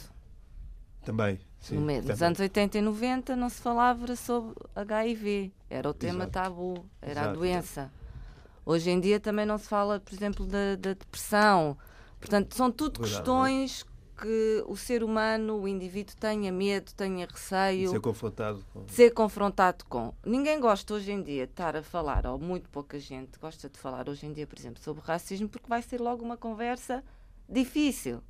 Também. 1.04 1.40
Sim, 1.60 1.78
no. 1.78 2.02
Nos 2.02 2.22
anos 2.22 2.40
80 2.40 2.78
e 2.78 2.82
90 2.82 3.36
não 3.36 3.50
se 3.50 3.62
falava 3.62 4.16
sobre 4.16 4.56
HIV. 4.76 5.52
Era 5.70 5.90
o 5.90 5.94
tema 5.94 6.24
Exato. 6.24 6.32
tabu, 6.32 6.86
era 7.02 7.22
a 7.22 7.24
Exato. 7.24 7.38
doença. 7.40 7.92
Hoje 8.66 8.90
em 8.90 9.00
dia 9.00 9.20
também 9.20 9.46
não 9.46 9.58
se 9.58 9.68
fala, 9.68 10.00
por 10.00 10.14
exemplo, 10.14 10.46
da, 10.46 10.76
da 10.76 10.94
depressão. 10.94 11.78
Portanto, 12.20 12.56
são 12.56 12.72
tudo 12.72 13.00
Verdade, 13.02 13.16
questões 13.18 13.86
que 14.22 14.64
o 14.68 14.76
ser 14.76 15.02
humano, 15.04 15.62
o 15.62 15.68
indivíduo, 15.68 16.14
tenha 16.20 16.52
medo, 16.52 16.92
tenha 16.94 17.26
receio 17.26 17.90
Ser 17.90 18.02
confrontado 18.02 18.64
com. 18.74 18.84
de 18.84 18.92
ser 18.92 19.12
confrontado 19.12 19.86
com. 19.86 20.14
Ninguém 20.26 20.60
gosta 20.60 20.94
hoje 20.94 21.12
em 21.12 21.24
dia 21.24 21.46
de 21.48 21.54
estar 21.54 21.76
a 21.78 21.82
falar, 21.82 22.26
ou 22.28 22.38
muito 22.38 22.70
pouca 22.70 23.00
gente 23.00 23.40
gosta 23.40 23.70
de 23.70 23.80
falar 23.80 24.10
hoje 24.10 24.26
em 24.26 24.34
dia, 24.34 24.46
por 24.46 24.60
exemplo, 24.60 24.84
sobre 24.84 25.02
racismo, 25.06 25.48
porque 25.48 25.68
vai 25.70 25.82
ser 25.82 26.02
logo 26.02 26.24
uma 26.24 26.36
conversa 26.36 27.02
difícil. 27.48 28.22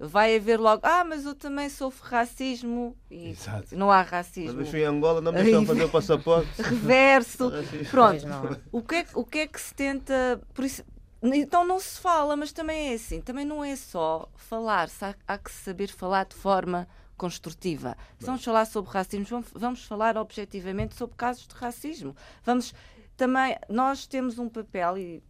Vai 0.00 0.36
haver 0.36 0.60
logo, 0.60 0.80
ah, 0.86 1.02
mas 1.04 1.24
eu 1.24 1.34
também 1.34 1.68
sofro 1.68 2.08
racismo 2.08 2.96
e 3.10 3.30
Exato. 3.30 3.76
não 3.76 3.90
há 3.90 3.98
Mas 3.98 4.10
racismo. 4.10 4.60
eu 4.60 4.66
fui 4.66 4.80
em 4.82 4.84
Angola, 4.84 5.20
não 5.20 5.32
me 5.32 5.42
deixaram 5.42 5.66
fazer 5.66 5.84
o 5.84 5.88
passaporte. 5.88 6.48
Reverso. 6.62 7.50
Pronto. 7.90 8.24
O 8.70 8.80
que, 8.80 8.94
é, 8.94 9.04
que- 9.04 9.18
o 9.18 9.24
que 9.24 9.38
é 9.40 9.46
que 9.48 9.60
se 9.60 9.74
tenta. 9.74 10.40
Por 10.54 10.64
isso, 10.64 10.84
então 11.20 11.64
não 11.66 11.80
se 11.80 11.98
fala, 11.98 12.36
mas 12.36 12.52
também 12.52 12.90
é 12.92 12.94
assim. 12.94 13.20
Também 13.20 13.44
não 13.44 13.64
é 13.64 13.74
só 13.74 14.28
falar, 14.36 14.88
há, 15.02 15.14
há 15.26 15.36
que 15.36 15.50
saber 15.50 15.88
falar 15.88 16.26
de 16.26 16.36
forma 16.36 16.86
construtiva. 17.16 17.96
Se 18.20 18.26
vamos 18.26 18.44
falar 18.44 18.66
sobre 18.66 18.92
racismo, 18.92 19.26
vamos, 19.28 19.48
vamos 19.52 19.84
falar 19.84 20.16
objetivamente 20.16 20.94
sobre 20.94 21.16
casos 21.16 21.48
de 21.48 21.54
racismo. 21.56 22.14
Vamos 22.44 22.72
também, 23.16 23.56
nós 23.68 24.06
temos 24.06 24.38
um 24.38 24.48
papel, 24.48 24.96
e 24.96 25.22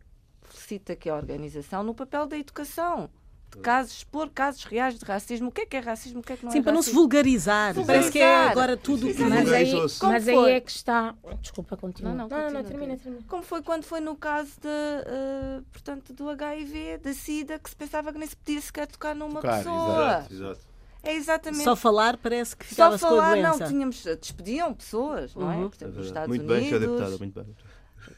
felicito 0.43 0.93
aqui 0.93 1.09
a 1.09 1.15
organização, 1.17 1.83
no 1.83 1.95
papel 1.95 2.27
da 2.27 2.37
educação. 2.37 3.09
De 3.51 3.59
casos, 3.63 3.93
expor 3.99 4.29
casos 4.31 4.63
reais 4.65 4.99
de 4.99 5.05
racismo. 5.05 5.49
O 5.49 5.53
que 5.53 5.63
é 5.63 5.67
que 5.67 5.77
é 5.77 5.81
racismo? 5.81 6.21
O 6.21 6.23
que 6.23 6.35
é 6.35 6.37
que 6.37 6.45
não 6.45 6.53
Sim, 6.53 6.59
é 6.59 6.63
para 6.63 6.73
não 6.73 6.83
se 6.83 6.89
racismo? 6.91 7.01
vulgarizar. 7.01 7.75
Parece 7.87 8.13
que 8.13 8.19
é 8.19 8.23
Vulgarizar. 8.27 8.51
agora 8.53 8.77
tudo. 8.77 9.07
Mas 9.07 9.17
Mas 9.19 9.53
aí, 9.53 9.75
mas 10.03 10.29
aí 10.29 10.51
é 10.53 10.61
que 10.61 10.71
está. 10.71 11.15
Desculpa, 11.41 11.77
continua. 11.77 12.13
Não, 12.13 12.29
não, 12.29 12.29
não, 12.29 12.37
não, 12.37 12.45
continua, 12.45 12.65
termina, 12.65 12.97
termina. 12.99 13.25
Como 13.27 13.43
foi 13.43 13.63
quando 13.63 13.85
foi 13.85 14.01
no 14.01 14.15
caso 14.17 14.53
de, 14.61 14.69
eh, 14.69 15.61
portanto, 15.73 16.13
do 16.13 16.29
HIV, 16.29 16.99
da 16.99 17.13
SIDA, 17.15 17.59
que 17.59 17.71
se 17.71 17.77
pensava 17.77 18.13
que 18.13 18.19
nem 18.19 18.29
se 18.29 18.37
podia 18.37 18.61
sequer 18.61 18.87
tocar 18.87 19.15
numa 19.15 19.41
Tocar, 19.41 19.57
pessoa. 19.59 20.05
exato, 20.05 20.35
Exato. 20.35 20.61
É 21.03 21.15
exatamente. 21.15 21.65
Só 21.65 21.77
falar 21.77 22.17
parece 22.17 22.57
que 22.57 22.65
Só 22.67 22.71
ficava-se 22.71 23.05
com 23.05 23.15
a 23.15 23.17
falar, 23.17 23.37
não, 23.37 23.59
tínhamos, 23.67 24.03
despediam 24.21 24.75
pessoas, 24.75 25.35
não 25.35 25.51
é? 25.51 25.57
Uhum. 25.57 25.71
Por 25.71 25.77
exemplo, 25.77 25.97
nos 25.97 26.07
Estados 26.07 26.29
Muito 26.29 26.43
Unidos. 26.43 26.61
bem, 26.61 26.69
Sr. 26.71 26.81
Deputada, 26.81 27.19
muito 27.19 27.35
bem. 27.41 27.57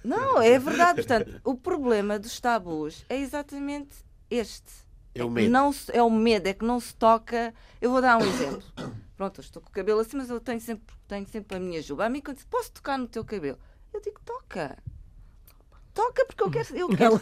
Não, 0.04 0.40
é 0.40 0.58
verdade. 0.58 0.94
Portanto, 0.96 1.40
o 1.44 1.54
problema 1.54 2.18
dos 2.18 2.40
tabus 2.40 3.04
é 3.08 3.18
exatamente 3.18 3.96
este. 4.30 4.72
É 5.20 5.24
o 5.24 5.28
que 5.28 5.34
medo. 5.34 5.50
Não 5.50 5.72
se- 5.72 5.92
é 5.96 6.02
o 6.02 6.10
medo, 6.10 6.46
é 6.46 6.54
que 6.54 6.64
não 6.64 6.80
se 6.80 6.94
toca. 6.94 7.54
Eu 7.80 7.90
vou 7.90 8.00
dar 8.00 8.16
um 8.18 8.24
exemplo. 8.26 8.62
Pronto, 9.16 9.38
eu 9.40 9.42
estou 9.42 9.60
com 9.62 9.68
o 9.68 9.72
cabelo 9.72 10.00
assim, 10.00 10.16
mas 10.16 10.30
eu 10.30 10.40
tenho 10.40 10.60
sempre, 10.60 10.94
tenho 11.06 11.26
sempre 11.28 11.56
a 11.56 11.60
minha 11.60 11.82
juba. 11.82 12.06
A 12.06 12.08
mim, 12.08 12.20
quando 12.20 12.36
diz, 12.38 12.46
posso 12.46 12.72
tocar 12.72 12.96
no 12.98 13.06
teu 13.06 13.24
cabelo? 13.24 13.58
Eu 13.92 14.00
digo, 14.00 14.18
toca. 14.24 14.78
Toca, 15.92 16.24
porque 16.24 16.42
eu 16.42 16.50
quero. 16.50 16.76
Eu 16.76 16.88
quero. 16.96 17.20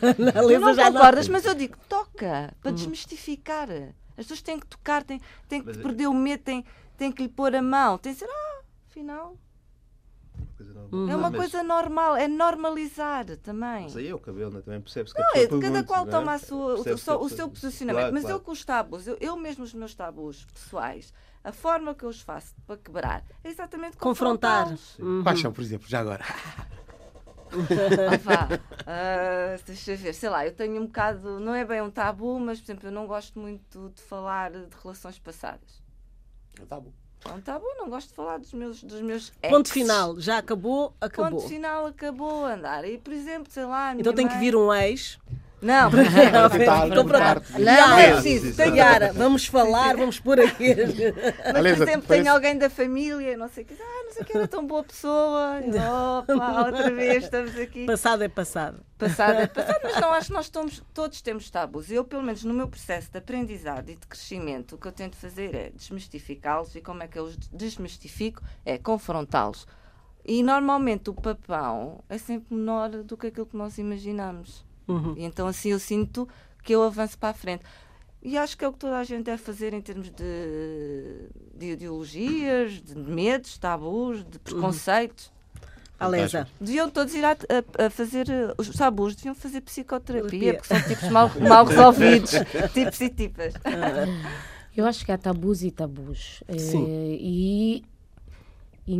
Não 0.60 0.74
já 0.74 0.84
não. 0.90 0.92
concordas, 0.92 1.28
mas 1.28 1.44
eu 1.44 1.54
digo, 1.54 1.76
toca, 1.88 2.54
para 2.60 2.70
desmistificar. 2.70 3.68
As 4.10 4.24
pessoas 4.26 4.42
têm 4.42 4.58
que 4.58 4.66
tocar, 4.66 5.02
têm, 5.02 5.20
têm 5.48 5.60
que 5.60 5.66
Mas 5.66 5.78
é- 5.78 5.82
perder 5.82 6.06
o 6.06 6.14
medo, 6.14 6.42
têm, 6.42 6.64
têm 6.96 7.10
que 7.10 7.22
lhe 7.22 7.28
pôr 7.28 7.54
a 7.54 7.62
mão. 7.62 7.96
Tem 7.98 8.12
que 8.12 8.18
ser, 8.20 8.28
ah, 8.30 8.60
afinal. 8.88 9.36
Coisa 10.58 10.74
normal. 10.74 10.88
Uhum. 11.00 11.08
É 11.10 11.16
uma 11.16 11.30
Mas- 11.30 11.40
coisa 11.40 11.62
normal, 11.62 12.16
é 12.16 12.26
normalizar 12.28 13.24
também. 13.36 13.84
Mas 13.84 13.96
aí 13.96 14.08
é 14.08 14.14
o 14.14 14.18
cabelo, 14.18 14.50
né? 14.52 14.60
também 14.60 14.80
percebe-se 14.80 15.14
que 15.14 15.22
a 15.22 15.24
Não, 15.24 15.30
é 15.30 15.46
cada 15.46 15.58
pergunta, 15.60 15.84
qual 15.84 16.00
não 16.04 16.08
é? 16.08 16.10
toma 16.18 16.32
a 16.34 16.38
sua, 16.38 16.74
o, 16.74 16.84
a 16.88 17.16
o 17.22 17.28
seu 17.28 17.48
posicionamento. 17.48 18.00
Claro, 18.02 18.14
Mas 18.14 18.24
eu 18.24 18.28
claro. 18.30 18.42
com 18.44 18.50
os 18.52 18.64
tabus, 18.64 19.06
eu, 19.06 19.16
eu 19.20 19.36
mesmo 19.36 19.62
os 19.62 19.72
meus 19.72 19.94
tabus 19.94 20.44
pessoais, 20.52 21.14
a 21.44 21.52
forma 21.52 21.94
que 21.94 22.04
eu 22.04 22.08
os 22.08 22.20
faço 22.20 22.54
para 22.66 22.76
quebrar 22.76 23.24
é 23.44 23.48
exatamente 23.48 23.96
Confrontar. 23.96 24.64
confrontá-los. 24.64 24.98
Uhum. 24.98 25.22
Quais 25.22 25.40
são, 25.40 25.52
por 25.52 25.62
exemplo, 25.62 25.88
já 25.88 26.00
agora? 26.00 26.24
Ah, 27.50 28.16
vá. 28.22 28.48
Ah, 28.86 29.56
deixa 29.64 29.92
eu 29.92 29.96
ver, 29.96 30.12
sei 30.12 30.28
lá, 30.28 30.44
eu 30.44 30.52
tenho 30.54 30.82
um 30.82 30.86
bocado, 30.86 31.40
não 31.40 31.54
é 31.54 31.64
bem 31.64 31.80
um 31.80 31.90
tabu, 31.90 32.38
mas 32.38 32.58
por 32.60 32.66
exemplo, 32.66 32.88
eu 32.88 32.92
não 32.92 33.06
gosto 33.06 33.38
muito 33.38 33.88
de 33.94 34.02
falar 34.02 34.50
de 34.50 34.66
relações 34.82 35.18
passadas. 35.18 35.82
É 36.58 36.62
um 36.62 36.66
tabu, 36.66 36.92
não 37.78 37.88
gosto 37.88 38.08
de 38.08 38.14
falar 38.14 38.38
dos 38.38 38.52
meus, 38.52 38.82
dos 38.82 39.00
meus 39.00 39.30
Ponto 39.42 39.66
exes. 39.66 39.72
final. 39.72 40.20
Já 40.20 40.38
acabou, 40.38 40.92
acabou. 41.00 41.40
Ponto 41.40 41.48
final, 41.48 41.86
acabou 41.86 42.44
a 42.44 42.54
andar. 42.54 42.84
E, 42.84 42.98
por 42.98 43.12
exemplo, 43.12 43.50
sei 43.52 43.64
lá, 43.64 43.94
Então 43.94 44.12
tem 44.12 44.26
que 44.26 44.34
mãe- 44.34 44.40
vir 44.44 44.56
um 44.56 44.72
ex. 44.72 45.18
Não, 45.60 45.90
tentar 45.90 46.86
Então, 46.86 47.04
pronto. 47.04 47.42
Não, 47.52 47.60
não 47.60 47.98
é 47.98 48.10
Não, 48.12 48.22
preciso. 48.22 48.62
Yara, 48.62 49.12
vamos 49.12 49.46
falar, 49.46 49.96
vamos 49.96 50.20
pôr 50.20 50.40
aqui. 50.40 50.74
Mas, 51.52 51.52
por 51.52 51.66
exemplo, 51.66 52.08
tem 52.08 52.28
alguém 52.28 52.56
da 52.56 52.70
família, 52.70 53.36
não 53.36 53.48
sei 53.48 53.64
o 53.64 53.66
que, 53.66 53.74
ah, 53.74 54.04
não 54.04 54.12
sei 54.12 54.22
o 54.22 54.24
que, 54.24 54.36
era 54.36 54.48
tão 54.48 54.66
boa 54.66 54.84
pessoa. 54.84 55.60
Opa, 56.20 56.66
outra 56.66 56.90
vez 56.90 57.24
estamos 57.24 57.58
aqui. 57.58 57.86
Passado 57.86 58.22
é 58.22 58.28
passado. 58.28 58.80
Passado 58.96 59.40
é 59.40 59.46
passado, 59.46 59.80
mas 59.82 60.00
não 60.00 60.12
acho 60.12 60.26
que 60.28 60.32
nós 60.32 60.46
estamos, 60.46 60.82
todos 60.94 61.20
temos 61.22 61.50
tabus. 61.50 61.90
Eu, 61.90 62.04
pelo 62.04 62.22
menos 62.22 62.44
no 62.44 62.54
meu 62.54 62.68
processo 62.68 63.10
de 63.10 63.18
aprendizado 63.18 63.90
e 63.90 63.96
de 63.96 64.06
crescimento, 64.06 64.74
o 64.74 64.78
que 64.78 64.88
eu 64.88 64.92
tento 64.92 65.16
fazer 65.16 65.54
é 65.54 65.70
desmistificá-los 65.70 66.74
e 66.74 66.80
como 66.80 67.02
é 67.02 67.08
que 67.08 67.18
eu 67.18 67.24
os 67.24 67.36
desmistifico? 67.36 68.42
É 68.64 68.78
confrontá-los. 68.78 69.66
E 70.24 70.42
normalmente 70.42 71.10
o 71.10 71.14
papão 71.14 72.04
é 72.08 72.18
sempre 72.18 72.54
menor 72.54 72.90
do 72.90 73.16
que 73.16 73.28
aquilo 73.28 73.46
que 73.46 73.56
nós 73.56 73.78
imaginamos. 73.78 74.67
Uhum. 74.88 75.14
Então 75.16 75.46
assim 75.46 75.70
eu 75.70 75.78
sinto 75.78 76.26
que 76.64 76.74
eu 76.74 76.82
avanço 76.82 77.16
para 77.18 77.28
a 77.30 77.34
frente. 77.34 77.62
E 78.22 78.36
acho 78.36 78.58
que 78.58 78.64
é 78.64 78.68
o 78.68 78.72
que 78.72 78.78
toda 78.80 78.98
a 78.98 79.04
gente 79.04 79.24
deve 79.26 79.40
fazer 79.40 79.72
em 79.72 79.80
termos 79.80 80.10
de, 80.10 81.28
de 81.54 81.66
ideologias, 81.72 82.72
de 82.82 82.96
medos, 82.98 83.56
tabus, 83.58 84.24
de 84.28 84.38
preconceitos. 84.40 85.30
Alesa. 86.00 86.46
Deviam 86.60 86.88
todos 86.90 87.12
ir 87.14 87.24
a, 87.24 87.32
a- 87.32 87.86
a 87.86 87.90
fazer, 87.90 88.28
eh, 88.30 88.54
os 88.56 88.68
tabus 88.70 89.16
deviam 89.16 89.34
fazer 89.34 89.60
psicoterapia, 89.62 90.30
Terapia. 90.30 90.54
porque 90.54 90.68
são 90.74 90.82
tipos 90.88 91.08
mal, 91.10 91.30
mal 91.40 91.64
resolvidos, 91.64 92.30
tipos 92.72 93.00
e 93.00 93.08
tipas. 93.08 93.54
Eu 94.76 94.86
acho 94.86 95.04
que 95.04 95.10
há 95.10 95.18
tabus 95.18 95.62
e 95.64 95.70
tabus. 95.72 96.42
Sim. 96.56 96.86
Eh, 96.88 97.16
e 97.20 97.84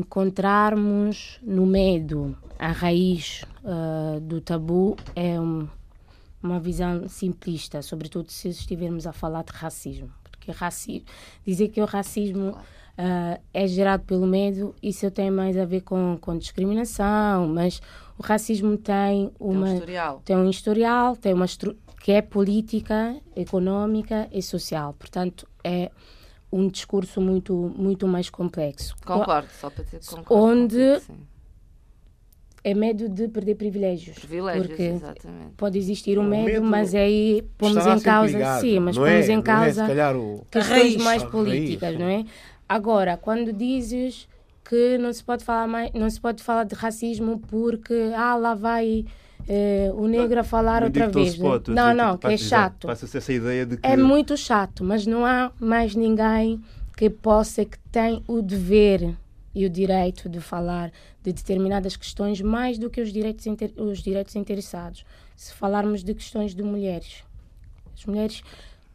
encontrarmos 0.08 1.38
no 1.42 1.66
medo 1.66 2.36
a 2.58 2.68
raiz 2.72 3.44
ah, 3.64 4.18
do 4.20 4.40
tabu 4.40 4.96
é 5.14 5.40
um- 5.40 5.68
uma 6.42 6.60
visão 6.60 7.08
simplista, 7.08 7.82
sobretudo 7.82 8.30
se 8.30 8.48
estivermos 8.48 9.06
a 9.06 9.12
falar 9.12 9.42
de 9.44 9.52
racismo. 9.52 10.10
Porque 10.30 10.50
raci 10.52 11.04
dizer 11.46 11.68
que 11.68 11.80
o 11.80 11.84
racismo 11.84 12.56
ah, 12.96 13.38
é 13.52 13.66
gerado 13.66 14.04
pelo 14.04 14.26
medo, 14.26 14.74
isso 14.82 15.10
tem 15.10 15.30
mais 15.30 15.56
a 15.56 15.64
ver 15.64 15.82
com, 15.82 16.16
com 16.20 16.36
discriminação, 16.38 17.48
mas 17.48 17.80
o 18.18 18.22
racismo 18.22 18.76
tem 18.76 19.28
Tem 19.28 19.32
um 19.40 19.50
uma 19.50 19.74
historial. 19.74 20.22
tem 20.24 20.36
um 20.36 20.48
historial, 20.50 21.16
tem 21.16 21.32
uma 21.34 21.46
que 22.02 22.12
é 22.12 22.22
política, 22.22 23.16
económica 23.34 24.28
e 24.32 24.40
social. 24.42 24.94
Portanto, 24.94 25.46
é 25.64 25.90
um 26.50 26.68
discurso 26.68 27.20
muito 27.20 27.52
muito 27.76 28.06
mais 28.06 28.30
complexo. 28.30 28.94
Concordo, 29.04 29.48
só 29.60 29.68
para 29.68 29.84
dizer 29.84 30.00
que 30.00 30.06
concordo. 30.08 30.44
Onde- 30.44 31.00
contigo. 31.00 31.18
É 32.70 32.74
medo 32.74 33.08
de 33.08 33.28
perder 33.28 33.54
privilégios. 33.54 34.18
Privilégios, 34.18 34.66
porque 34.66 34.82
exatamente. 34.82 35.52
pode 35.56 35.78
existir 35.78 36.18
um 36.18 36.22
O 36.22 36.28
medo, 36.28 36.44
medo 36.44 36.66
mas 36.66 36.94
aí 36.94 37.42
pomos 37.56 37.86
em 37.86 38.00
causa, 38.00 38.32
ligado. 38.32 38.60
sim, 38.60 38.78
mas 38.78 38.96
não 38.96 39.04
pomos 39.04 39.28
é, 39.28 39.32
em 39.32 39.34
não 39.36 39.40
é, 39.40 39.42
causa 39.44 39.82
se 39.82 39.88
calhar 39.88 40.16
o... 40.16 40.46
questões 40.50 40.78
raiz, 40.78 40.96
mais 40.96 41.22
raiz, 41.22 41.32
políticas, 41.32 41.98
não 41.98 42.06
é? 42.06 42.24
Agora, 42.68 43.16
quando 43.16 43.52
dizes 43.52 44.28
que 44.68 44.98
não 44.98 45.10
se 45.12 45.24
pode 45.24 45.44
falar 45.44 45.66
mais, 45.66 45.90
não 45.94 46.10
se 46.10 46.20
pode 46.20 46.42
falar 46.42 46.64
de 46.64 46.74
racismo 46.74 47.38
porque 47.48 48.12
ah 48.14 48.36
lá 48.36 48.54
vai 48.54 49.06
eh, 49.48 49.90
o 49.94 50.06
negro 50.06 50.40
a 50.40 50.44
falar 50.44 50.80
Não 50.82 50.88
outra 50.88 51.06
que 51.08 51.14
vez. 51.14 51.36
pode, 51.36 51.70
estou 51.70 51.72
a 51.72 51.74
Não, 51.74 51.90
dizer 51.92 52.04
não, 52.04 52.18
que 52.18 52.26
é 52.26 52.36
chato. 52.36 52.86
Passa-se 52.86 53.16
essa 53.16 53.32
ideia 53.32 53.64
de 53.64 53.78
que. 53.78 53.86
É 53.86 53.96
muito 53.96 54.36
chato, 54.36 54.84
mas 54.84 55.06
não 55.06 55.24
há 55.24 55.50
mais 55.58 55.94
ninguém 55.94 56.60
que 56.96 57.08
possa, 57.08 57.64
que 57.64 57.78
tem 57.90 58.22
o 58.28 58.42
dever 58.42 59.14
e 59.54 59.64
o 59.66 59.70
direito 59.70 60.28
de 60.28 60.40
falar 60.40 60.92
de 61.22 61.32
determinadas 61.32 61.96
questões 61.96 62.40
mais 62.40 62.78
do 62.78 62.88
que 62.90 63.00
os 63.00 63.12
direitos, 63.12 63.46
inter- 63.46 63.72
os 63.76 63.98
direitos 64.00 64.36
interessados. 64.36 65.04
Se 65.36 65.52
falarmos 65.54 66.02
de 66.04 66.14
questões 66.14 66.54
de 66.54 66.62
mulheres, 66.62 67.24
as 67.96 68.04
mulheres 68.06 68.42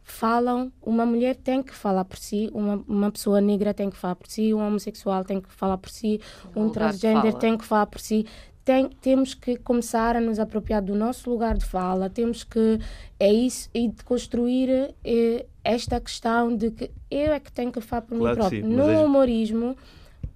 falam, 0.02 0.70
uma 0.82 1.06
mulher 1.06 1.34
tem 1.36 1.62
que 1.62 1.74
falar 1.74 2.04
por 2.04 2.18
si, 2.18 2.50
uma, 2.52 2.82
uma 2.86 3.10
pessoa 3.10 3.40
negra 3.40 3.72
tem 3.72 3.88
que 3.90 3.96
falar 3.96 4.14
por 4.16 4.28
si, 4.28 4.52
um 4.52 4.58
homossexual 4.58 5.24
tem 5.24 5.40
que 5.40 5.50
falar 5.52 5.78
por 5.78 5.90
si, 5.90 6.20
um 6.54 6.68
transgênero 6.68 7.28
fala. 7.28 7.38
tem 7.40 7.56
que 7.58 7.64
falar 7.64 7.86
por 7.86 8.00
si. 8.00 8.26
Tem, 8.64 8.88
temos 8.88 9.34
que 9.34 9.56
começar 9.58 10.16
a 10.16 10.20
nos 10.22 10.38
apropriar 10.38 10.80
do 10.82 10.94
nosso 10.94 11.28
lugar 11.28 11.54
de 11.56 11.66
fala, 11.66 12.08
temos 12.08 12.44
que 12.44 12.78
é 13.20 13.30
isso 13.30 13.68
e 13.74 13.88
de 13.88 14.02
construir 14.04 14.94
eh, 15.04 15.44
esta 15.62 16.00
questão 16.00 16.54
de 16.56 16.70
que 16.70 16.90
eu 17.10 17.32
é 17.34 17.40
que 17.40 17.52
tenho 17.52 17.70
que 17.70 17.80
falar 17.82 18.02
por 18.02 18.16
Claro 18.16 18.34
mim 18.34 18.40
próprio. 18.40 18.62
sim, 18.62 18.68
no 18.74 18.88
é- 18.90 19.04
humorismo, 19.04 19.76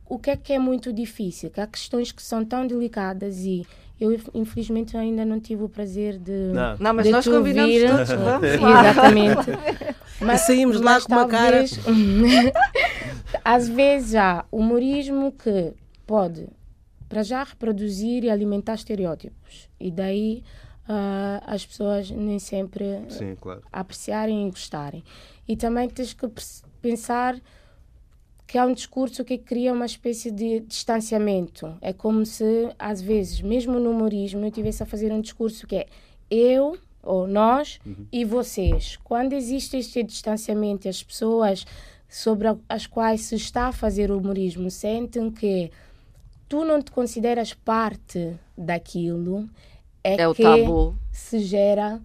o 0.08 0.18
que 0.18 0.30
é 0.30 0.36
que 0.36 0.52
é 0.52 0.58
muito 0.58 0.92
difícil? 0.92 1.50
Que 1.50 1.60
há 1.60 1.66
questões 1.66 2.10
que 2.12 2.22
são 2.22 2.44
tão 2.44 2.66
delicadas 2.66 3.38
e 3.44 3.66
eu 4.00 4.16
infelizmente 4.34 4.96
ainda 4.96 5.24
não 5.24 5.40
tive 5.40 5.64
o 5.64 5.68
prazer 5.68 6.18
de 6.18 6.32
Não. 6.54 6.76
Não, 6.78 6.94
mas 6.94 7.06
de 7.06 7.10
nós 7.12 7.24
te 7.24 7.30
combinamos 7.30 7.74
ouvir. 7.74 7.90
todos, 7.90 8.08
vamos 8.14 8.60
lá. 8.60 8.90
Exatamente. 8.90 9.98
E 10.20 10.36
saímos 10.38 10.78
de 10.78 10.82
lá 10.82 10.94
mas 10.94 11.04
com 11.06 11.12
uma 11.12 11.28
cara- 11.28 11.58
talvez- 11.64 11.78
Às 13.44 13.68
vezes 13.68 14.14
há 14.16 14.44
humorismo 14.50 15.32
que 15.32 15.72
pode, 16.06 16.48
para 17.08 17.22
já, 17.22 17.44
reproduzir 17.44 18.24
e 18.24 18.30
alimentar 18.30 18.74
estereótipos. 18.74 19.68
E 19.78 19.90
daí 19.90 20.42
ah, 20.88 21.40
as 21.46 21.64
pessoas 21.64 22.10
nem 22.10 22.38
sempre 22.38 23.02
Sim, 23.10 23.36
claro. 23.40 23.62
apreciarem 23.72 24.46
e 24.46 24.50
gostarem. 24.50 25.04
E 25.46 25.56
também 25.56 25.88
tens 25.88 26.12
que 26.12 26.26
pensar 26.82 27.36
que 28.48 28.56
há 28.56 28.64
um 28.64 28.72
discurso 28.72 29.22
que 29.26 29.36
cria 29.36 29.74
uma 29.74 29.84
espécie 29.84 30.30
de 30.30 30.60
distanciamento. 30.60 31.76
É 31.82 31.92
como 31.92 32.24
se, 32.24 32.70
às 32.78 33.00
vezes, 33.00 33.42
mesmo 33.42 33.78
no 33.78 33.90
humorismo, 33.90 34.40
eu 34.40 34.48
estivesse 34.48 34.82
a 34.82 34.86
fazer 34.86 35.12
um 35.12 35.20
discurso 35.20 35.66
que 35.66 35.76
é 35.76 35.86
eu, 36.30 36.78
ou 37.02 37.26
nós, 37.28 37.78
e 38.10 38.24
vocês. 38.24 38.96
Quando 39.04 39.34
existe 39.34 39.76
este 39.76 40.02
distanciamento 40.02 40.86
e 40.86 40.88
as 40.88 41.02
pessoas 41.02 41.66
sobre 42.08 42.48
as 42.66 42.86
quais 42.86 43.20
se 43.20 43.34
está 43.36 43.66
a 43.68 43.72
fazer 43.72 44.10
o 44.10 44.16
humorismo 44.16 44.70
sentem 44.70 45.30
que 45.30 45.70
tu 46.48 46.64
não 46.64 46.80
te 46.80 46.90
consideras 46.90 47.52
parte 47.52 48.34
daquilo, 48.56 49.46
é, 50.02 50.22
É 50.22 50.26
o 50.28 50.34
que 50.34 50.42
tabu. 50.42 50.96
se 51.12 51.40
gera 51.40 52.00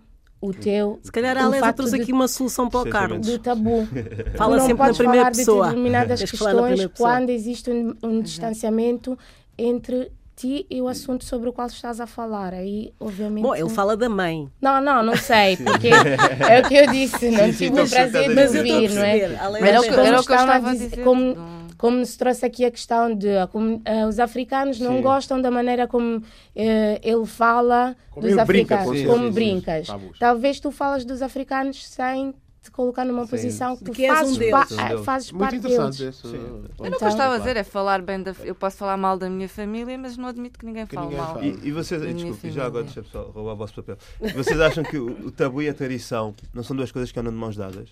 o 0.46 0.54
teu. 0.54 1.00
Se 1.04 1.12
calhar 1.12 1.38
o 1.38 1.40
a 1.40 1.44
Alésia 1.44 1.74
trouxe 1.74 1.96
de- 1.96 2.02
aqui 2.04 2.12
uma 2.12 2.28
solução 2.28 2.70
para 2.70 2.82
o. 2.82 2.90
Carlos. 2.90 3.26
do 3.26 3.40
tabu. 3.40 3.88
Fala 4.36 4.58
não 4.58 4.66
sempre 4.66 4.88
na 4.88 4.94
primeira 4.94 5.22
falar 5.24 5.32
pessoa. 5.36 5.64
de 5.64 5.70
determinadas 5.72 6.20
Tens 6.20 6.32
questões 6.32 6.86
quando 6.98 7.30
existe 7.30 7.70
um, 7.72 7.94
um 8.04 8.22
distanciamento 8.22 9.18
entre 9.58 10.12
ti 10.36 10.66
e 10.70 10.82
o 10.82 10.88
assunto 10.88 11.24
sobre 11.24 11.48
o 11.48 11.54
qual 11.54 11.68
estás 11.68 12.00
a 12.02 12.08
falar. 12.08 12.54
Aí, 12.54 12.92
obviamente. 13.00 13.44
Bom, 13.44 13.56
ele 13.56 13.70
fala 13.70 13.96
da 13.96 14.10
mãe. 14.10 14.50
Não, 14.62 14.82
não, 14.82 15.02
não 15.04 15.16
sei, 15.18 15.56
porque 15.58 15.90
é 15.90 16.60
o 16.60 16.68
que 16.68 16.76
eu 16.76 16.88
disse, 16.92 17.30
não 17.30 17.46
Sim, 17.46 17.52
sim, 17.54 17.58
tive 17.70 17.80
o 17.80 17.84
estou 17.84 18.00
a 18.00 18.10
prazer 18.10 18.36
de 18.36 18.42
a 18.42 18.76
ouvir, 18.76 18.90
não 18.94 19.04
é? 19.04 19.28
o 19.28 19.52
Mas 19.52 19.64
era 19.64 19.80
o 19.80 19.84
que 19.84 19.90
eu 19.90 20.20
estava 20.20 20.70
a 20.70 20.74
dizer- 20.74 21.04
como- 21.04 21.36
como 21.78 22.06
se 22.06 22.18
trouxe 22.18 22.46
aqui 22.46 22.66
a 22.66 22.72
questão 22.72 23.14
de 23.16 23.38
a 23.38 23.48
comu- 23.48 23.82
eh, 23.86 24.06
os 24.06 24.20
africanos 24.20 24.80
não 24.80 24.98
Sim. 24.98 25.02
gostam 25.02 25.42
da 25.42 25.50
maneira 25.52 25.88
como 25.88 26.22
eh, 26.56 27.00
ele 27.04 27.26
fala 27.26 27.96
Como 28.12 28.26
dos 28.28 28.36
brinca 28.46 28.76
africanos, 28.76 29.00
os 29.02 29.06
como 29.06 29.18
sim, 29.20 29.28
sim, 29.28 29.34
brincas. 29.34 29.88
tabus. 29.88 30.20
Talvez 30.20 30.60
tu 30.60 30.72
falas 30.72 31.06
dos 31.06 31.22
africanos 31.22 31.86
sem 31.88 32.34
te 32.62 32.72
colocar 32.72 33.04
numa 33.04 33.26
Sim. 33.26 33.30
posição 33.32 33.76
que 33.76 33.84
De 33.84 33.92
tu 33.92 33.96
que 33.96 34.06
és 34.06 34.14
um 34.14 34.16
fazes, 34.16 34.38
deles. 34.38 34.52
pa- 34.52 34.66
Sim, 34.68 34.76
ah, 34.80 34.98
fazes 35.04 35.32
Muito 35.34 35.42
parte 35.42 35.56
interessante 35.58 35.98
deles. 35.98 36.16
Sim. 36.16 36.34
Eu 36.34 36.42
não 36.80 36.86
Então- 36.88 37.00
gostava 37.10 37.36
a 37.36 37.38
dizer 37.38 37.58
é 37.58 37.64
falar 37.64 38.02
bem 38.02 38.24
da. 38.24 38.34
Eu 38.42 38.56
posso 38.56 38.78
falar 38.78 38.96
mal 38.96 39.18
da 39.18 39.30
minha 39.30 39.50
família, 39.50 39.98
mas 39.98 40.16
não 40.16 40.30
admito 40.30 40.58
que 40.58 40.66
ninguém 40.66 40.86
Que 40.88 40.96
fale 40.96 41.08
ninguém 41.08 41.22
mal. 41.22 41.44
E, 41.44 41.60
e 41.62 41.72
vocês, 41.74 42.02
desculpe, 42.02 42.52
já 42.52 42.66
agora 42.66 42.86
deixa 42.86 43.04
só 43.04 43.24
roubar 43.24 43.52
o 43.52 43.56
vosso 43.58 43.74
papel. 43.74 43.98
Vocês 44.34 44.58
acham 44.62 44.82
que 44.82 44.98
o, 44.98 45.28
o 45.28 45.32
tabu 45.32 45.62
e 45.62 45.68
a 45.68 45.74
tradição 45.74 46.34
não 46.54 46.64
são 46.64 46.74
duas 46.74 46.90
coisas 46.90 47.12
que 47.12 47.20
andam 47.20 47.34
de 47.34 47.38
mãos 47.38 47.58
dadas? 47.58 47.90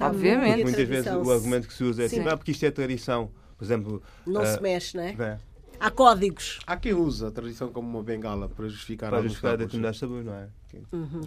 O 0.00 0.04
Obviamente. 0.04 0.58
e 0.58 0.60
a 0.60 0.64
Muitas 0.64 0.88
vezes 0.88 1.12
o 1.12 1.30
argumento 1.30 1.68
que 1.68 1.74
se 1.74 1.84
usa 1.84 2.04
é 2.04 2.08
Sim. 2.08 2.16
tipo, 2.18 2.28
ah, 2.30 2.36
porque 2.36 2.50
isto 2.52 2.64
é 2.64 2.70
tradição. 2.70 3.30
Por 3.58 3.64
exemplo, 3.64 4.02
Não 4.26 4.40
ah, 4.40 4.46
se 4.46 4.60
mexe, 4.62 4.96
não 4.96 5.04
é? 5.04 5.10
é, 5.18 5.38
Há 5.78 5.90
códigos. 5.90 6.58
Há 6.66 6.76
quem 6.76 6.94
usa 6.94 7.28
a 7.28 7.30
tradição 7.30 7.68
como 7.70 7.88
uma 7.88 8.02
bengala 8.02 8.48
para 8.48 8.66
justificar 8.68 9.10
para 9.10 9.22
justificar 9.22 9.56
determinados 9.56 10.00
tabus, 10.00 10.24
não 10.24 10.34
é? 10.34 10.48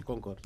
Concordo. 0.04 0.40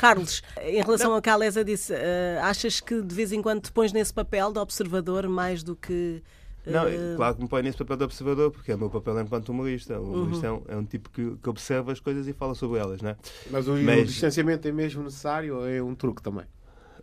Carlos, 0.00 0.42
em 0.62 0.82
relação 0.82 1.12
ao 1.14 1.22
que 1.22 1.30
a 1.30 1.34
Alésia 1.34 1.64
disse, 1.64 1.94
eh, 1.94 2.38
achas 2.42 2.80
que 2.80 3.00
de 3.02 3.14
vez 3.14 3.32
em 3.32 3.40
quando 3.40 3.62
te 3.62 3.72
pões 3.72 3.92
nesse 3.92 4.12
papel 4.12 4.52
de 4.52 4.58
observador 4.58 5.26
mais 5.28 5.62
do 5.62 5.74
que. 5.74 6.22
eh, 6.66 6.70
Não, 6.70 6.86
é 6.86 7.16
claro 7.16 7.36
que 7.36 7.42
me 7.42 7.48
põe 7.48 7.62
nesse 7.62 7.78
papel 7.78 7.96
de 7.96 8.04
observador, 8.04 8.50
porque 8.50 8.70
é 8.70 8.74
o 8.74 8.78
meu 8.78 8.90
papel 8.90 9.18
enquanto 9.20 9.48
humorista. 9.48 9.98
O 9.98 10.02
Uhum. 10.04 10.12
humorista 10.14 10.46
é, 10.46 10.52
um, 10.52 10.62
é 10.68 10.76
um 10.76 10.84
tipo 10.84 11.08
que, 11.10 11.36
que 11.42 11.48
observa 11.48 11.92
as 11.92 12.00
coisas 12.00 12.26
e 12.28 12.32
fala 12.32 12.54
sobre 12.54 12.78
elas, 12.80 13.00
não 13.00 13.10
é? 13.10 13.16
Mas 13.50 13.66
o, 13.66 13.74
o 13.74 13.82
Mas- 13.82 14.08
distanciamento 14.08 14.66
é 14.68 14.72
mesmo 14.72 15.02
necessário 15.04 15.56
ou 15.56 15.68
é 15.68 15.82
um 15.82 15.94
truque 15.94 16.20
também? 16.22 16.44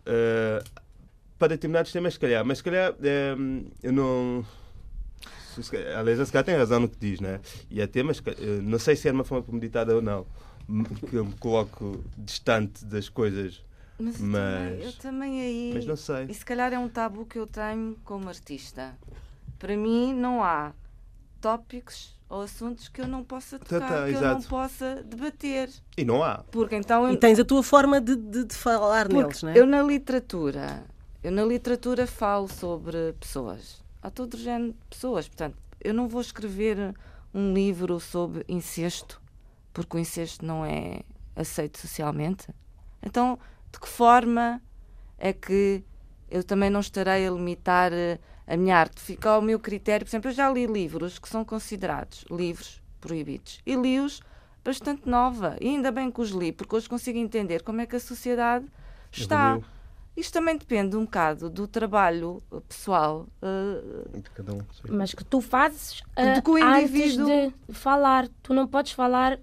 Uh, 0.06 0.64
para 1.38 1.48
determinados 1.48 1.92
temas, 1.92 2.14
se 2.14 2.20
calhar, 2.20 2.44
mas 2.44 2.58
se 2.58 2.64
calhar 2.64 2.94
um, 3.38 3.66
eu 3.82 3.92
não. 3.92 4.46
a 5.58 5.62
se 5.62 5.70
calhar 6.32 6.44
tem 6.44 6.54
razão 6.56 6.80
no 6.80 6.88
que 6.88 6.98
diz, 6.98 7.20
né? 7.20 7.40
E 7.70 7.80
é 7.80 7.86
temas, 7.86 8.18
uh, 8.20 8.22
não 8.62 8.78
sei 8.78 8.96
se 8.96 9.08
é 9.08 9.10
de 9.10 9.16
uma 9.18 9.24
forma 9.24 9.42
premeditada 9.44 9.94
ou 9.94 10.00
não, 10.02 10.26
que 11.10 11.14
eu 11.16 11.24
me 11.24 11.34
coloco 11.34 12.02
distante 12.16 12.84
das 12.84 13.08
coisas, 13.08 13.62
Mas, 13.98 14.20
eu, 14.20 14.26
Mas- 14.26 14.42
também, 14.62 14.82
eu 14.84 14.92
também 14.94 15.40
aí. 15.40 15.70
mas 15.74 15.86
não 15.86 15.96
sei. 15.96 16.26
E 16.28 16.34
se 16.34 16.44
calhar 16.44 16.72
é 16.72 16.78
um 16.78 16.88
tabu 16.88 17.26
que 17.26 17.38
eu 17.38 17.46
tenho 17.46 17.96
como 18.04 18.28
artista. 18.28 18.94
Para 19.58 19.76
mim, 19.76 20.14
não 20.14 20.42
há 20.44 20.72
tópicos 21.40 22.15
ou 22.28 22.42
assuntos 22.42 22.88
que 22.88 23.00
eu 23.00 23.06
não 23.06 23.22
possa 23.22 23.58
Tá, 23.58 23.64
tocar, 23.64 23.88
tá, 23.88 23.94
que 24.08 24.14
eu 24.14 24.20
não 24.20 24.30
exato. 24.38 24.48
possa 24.48 25.02
debater. 25.04 25.70
E 25.96 26.04
não 26.04 26.22
há. 26.22 26.38
Porque 26.50 26.74
então. 26.76 27.08
E 27.08 27.14
eu- 27.14 27.20
tens 27.20 27.38
a 27.38 27.44
tua 27.44 27.62
forma 27.62 28.00
de, 28.00 28.16
de- 28.16 28.44
de 28.44 28.54
falar 28.54 29.06
Porque 29.08 29.22
neles, 29.22 29.42
não 29.42 29.50
é? 29.50 29.58
eu 29.58 29.66
na 29.66 29.82
literatura, 29.82 30.84
eu 31.22 31.30
na 31.30 31.44
literatura 31.44 32.06
falo 32.06 32.48
sobre 32.48 33.12
pessoas. 33.20 33.82
Há 34.02 34.10
todo 34.10 34.34
o 34.34 34.38
género 34.38 34.72
de 34.72 34.78
pessoas. 34.90 35.28
Portanto, 35.28 35.56
eu 35.80 35.94
não 35.94 36.08
vou 36.08 36.20
escrever 36.20 36.94
um 37.34 37.52
livro 37.54 38.00
sobre 38.00 38.44
incesto, 38.48 39.20
porque 39.72 39.96
o 39.96 40.00
incesto 40.00 40.44
não 40.44 40.64
é 40.64 41.00
aceito 41.34 41.78
socialmente. 41.78 42.48
Então, 43.02 43.38
de 43.72 43.78
que 43.78 43.88
forma 43.88 44.60
é 45.18 45.32
que 45.32 45.84
eu 46.30 46.42
também 46.42 46.70
não 46.70 46.80
estarei 46.80 47.26
a 47.26 47.30
limitar 47.30 47.92
eh, 47.92 48.18
a 48.46 48.56
minha 48.56 48.76
arte? 48.76 49.00
Fica 49.00 49.30
ao 49.30 49.42
meu 49.42 49.58
critério. 49.58 50.04
Por 50.06 50.10
exemplo, 50.10 50.30
eu 50.30 50.34
já 50.34 50.50
li 50.50 50.66
livros 50.66 51.18
que 51.18 51.28
são 51.28 51.44
considerados 51.44 52.24
livros 52.30 52.80
proibidos 53.00 53.60
e 53.66 53.74
li-os 53.74 54.20
bastante 54.64 55.08
nova. 55.08 55.56
E 55.60 55.68
ainda 55.68 55.90
bem 55.92 56.10
que 56.10 56.20
os 56.20 56.30
li, 56.30 56.52
porque 56.52 56.74
hoje 56.76 56.88
consigo 56.88 57.18
entender 57.18 57.62
como 57.62 57.80
é 57.80 57.86
que 57.86 57.96
a 57.96 58.00
sociedade 58.00 58.66
está. 59.12 59.58
Isto 60.16 60.32
também 60.32 60.56
depende 60.56 60.96
um 60.96 61.04
bocado 61.04 61.50
do 61.50 61.66
trabalho 61.68 62.42
eh, 62.50 62.56
pessoal. 62.66 63.26
eh, 63.42 64.18
De 64.18 64.30
cada 64.30 64.54
um. 64.54 64.60
sim. 64.60 64.82
Mas 64.88 65.12
que 65.12 65.22
tu 65.22 65.42
fazes 65.42 66.02
que 66.42 66.50
o 66.50 66.56
antes 66.56 67.16
de 67.18 67.52
falar. 67.74 68.26
Tu 68.42 68.54
não 68.54 68.66
podes 68.66 68.92
falar. 68.92 69.38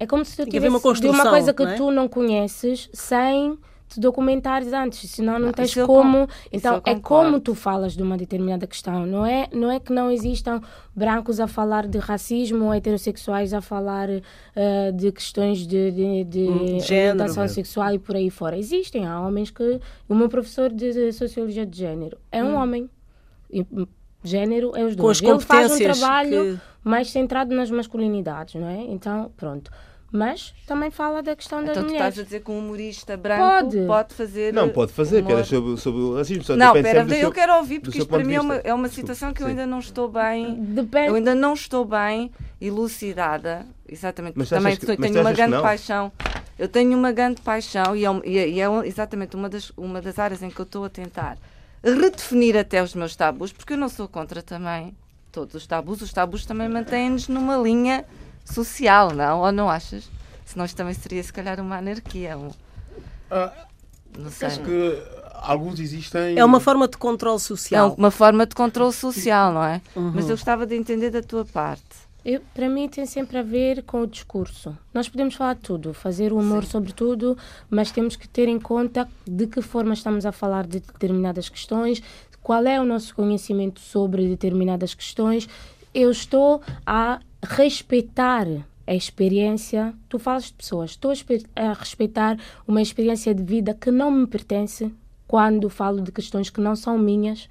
É 0.00 0.06
como 0.06 0.24
se 0.24 0.36
tu 0.36 0.42
uma 0.42 0.46
tivesse 0.50 0.62
de 0.62 0.68
uma 0.70 0.80
construção, 0.80 1.30
coisa 1.30 1.52
que 1.52 1.64
não 1.64 1.70
é? 1.70 1.76
tu 1.76 1.90
não 1.90 2.08
conheces 2.08 2.88
sem 2.94 3.58
te 3.88 4.00
documentares 4.00 4.72
antes, 4.72 5.08
senão 5.10 5.34
não, 5.34 5.46
Não, 5.46 5.52
tens 5.52 5.74
como. 5.74 6.26
Então 6.52 6.80
é 6.84 6.94
como 6.96 7.38
tu 7.38 7.54
falas 7.54 7.92
de 7.94 8.02
uma 8.02 8.16
determinada 8.16 8.66
questão. 8.66 9.06
Não 9.06 9.24
é, 9.24 9.48
não 9.52 9.70
é 9.70 9.78
que 9.78 9.92
não 9.92 10.10
existam 10.10 10.60
brancos 10.96 11.38
a 11.38 11.46
falar 11.46 11.86
de 11.86 11.98
racismo 11.98 12.64
ou 12.66 12.74
heterossexuais 12.74 13.52
a 13.54 13.60
falar 13.60 14.08
eh, 14.56 14.92
de 14.92 15.12
questões 15.12 15.58
de, 15.66 15.90
de, 15.92 16.24
de 16.24 16.40
Hum, 16.48 16.80
género. 16.80 17.14
orientação 17.20 17.46
sexual 17.48 17.94
e 17.94 17.98
por 17.98 18.16
aí 18.16 18.30
fora. 18.30 18.56
Existem, 18.58 19.06
há 19.06 19.20
homens 19.20 19.50
que. 19.50 19.80
O 20.08 20.14
meu 20.14 20.28
professor 20.28 20.70
de, 20.72 21.12
sociologia 21.12 21.64
de 21.66 21.78
género 21.78 22.16
é 22.32 22.42
um 22.42 22.56
homem. 22.56 22.88
E, 23.50 23.60
hum, 23.72 23.86
Gênero 24.26 24.72
é 24.74 24.82
os 24.82 24.96
Com 24.96 25.02
dois. 25.02 25.18
as 25.22 25.28
Ele 25.28 25.38
faz 25.40 25.70
um 25.72 25.78
trabalho 25.78 26.54
que- 26.54 26.60
mais 26.82 27.10
centrado 27.10 27.54
nas 27.54 27.70
masculinidades, 27.70 28.54
não 28.54 28.66
é? 28.66 28.80
Então, 28.88 29.30
pronto. 29.36 29.70
Mas 30.16 30.54
também 30.64 30.92
fala 30.92 31.24
da 31.24 31.34
questão 31.34 31.58
das 31.60 31.70
Então 31.70 31.82
tu 31.82 31.86
mulheres. 31.86 32.06
estás 32.10 32.20
a 32.20 32.22
dizer 32.22 32.44
que 32.44 32.50
um 32.52 32.58
humorista 32.60 33.16
branco 33.16 33.42
Pode. 33.42 33.84
pode, 33.84 34.14
fazer. 34.14 34.52
Não, 34.54 34.68
pode 34.68 34.92
fazer, 34.92 35.16
que 35.22 35.26
humor. 35.26 35.38
era 35.38 35.44
sobre, 35.44 35.76
sobre 35.76 36.00
o 36.02 36.14
racismo. 36.14 36.44
Só 36.44 36.54
Não, 36.56 36.72
pera, 36.72 37.00
eu 37.00 37.08
seu- 37.08 37.32
quero 37.32 37.56
ouvir, 37.56 37.80
porque 37.80 37.98
isto 37.98 38.08
para 38.08 38.22
mim 38.22 38.34
é 38.34 38.40
uma, 38.40 38.54
é 38.56 38.72
uma 38.72 38.88
situação 38.88 39.32
que 39.34 39.42
eu 39.42 39.46
sim. 39.46 39.50
ainda 39.50 39.66
não 39.66 39.80
estou 39.80 40.08
bem. 40.08 40.54
Depende. 40.54 41.08
Eu 41.08 41.16
ainda 41.16 41.34
não 41.34 41.52
estou 41.54 41.84
bem 41.84 42.30
elucidada, 42.60 43.66
exatamente, 43.88 44.34
Mas 44.38 44.48
porque 44.48 44.60
também 44.60 44.76
que- 44.76 44.86
tenho 44.96 45.20
uma 45.20 45.30
que 45.30 45.36
grande 45.36 45.60
paixão. 45.60 46.12
Eu 46.56 46.68
tenho 46.68 46.96
uma 46.96 47.10
grande 47.10 47.40
paixão 47.42 47.96
e 47.96 48.04
é, 48.06 48.10
e 48.24 48.38
é- 48.38 48.48
e 48.48 48.60
é 48.60 48.86
exatamente 48.86 49.34
uma 49.34 49.48
das, 49.48 49.72
uma 49.76 50.00
das 50.00 50.16
áreas 50.20 50.40
em 50.44 50.48
que 50.50 50.60
eu 50.60 50.64
estou 50.64 50.84
a 50.84 50.88
tentar 50.88 51.36
redefinir 51.82 52.56
até 52.56 52.80
os 52.82 52.94
meus 52.94 53.16
tabus, 53.16 53.52
porque 53.52 53.72
eu 53.72 53.76
não 53.76 53.88
sou 53.88 54.06
contra 54.06 54.40
também 54.42 54.94
todos 55.32 55.54
os 55.56 55.66
tabus. 55.66 56.00
Os 56.02 56.12
tabus 56.12 56.46
também 56.46 56.68
mantêm-nos 56.68 57.26
numa 57.26 57.56
linha 57.56 58.04
social, 58.44 59.12
não? 59.12 59.40
Ou 59.40 59.52
não 59.52 59.68
achas? 59.70 60.08
Senão 60.44 60.64
isto 60.64 60.76
também 60.76 60.94
seria 60.94 61.22
se 61.22 61.32
calhar 61.32 61.58
uma 61.60 61.78
anarquia. 61.78 62.36
Um, 62.38 62.50
Ah, 63.30 63.52
não 64.18 64.30
sei. 64.30 64.48
Acho 64.48 64.60
que 64.60 65.02
alguns 65.32 65.80
existem. 65.80 66.38
É 66.38 66.44
uma 66.44 66.60
forma 66.60 66.86
de 66.86 66.96
controle 66.96 67.36
É 67.36 67.40
social. 67.40 67.94
uma 67.98 68.10
forma 68.10 68.46
de 68.46 68.54
controle 68.54 68.92
social, 68.92 69.52
não 69.52 69.64
é? 69.64 69.80
Uhum. 69.96 70.12
Mas 70.14 70.24
eu 70.28 70.36
gostava 70.36 70.66
de 70.66 70.76
entender 70.76 71.10
da 71.10 71.22
tua 71.22 71.44
parte. 71.44 71.82
Eu- 72.24 72.40
para 72.54 72.68
mim 72.70 72.88
tem 72.88 73.04
sempre 73.04 73.36
a 73.38 73.42
ver 73.42 73.82
com 73.82 74.00
o 74.02 74.06
discurso. 74.06 74.74
Nós 74.94 75.08
podemos 75.08 75.34
falar 75.34 75.54
de 75.54 75.60
tudo, 75.60 75.92
fazer 75.92 76.32
o 76.32 76.38
humor 76.38 76.64
sobre 76.64 76.92
tudo, 76.92 77.36
mas 77.68 77.90
temos 77.90 78.16
que 78.16 78.26
ter 78.28 78.48
em 78.48 78.58
conta 78.58 79.06
de 79.26 79.46
que 79.46 79.60
forma 79.60 79.92
estamos 79.92 80.24
a 80.24 80.32
falar 80.32 80.66
de 80.66 80.80
determinadas 80.80 81.48
questões, 81.50 82.02
qual 82.42 82.64
é 82.66 82.80
o 82.80 82.84
nosso 82.84 83.14
conhecimento 83.14 83.80
sobre 83.80 84.26
determinadas 84.28 84.94
questões. 84.94 85.46
Eu 85.92 86.10
estou 86.10 86.62
a 86.86 87.20
respeitar 87.44 88.46
a 88.86 88.94
experiência. 88.94 89.94
Tu 90.08 90.18
falas 90.18 90.44
de 90.44 90.52
pessoas, 90.54 90.90
estou 90.90 91.10
a, 91.10 91.14
espe- 91.14 91.44
a 91.56 91.72
respeitar 91.72 92.38
uma 92.66 92.82
experiência 92.82 93.34
de 93.34 93.42
vida 93.42 93.74
que 93.74 93.90
não 93.90 94.10
me 94.10 94.26
pertence 94.26 94.92
quando 95.26 95.70
falo 95.70 96.00
de 96.02 96.12
questões 96.12 96.50
que 96.50 96.60
não 96.60 96.76
são 96.76 96.98
minhas. 96.98 97.48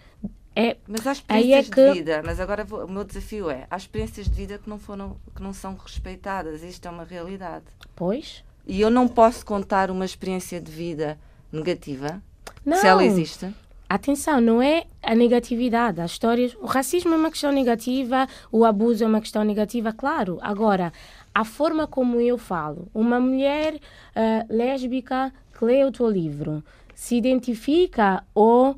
É, 0.56 0.78
Mas 0.88 1.08
há 1.08 1.10
é 1.10 1.14
experiências 1.14 1.70
que- 1.70 1.88
de 1.88 1.94
vida, 1.94 2.22
mas 2.24 2.40
agora 2.40 2.64
vou- 2.64 2.86
o 2.86 2.92
meu 2.92 3.04
desafio 3.04 3.50
é, 3.50 3.66
há 3.72 3.76
experiências 3.76 4.28
de 4.28 4.34
vida 4.36 4.60
que 4.60 4.70
não 4.70 4.78
foram, 4.78 5.18
que 5.36 5.42
não 5.42 5.52
são 5.52 5.76
respeitadas, 5.76 6.62
isto 6.62 6.88
é 6.88 6.92
uma 6.92 7.04
realidade. 7.04 7.66
pois, 7.96 8.44
E 8.68 8.80
eu 8.80 8.90
não 8.92 9.08
posso 9.08 9.46
contar 9.46 9.90
uma 9.92 10.06
experiência 10.06 10.62
de 10.62 10.72
vida 10.72 11.18
negativa, 11.52 12.22
não. 12.64 12.78
se 12.78 12.88
ela 12.88 13.04
existe. 13.04 13.54
Atenção, 13.94 14.42
não 14.42 14.60
é 14.60 14.86
a 15.04 15.14
negatividade. 15.14 16.02
As 16.02 16.10
histórias. 16.10 16.58
O 16.60 16.66
racismo 16.66 17.14
é 17.14 17.16
uma 17.16 17.30
questão 17.30 17.52
negativa, 17.52 18.28
o 18.52 18.66
abuso 18.66 19.04
é 19.04 19.08
uma 19.08 19.22
questão 19.22 19.44
negativa, 19.44 19.94
claro. 19.94 20.40
Agora, 20.42 20.92
a 21.32 21.46
forma 21.46 21.86
como 21.86 22.20
eu 22.20 22.36
falo, 22.36 22.88
uma 22.92 23.20
mulher 23.20 23.80
ah, 24.16 24.48
lésbica 24.50 25.32
que 25.56 25.64
lê 25.64 25.86
o 25.86 25.92
teu 25.92 26.10
livro 26.10 26.64
se 26.96 27.16
identifica 27.16 28.24
ou, 28.34 28.76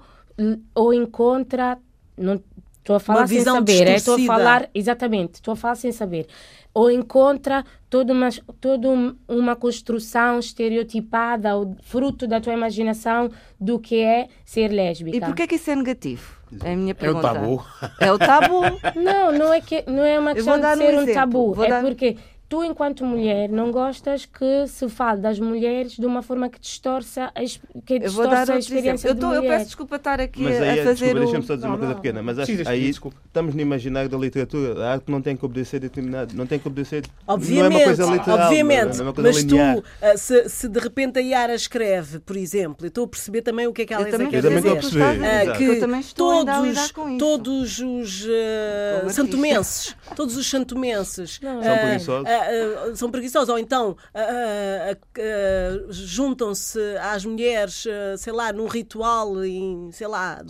ou 0.76 0.93
encontra. 0.93 1.80
Não, 2.18 2.43
Estou 2.86 2.98
a 2.98 3.00
falar 3.00 3.26
sem 3.28 3.40
visão 3.40 3.56
saber, 3.56 3.88
é, 3.88 3.96
estou 3.96 4.14
a 4.14 4.18
distorcida. 4.18 4.28
falar 4.28 4.70
exatamente, 4.72 5.34
estou 5.36 5.54
a 5.54 5.56
falar 5.56 5.74
sem 5.74 5.92
saber. 5.92 6.28
Ou 6.72 6.92
encontra 6.92 7.66
toda 7.90 8.14
uma, 8.14 8.30
toda 8.62 8.88
um- 8.90 9.16
uma 9.28 9.56
construção 9.56 10.38
estereotipada, 10.38 11.56
ou 11.56 11.76
fruto 11.82 12.28
da 12.28 12.40
tua 12.40 12.54
imaginação 12.54 13.32
do 13.60 13.80
que 13.80 14.02
é 14.02 14.28
ser 14.46 14.68
lésbica. 14.72 15.18
E 15.18 15.20
porquê 15.22 15.48
que 15.48 15.56
isso 15.56 15.72
é 15.72 15.76
negativo? 15.76 16.36
É 16.64 16.74
a 16.74 16.76
minha 16.76 16.92
É 16.92 16.94
o 16.94 16.96
pergunta. 16.96 17.34
tabu. 17.34 17.66
É 18.00 18.12
o 18.12 18.20
tabu. 18.20 18.62
Não, 18.96 19.32
não 19.32 19.52
é, 19.52 19.60
que, 19.62 19.84
não 19.88 20.04
é 20.04 20.20
uma 20.20 20.36
questão 20.36 20.60
de 20.60 20.66
um 20.68 20.76
ser 20.76 20.84
um 20.96 21.02
exemplo, 21.02 21.14
tabu. 21.16 21.54
vou 21.56 21.66
É 21.66 21.70
dar- 21.70 21.82
porque 21.82 22.18
tu, 22.48 22.64
enquanto 22.64 23.04
mulher, 23.04 23.50
não 23.50 23.72
gostas 23.72 24.26
que 24.26 24.68
se 24.68 24.88
fale 24.89 25.22
das 25.22 25.39
mulheres 25.39 25.93
de 25.93 26.06
uma 26.06 26.22
forma 26.22 26.50
que 26.50 26.60
distorça 26.60 27.32
a, 27.36 27.41
que 27.41 27.96
Eu 28.02 28.12
vou 28.12 28.24
dar 28.28 28.38
distorça 28.46 28.54
a 28.54 28.58
experiência. 28.60 29.08
Eu, 29.08 29.14
de 29.14 29.20
tô- 29.20 29.34
eu 29.34 29.41
peço 29.43 29.66
desculpa 29.66 29.96
estar 29.96 30.20
aqui 30.22 30.41
Mas 30.43 30.62
a 30.62 30.64
aí, 30.64 30.80
é- 30.80 30.84
fazer 30.84 30.93
desculpa, 31.06 31.18
o... 31.18 31.20
deixa-me 31.24 31.46
só 31.46 31.56
dizer 31.56 31.68
Não, 31.68 31.74
uma 31.74 31.78
coisa 31.80 31.93
não. 31.93 32.02
pequena. 32.02 32.24
Mas 32.24 32.39
acho, 32.39 32.52
aí 32.70 32.86
desculpa. 32.88 33.18
estamos 33.26 33.56
no 33.56 33.62
imaginário 33.62 34.10
da 34.10 34.18
literatura. 34.18 34.86
A 34.86 34.91
arte 34.93 35.12
não 35.12 35.22
tem 35.22 35.36
que 35.36 35.43
obedecer 35.46 35.80
determinado. 35.80 36.36
Não 36.36 36.46
tem 36.46 36.60
que 36.60 36.68
obedecer. 36.68 37.04
Obviamente, 37.28 37.70
não 37.72 37.80
é 37.80 37.80
uma 37.80 37.86
coisa 37.86 38.06
literal. 38.06 38.39
obviamente. 38.48 38.93
Não 38.98 39.00
é 39.00 39.08
uma 39.08 39.14
coisa 39.14 39.30
mas 39.30 39.38
linear. 39.43 39.76
tu, 39.78 39.84
ah, 40.02 40.18
se, 40.18 40.50
se 40.50 40.68
de 40.68 40.80
repente 40.80 41.20
a 41.20 41.22
Yara 41.22 41.56
escreve, 41.56 42.20
por 42.20 42.36
exemplo, 42.38 42.86
eu 42.86 42.89
estou 42.89 43.06
a 43.06 43.08
perceber 43.08 43.41
também 43.41 43.68
o 43.68 43.74
que 43.74 43.82
é 43.82 43.86
que 43.86 43.93
a 43.93 43.98
Eu 43.98 44.02
Elisa 44.02 44.18
também 44.18 44.32
quer 44.32 44.38
Eu 44.38 44.41
também 44.43 44.58
dizer. 44.62 44.76
estou 44.78 45.02
a 45.02 45.06
perceber. 45.12 45.26
Ah, 45.52 45.58
que 45.58 45.64
Eu 45.64 45.80
também 45.80 46.00
estou 46.00 46.32
a 46.32 46.46
todos, 46.46 46.68
lidar 46.68 46.93
com 46.93 47.10
isso. 47.10 47.18
todos 47.18 47.80
os 47.80 48.28
artista. 49.00 49.14
santomenses, 49.14 49.96
todos 50.16 50.38
os 50.38 50.50
santomenses. 50.50 51.39
São 51.41 51.78
preguiçosos. 51.78 52.30
Ah, 52.36 52.90
ah, 52.92 52.96
são 52.96 53.10
preguiçosos, 53.10 53.50
ou 53.50 53.58
então 53.58 53.96
ah, 54.14 54.98
juntam-se 55.90 56.80
às 56.98 57.26
mulheres, 57.26 57.86
sei 58.18 58.34
lá, 58.34 58.52
num 58.52 58.68
ritual, 58.68 59.44
em, 59.44 59.92
sei 59.92 60.08
lá, 60.08 60.42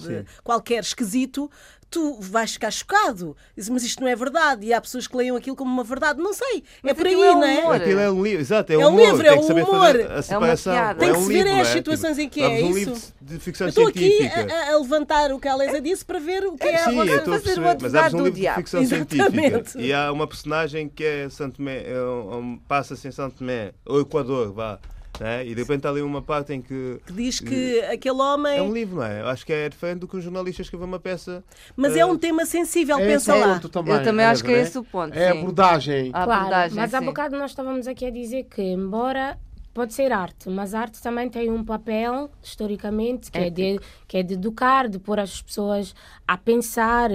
qualquer 0.44 0.82
esquisito. 0.82 1.50
Tu 1.90 2.18
vais 2.20 2.52
ficar 2.52 2.72
chocado. 2.72 3.38
Dizes, 3.56 3.70
mas 3.70 3.84
isto 3.84 4.02
não 4.02 4.08
é 4.10 4.16
verdade. 4.16 4.66
E 4.66 4.74
há 4.74 4.82
pessoas 4.82 5.08
que 5.08 5.16
leiam 5.16 5.36
aquilo 5.38 5.56
como 5.56 5.72
uma 5.72 5.84
verdade. 5.84 6.20
Não 6.20 6.34
sei. 6.34 6.64
Mas 6.84 6.92
é 6.92 6.94
por 6.96 7.06
aí, 7.08 7.14
é 7.14 7.18
não 7.18 7.44
é? 7.44 7.60
humor. 7.60 7.76
Aquilo 7.76 8.00
é 8.00 8.12
um 8.12 8.24
livro, 8.24 8.42
exato, 8.42 8.72
é, 8.72 8.76
É 8.76 8.80
um 8.80 8.90
humor, 8.90 9.02
livro, 9.02 9.18
tem 9.24 9.32
é 9.32 9.38
que 9.38 9.44
saber 9.44 9.64
um 9.64 9.66
fazer 9.68 10.02
humor. 10.06 10.12
a 10.18 10.22
separação. 10.22 10.74
piada. 10.74 11.00
Tem 11.00 11.10
é 11.10 11.12
que 11.14 11.18
um 11.18 11.22
se 11.22 11.28
ver 11.28 11.34
livro, 11.46 11.52
as 11.52 11.56
não 11.56 11.66
é? 11.70 11.74
situações 11.74 12.18
em 12.20 12.30
que 12.30 12.42
é 12.42 12.48
um 12.48 12.56
isso. 12.56 12.74
livro 12.74 13.02
de 13.22 13.40
ficção 13.40 13.68
Eu 13.68 13.70
estou 13.70 13.88
aqui 13.88 14.28
a, 14.28 14.74
a 14.74 14.78
levantar 14.80 15.32
o 15.32 15.40
que 15.40 15.48
a 15.48 15.56
Leisa 15.56 15.80
disse 15.80 16.04
para 16.04 16.20
ver 16.20 16.44
o 16.46 16.58
que 16.58 16.68
é 16.68 16.76
a 16.76 16.84
Sim, 16.90 17.00
a 17.00 17.06
fazer 17.06 17.22
o 17.22 17.24
perceber, 17.24 17.62
mas 17.62 17.96
advogado 17.96 17.98
abres 17.98 18.14
um 18.14 18.18
do 18.18 18.24
livro 18.24 18.34
de 18.36 18.42
diabo. 18.42 18.58
ficção 18.60 18.82
Exatamente. 18.82 19.16
científica 19.72 19.82
e 19.82 19.94
há 19.94 20.12
uma 20.12 20.28
personagem 20.28 20.90
que 20.90 21.04
é 21.04 21.30
Santo 21.30 21.62
é 21.70 22.02
um- 22.36 22.58
passa-se 22.68 23.08
em 23.08 23.12
Santo 23.12 23.38
Tomé, 23.38 23.72
ou 23.86 24.02
Equador, 24.02 24.52
vá, 24.52 24.80
né? 25.20 25.46
e 25.46 25.56
de 25.56 25.62
repente 25.62 25.86
há 25.88 25.90
ali 25.90 26.02
uma 26.02 26.22
parte 26.22 26.54
em 26.54 26.62
que 26.62 27.00
que 27.06 27.14
diz 27.14 27.40
que 27.40 27.80
aquele 27.82 28.20
homem. 28.22 28.58
é 28.58 28.62
um 28.62 28.74
livro, 28.74 28.98
não 28.98 29.04
é? 29.06 29.22
Eu 29.22 29.28
acho 29.28 29.46
que 29.46 29.54
é 29.54 29.70
diferente 29.70 30.00
do 30.00 30.08
que 30.08 30.18
um 30.18 30.22
jornalista 30.22 30.62
escrever 30.62 30.86
uma 30.86 31.00
peça. 31.00 31.44
Mas 31.76 31.96
é 31.96 32.06
um 32.06 32.18
tema 32.18 32.46
sensível, 32.46 32.98
É 33.00 33.06
pensa 33.06 33.34
lá. 33.36 33.60
também, 33.60 33.94
Eu 33.96 34.04
também 34.04 34.26
acho 34.26 34.44
que 34.44 34.52
é 34.52 34.56
né? 34.58 34.62
esse 34.62 34.78
o 34.78 34.84
ponto, 34.84 35.14
É 35.18 35.30
a 35.30 35.32
sim. 35.34 35.40
abordagem. 35.40 36.10
A 36.14 36.24
Claro, 36.24 36.32
abordagem, 36.34 36.76
mas 36.78 36.94
há 36.94 37.00
sim. 37.00 37.06
bocado 37.06 37.38
nós 37.38 37.52
estávamos 37.52 37.88
aqui 37.88 38.06
a 38.06 38.12
dizer 38.12 38.44
que, 38.46 38.62
embora 38.62 39.38
pode 39.74 39.94
ser 39.94 40.12
arte, 40.14 40.50
mas 40.50 40.74
a 40.74 40.80
arte 40.82 41.02
também 41.02 41.30
tem 41.30 41.52
um 41.52 41.62
papel, 41.64 42.30
historicamente, 42.42 43.30
que 43.30 43.38
é, 43.38 43.50
de, 43.50 43.80
que 44.08 44.18
é 44.18 44.24
de 44.24 44.36
educar, 44.36 44.88
de 44.88 44.98
pôr 44.98 45.20
as 45.20 45.42
pessoas 45.42 45.94
a 46.26 46.38
pensar, 46.38 47.10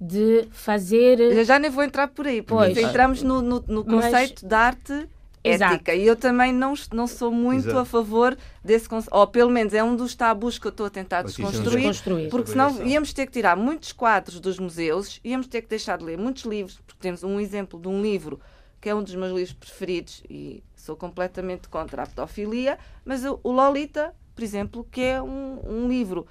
de 0.00 0.46
fazer... 0.52 1.18
Eu 1.18 1.44
já 1.44 1.58
nem 1.58 1.68
vou 1.70 1.82
entrar 1.82 2.06
por 2.08 2.26
aí, 2.26 2.40
porque 2.40 2.72
Pois. 2.74 2.78
entramos 2.78 3.22
no, 3.22 3.42
no, 3.42 3.64
no 3.66 3.84
Mas- 3.84 4.04
conceito 4.04 4.46
de 4.46 4.54
arte 4.54 5.08
Exato. 5.44 5.74
ética. 5.74 5.94
E 5.94 6.06
eu 6.06 6.16
também 6.16 6.52
não, 6.52 6.74
não 6.92 7.06
sou 7.06 7.30
muito 7.30 7.66
Exato. 7.66 7.78
a 7.78 7.84
favor 7.84 8.36
desse 8.64 8.88
conceito. 8.88 9.14
Ou 9.14 9.26
pelo 9.26 9.50
menos 9.50 9.74
é 9.74 9.84
um 9.84 9.94
dos 9.94 10.14
tabus 10.14 10.58
que 10.58 10.66
eu 10.66 10.70
estou 10.70 10.86
a 10.86 10.90
tentar 10.90 11.28
chamamos 11.28 11.56
desconstruir. 11.56 11.88
Desconstruir. 11.88 12.30
Porque 12.30 12.50
senão 12.50 12.68
Obrigação. 12.68 12.92
íamos 12.92 13.12
ter 13.12 13.26
que 13.26 13.32
tirar 13.32 13.56
muitos 13.56 13.92
quadros 13.92 14.40
dos 14.40 14.58
museus, 14.58 15.20
íamos 15.22 15.46
ter 15.46 15.62
que 15.62 15.68
deixar 15.68 15.98
de 15.98 16.04
ler 16.04 16.16
muitos 16.16 16.44
livros, 16.44 16.80
porque 16.86 17.00
temos 17.00 17.22
um 17.22 17.38
exemplo 17.38 17.78
de 17.78 17.88
um 17.88 18.00
livro 18.00 18.40
que 18.80 18.88
é 18.88 18.94
um 18.94 19.02
dos 19.02 19.14
meus 19.14 19.32
livros 19.32 19.52
preferidos 19.54 20.22
e 20.28 20.62
sou 20.76 20.94
completamente 20.94 21.68
contra 21.68 22.02
a 22.02 22.06
pedofilia, 22.06 22.78
mas 23.04 23.24
o 23.24 23.40
o 23.42 23.50
Lolita, 23.50 24.14
por 24.34 24.44
exemplo, 24.44 24.86
que 24.90 25.00
é 25.00 25.22
um, 25.22 25.58
um 25.66 25.88
livro 25.88 26.26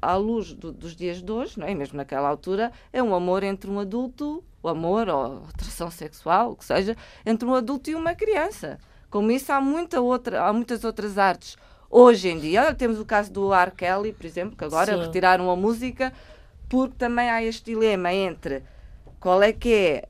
à- 0.00 0.16
luz 0.16 0.52
do- 0.54 0.72
dos 0.72 0.94
dias 0.94 1.22
de 1.22 1.30
hoje, 1.32 1.58
não 1.58 1.66
é? 1.66 1.74
Mesmo 1.74 1.96
naquela 1.96 2.28
altura, 2.28 2.72
é 2.92 3.02
um 3.02 3.14
amor 3.14 3.42
entre 3.42 3.70
um 3.70 3.78
adulto, 3.80 4.44
o 4.62 4.68
amor 4.68 5.08
ou 5.08 5.44
atração 5.48 5.90
sexual, 5.90 6.52
o 6.52 6.56
que 6.56 6.64
seja, 6.64 6.96
entre 7.24 7.48
um 7.48 7.54
adulto 7.54 7.90
e 7.90 7.94
uma 7.94 8.14
criança. 8.14 8.78
Como 9.10 9.30
isso, 9.30 9.52
há, 9.52 9.60
muita 9.60 10.00
outra, 10.00 10.42
há 10.44 10.52
muitas 10.52 10.84
outras 10.84 11.16
artes. 11.18 11.56
Hoje 11.90 12.28
em 12.28 12.38
dia, 12.38 12.74
temos 12.74 12.98
o 13.00 13.04
caso 13.04 13.32
do 13.32 13.52
R. 13.54 13.70
Kelly, 13.70 14.12
por 14.12 14.26
exemplo, 14.26 14.56
que 14.56 14.64
agora 14.64 14.94
Sim. 14.94 15.00
retiraram 15.00 15.50
a 15.50 15.56
música, 15.56 16.12
porque 16.68 16.94
também 16.98 17.30
há 17.30 17.42
este 17.42 17.64
dilema 17.72 18.12
entre 18.12 18.62
qual 19.18 19.42
é 19.42 19.52
que 19.52 19.72
é, 19.72 20.08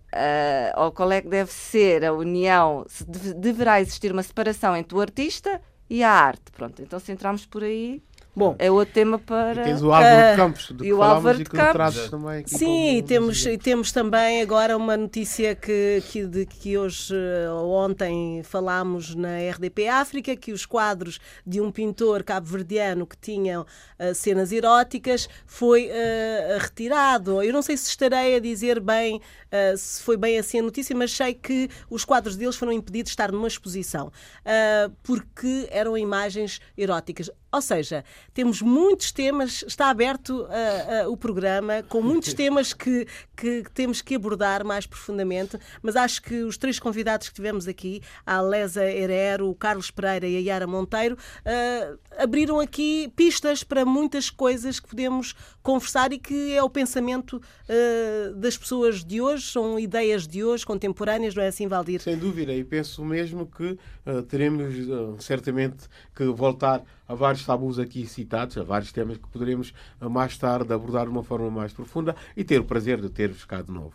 ah, 0.74 0.84
ou 0.84 0.92
qual 0.92 1.12
é 1.12 1.20
que 1.22 1.28
deve 1.28 1.52
ser 1.52 2.04
a 2.04 2.12
união, 2.12 2.84
se 2.88 3.04
deve- 3.08 3.34
deverá 3.34 3.80
existir 3.80 4.10
uma 4.12 4.22
separação 4.22 4.76
entre 4.76 4.96
o 4.96 5.00
artista 5.00 5.60
e 5.88 6.02
a 6.02 6.10
arte. 6.10 6.50
Pronto, 6.50 6.82
então 6.82 6.98
se 6.98 7.12
entrarmos 7.12 7.46
por 7.46 7.62
aí, 7.62 8.02
Bom, 8.38 8.54
é 8.56 8.70
outro 8.70 8.94
tema 8.94 9.18
para. 9.18 9.62
E 9.62 9.64
tens 9.64 9.82
o 9.82 9.92
Álvaro 9.92 10.14
Ah, 10.16 10.30
de 10.30 10.36
Campos, 10.36 10.70
do 10.70 10.84
e 10.84 10.86
que 10.86 10.92
o 10.92 11.02
Álvaro 11.02 11.38
de 11.38 11.44
que 11.44 11.50
Campos. 11.50 12.08
também 12.08 12.38
aqui 12.38 12.50
Sim, 12.50 12.96
e 12.98 13.02
temos, 13.02 13.44
e 13.44 13.58
temos 13.58 13.90
também 13.90 14.40
agora 14.40 14.76
uma 14.76 14.96
notícia 14.96 15.56
que, 15.56 16.00
que, 16.08 16.24
de, 16.24 16.46
que 16.46 16.78
hoje 16.78 17.12
eh, 17.16 17.50
ou 17.50 17.72
ontem 17.72 18.40
falámos 18.44 19.12
na 19.16 19.38
RDP 19.50 19.88
África, 19.88 20.36
que 20.36 20.52
os 20.52 20.64
quadros 20.64 21.18
de 21.44 21.60
um 21.60 21.72
pintor 21.72 22.22
cabo-verdiano 22.22 23.08
que 23.08 23.16
tinham 23.16 23.66
eh, 23.98 24.14
cenas 24.14 24.52
eróticas 24.52 25.28
foi 25.44 25.88
eh, 25.90 26.58
retirado. 26.60 27.42
Eu 27.42 27.52
não 27.52 27.60
sei 27.60 27.76
se 27.76 27.88
estarei 27.88 28.36
a 28.36 28.38
dizer 28.38 28.78
bem, 28.78 29.20
eh, 29.50 29.74
se 29.76 30.00
foi 30.00 30.16
bem 30.16 30.38
assim 30.38 30.60
a 30.60 30.62
notícia, 30.62 30.94
mas 30.94 31.10
sei 31.10 31.34
que 31.34 31.68
os 31.90 32.04
quadros 32.04 32.36
deles 32.36 32.54
foram 32.54 32.70
impedidos 32.72 33.10
de 33.10 33.14
estar 33.14 33.32
numa 33.32 33.48
exposição, 33.48 34.12
eh, 34.44 34.88
porque 35.02 35.66
eram 35.72 35.98
imagens 35.98 36.60
eróticas. 36.76 37.28
Ou 37.50 37.62
seja, 37.62 38.04
temos 38.34 38.60
muitos 38.60 39.10
temas, 39.10 39.64
está 39.66 39.88
aberto 39.88 40.46
ah, 40.50 41.04
ah, 41.04 41.08
o 41.08 41.16
programa, 41.16 41.82
com 41.88 42.02
muitos 42.02 42.32
temas 42.34 42.74
que, 42.74 43.06
que 43.34 43.64
temos 43.72 44.02
que 44.02 44.16
abordar 44.16 44.64
mais 44.64 44.86
profundamente, 44.86 45.58
mas 45.82 45.96
acho 45.96 46.20
que 46.20 46.42
os 46.42 46.58
três 46.58 46.78
convidados 46.78 47.28
que 47.28 47.34
tivemos 47.34 47.66
aqui, 47.66 48.02
a 48.26 48.36
Alesa 48.36 48.84
Herrero, 48.84 49.48
o 49.48 49.54
Carlos 49.54 49.90
Pereira 49.90 50.26
e 50.26 50.36
a 50.36 50.40
Yara 50.40 50.66
Monteiro, 50.66 51.16
ah, 51.44 51.96
abriram 52.22 52.60
aqui 52.60 53.10
pistas 53.16 53.64
para 53.64 53.84
muitas 53.84 54.28
coisas 54.28 54.78
que 54.78 54.88
podemos 54.88 55.34
conversar 55.68 56.14
e 56.14 56.18
que 56.18 56.54
é 56.54 56.62
o 56.62 56.70
pensamento 56.70 57.42
ah, 57.68 58.32
das 58.34 58.56
pessoas 58.56 59.04
de 59.04 59.20
hoje, 59.20 59.44
são 59.44 59.78
ideias 59.78 60.26
de 60.26 60.42
hoje, 60.42 60.64
contemporâneas, 60.64 61.34
não 61.34 61.42
é 61.42 61.48
assim, 61.48 61.68
Valdir? 61.68 62.00
Sem 62.00 62.16
dúvida, 62.16 62.54
e 62.54 62.64
penso 62.64 63.04
mesmo 63.04 63.44
que 63.44 63.78
eh, 64.06 64.22
teremos 64.22 64.74
eh, 64.74 65.16
certamente 65.18 65.86
que 66.16 66.24
voltar 66.24 66.82
a 67.06 67.14
vários 67.14 67.44
tabus 67.44 67.78
aqui 67.78 68.06
citados, 68.06 68.56
a 68.56 68.62
vários 68.62 68.92
temas 68.92 69.18
que 69.18 69.28
poderemos 69.28 69.74
mais 70.00 70.38
tarde 70.38 70.72
abordar 70.72 71.04
de 71.04 71.10
uma 71.10 71.22
forma 71.22 71.50
mais 71.50 71.70
profunda 71.74 72.16
e 72.34 72.42
ter 72.42 72.60
o 72.60 72.64
prazer 72.64 72.98
de 72.98 73.10
ter-vos 73.10 73.44
cá 73.44 73.60
de 73.60 73.70
novo. 73.70 73.92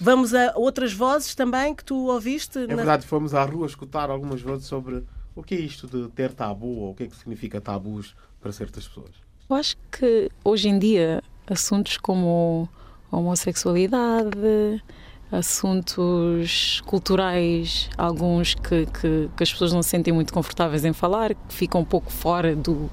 Vamos 0.00 0.34
a 0.34 0.52
outras 0.54 0.92
vozes 0.92 1.34
também 1.34 1.74
que 1.74 1.84
tu 1.84 1.96
ouviste? 2.06 2.58
É 2.60 2.66
na- 2.68 2.76
verdade, 2.76 3.04
fomos 3.04 3.34
à 3.34 3.44
rua 3.44 3.66
escutar 3.66 4.08
algumas 4.08 4.40
vozes 4.40 4.66
sobre 4.66 5.02
o 5.34 5.42
que 5.42 5.56
é 5.56 5.58
isto 5.58 5.88
de 5.88 6.08
ter 6.12 6.32
tabu 6.32 6.78
ou 6.78 6.92
o 6.92 6.94
que 6.94 7.02
é 7.04 7.06
que 7.08 7.16
significa 7.16 7.60
tabus 7.60 8.14
para 8.40 8.52
certas 8.52 8.86
pessoas. 8.86 9.25
Eu 9.48 9.54
acho 9.54 9.76
que 9.92 10.28
hoje 10.44 10.68
em 10.68 10.76
dia 10.76 11.22
assuntos 11.46 11.96
como 11.98 12.68
homossexualidade, 13.12 14.82
assuntos 15.30 16.82
culturais, 16.84 17.88
alguns 17.96 18.54
que, 18.54 18.86
que, 18.86 19.30
que 19.36 19.42
as 19.44 19.52
pessoas 19.52 19.72
não 19.72 19.84
se 19.84 19.90
sentem 19.90 20.12
muito 20.12 20.32
confortáveis 20.32 20.84
em 20.84 20.92
falar, 20.92 21.32
que 21.32 21.54
ficam 21.54 21.82
um 21.82 21.84
pouco 21.84 22.10
fora 22.10 22.56
do, 22.56 22.90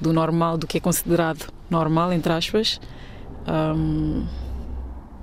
do 0.00 0.12
normal, 0.12 0.56
do 0.56 0.64
que 0.64 0.78
é 0.78 0.80
considerado 0.80 1.52
normal, 1.68 2.12
entre 2.12 2.32
aspas. 2.32 2.80
Ahm, 3.44 4.28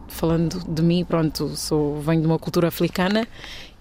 falando 0.10 0.62
de 0.68 0.82
mim, 0.82 1.06
pronto, 1.06 1.56
sou, 1.56 2.02
venho 2.02 2.20
de 2.20 2.28
uma 2.28 2.38
cultura 2.38 2.68
africana 2.68 3.26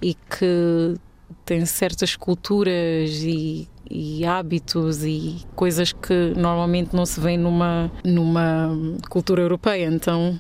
e 0.01 0.14
que 0.14 0.97
tem 1.45 1.66
certas 1.66 2.14
culturas 2.14 3.11
e, 3.24 3.68
e 3.91 4.24
hábitos 4.24 5.05
e 5.05 5.45
coisas 5.55 5.93
que 5.93 6.32
normalmente 6.37 6.95
não 6.95 7.07
se 7.07 7.20
vê 7.20 7.37
numa, 7.37 7.91
numa 8.05 8.70
cultura 9.09 9.43
europeia, 9.43 9.87
então 9.87 10.39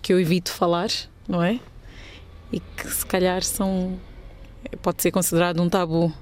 que 0.00 0.12
eu 0.12 0.20
evito 0.20 0.50
falar, 0.50 0.88
não 1.28 1.42
é? 1.42 1.60
E 2.52 2.60
que 2.60 2.88
se 2.88 3.06
calhar 3.06 3.42
são 3.42 3.98
pode 4.80 5.02
ser 5.02 5.10
considerado 5.10 5.60
um 5.62 5.68
tabu 5.68 6.12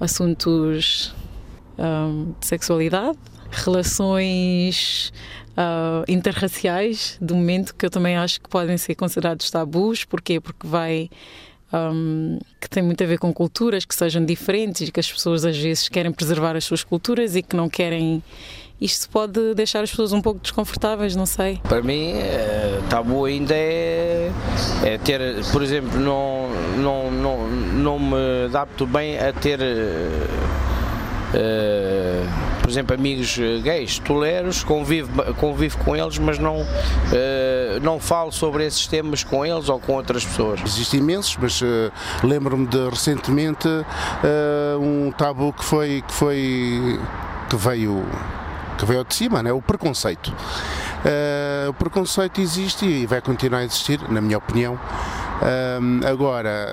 assuntos 0.00 1.14
ahm, 1.78 2.32
de 2.38 2.46
sexualidade, 2.46 3.18
relações 3.50 5.12
ah, 5.56 6.02
interraciais 6.08 7.18
do 7.20 7.34
momento 7.34 7.74
que 7.74 7.84
eu 7.84 7.90
também 7.90 8.16
acho 8.16 8.40
que 8.40 8.48
podem 8.48 8.76
ser 8.78 8.94
considerados 8.94 9.50
tabus. 9.50 10.04
Porquê? 10.04 10.40
Porque 10.40 10.66
vai 10.66 11.10
um, 11.72 12.38
que 12.60 12.68
tem 12.68 12.82
muito 12.82 13.02
a 13.02 13.06
ver 13.06 13.18
com 13.18 13.32
culturas 13.32 13.84
que 13.84 13.94
sejam 13.94 14.24
diferentes 14.24 14.88
e 14.88 14.92
que 14.92 15.00
as 15.00 15.10
pessoas 15.10 15.44
às 15.44 15.56
vezes 15.56 15.88
querem 15.88 16.12
preservar 16.12 16.56
as 16.56 16.64
suas 16.64 16.84
culturas 16.84 17.34
e 17.36 17.42
que 17.42 17.56
não 17.56 17.68
querem. 17.68 18.22
Isto 18.80 19.08
pode 19.10 19.54
deixar 19.54 19.84
as 19.84 19.90
pessoas 19.90 20.12
um 20.12 20.20
pouco 20.20 20.40
desconfortáveis, 20.40 21.14
não 21.14 21.24
sei. 21.24 21.60
Para 21.62 21.82
mim, 21.82 22.14
eh, 22.14 22.80
tabu 22.90 23.24
ainda 23.26 23.54
é, 23.54 24.32
é 24.82 24.98
ter, 24.98 25.20
por 25.52 25.62
exemplo, 25.62 26.00
não, 26.00 26.48
não, 26.78 27.08
não, 27.12 27.48
não 27.48 27.98
me 28.00 28.46
adapto 28.46 28.84
bem 28.84 29.20
a 29.20 29.32
ter, 29.32 29.60
eh, 31.32 32.26
por 32.62 32.70
exemplo, 32.70 32.94
amigos 32.94 33.38
gays, 33.62 33.98
toleros, 33.98 34.62
convivo, 34.62 35.10
convivo 35.34 35.76
com 35.78 35.96
eles, 35.96 36.16
mas 36.18 36.38
não, 36.38 36.64
eh, 37.12 37.78
não 37.82 37.98
falo 37.98 38.30
sobre 38.30 38.64
esses 38.64 38.86
temas 38.86 39.24
com 39.24 39.44
eles 39.44 39.68
ou 39.68 39.78
com 39.80 39.94
outras 39.94 40.24
pessoas. 40.24 40.60
Existem 40.64 41.00
imensos, 41.00 41.36
mas 41.36 41.60
eh, 41.60 41.90
lembro-me 42.22 42.66
de 42.66 42.88
recentemente 42.88 43.68
eh, 43.68 44.76
um 44.78 45.10
tabu 45.10 45.52
que 45.52 45.64
foi 45.64 46.02
que 46.06 46.12
foi 46.12 47.00
que 47.50 47.56
veio 47.56 48.06
que 48.82 48.86
veio 48.86 49.04
de 49.04 49.14
cima, 49.14 49.42
né? 49.42 49.52
o 49.52 49.62
preconceito. 49.62 50.34
Eh, 51.04 51.66
o 51.68 51.72
preconceito 51.72 52.40
existe 52.40 52.84
e 52.84 53.06
vai 53.06 53.20
continuar 53.20 53.60
a 53.60 53.64
existir, 53.64 54.00
na 54.10 54.20
minha 54.20 54.38
opinião. 54.38 54.78
Ahm, 55.40 56.00
agora, 56.04 56.66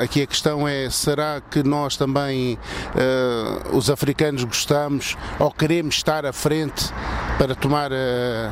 aqui 0.00 0.22
a 0.22 0.26
questão 0.26 0.66
é: 0.66 0.90
será 0.90 1.40
que 1.40 1.62
nós 1.62 1.96
também, 1.96 2.58
eh, 2.96 3.70
os 3.72 3.90
africanos, 3.90 4.42
gostamos 4.42 5.16
ou 5.38 5.52
queremos 5.52 5.96
estar 5.96 6.26
à 6.26 6.32
frente 6.32 6.92
para 7.38 7.54
tomar 7.54 7.90
eh, 7.92 8.50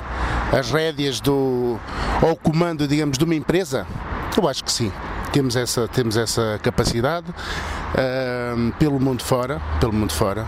as 0.57 0.71
rédeas 0.71 1.21
do, 1.21 1.79
ou 2.23 2.33
o 2.33 2.37
comando, 2.37 2.87
digamos, 2.87 3.19
de 3.19 3.25
uma 3.25 3.35
empresa? 3.35 3.87
Eu 4.37 4.49
acho 4.49 4.63
que 4.63 4.71
sim. 4.71 4.93
Temos 5.33 5.55
essa, 5.55 5.87
temos 5.87 6.17
essa 6.17 6.59
capacidade 6.63 7.27
ahm, 7.97 8.71
pelo 8.79 9.01
mundo 9.01 9.23
fora, 9.23 9.61
pelo 9.81 9.93
mundo 9.93 10.13
fora. 10.13 10.47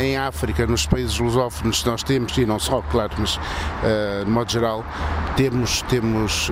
Em 0.00 0.16
África, 0.16 0.66
nos 0.66 0.86
países 0.86 1.18
lusófonos, 1.18 1.84
nós 1.84 2.02
temos, 2.02 2.36
e 2.38 2.46
não 2.46 2.58
só, 2.58 2.80
claro, 2.82 3.12
mas 3.18 3.38
ah, 3.82 4.24
de 4.24 4.30
modo 4.30 4.50
geral, 4.50 4.84
temos, 5.36 5.82
temos 5.82 6.50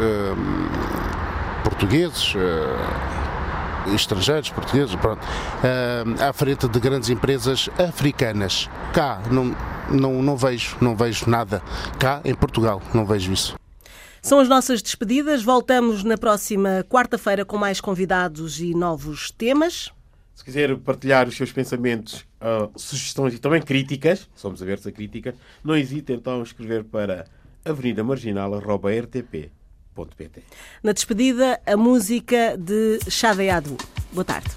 portugueses, 1.64 2.34
ah, 2.36 3.94
estrangeiros, 3.94 4.50
portugueses, 4.50 4.94
pronto, 4.96 5.20
ah, 5.64 6.28
à 6.28 6.32
frente 6.32 6.68
de 6.68 6.80
grandes 6.80 7.09
empresas 7.09 7.68
africanas. 7.78 8.68
Cá 8.92 9.20
não, 9.30 9.57
não, 9.90 10.22
não 10.22 10.36
vejo, 10.36 10.76
não 10.80 10.94
vejo 10.94 11.28
nada. 11.28 11.62
Cá 11.98 12.20
em 12.24 12.34
Portugal 12.34 12.82
não 12.92 13.07
vejo 13.07 13.32
isso. 13.32 13.55
São 14.20 14.38
as 14.38 14.48
nossas 14.48 14.80
despedidas. 14.80 15.42
Voltamos 15.42 16.05
na 16.05 16.16
próxima 16.16 16.84
quarta-feira 16.88 17.44
com 17.44 17.59
mais 17.59 17.80
convidados 17.80 18.61
e 18.61 18.72
novos 18.72 19.32
temas. 19.32 19.90
Se 20.35 20.45
quiser 20.45 20.76
partilhar 20.78 21.28
os 21.28 21.37
seus 21.37 21.53
pensamentos, 21.53 22.24
ah, 22.41 22.68
sugestões 22.76 23.35
e 23.35 23.39
também 23.39 23.62
críticas, 23.62 24.28
somos 24.35 24.61
abertos 24.62 24.87
a 24.87 24.93
críticas, 24.93 25.35
não 25.62 25.76
hesite 25.76 26.12
então 26.12 26.41
a 26.41 26.43
escrever 26.43 26.85
para 26.85 27.26
avenida-marginal.rtp.pt. 27.64 30.43
Na 30.83 30.93
despedida, 30.93 31.61
a 31.66 31.76
música 31.76 32.57
de 32.57 32.99
Chaveado. 33.09 33.76
Boa 34.12 34.24
tarde. 34.24 34.51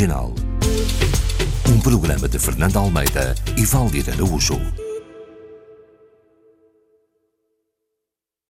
Marginal. 0.00 0.32
Um 1.68 1.78
programa 1.78 2.26
de 2.26 2.38
Fernando 2.38 2.78
Almeida 2.78 3.34
e 3.54 3.66
Valdir 3.66 4.08
Araújo. 4.08 4.58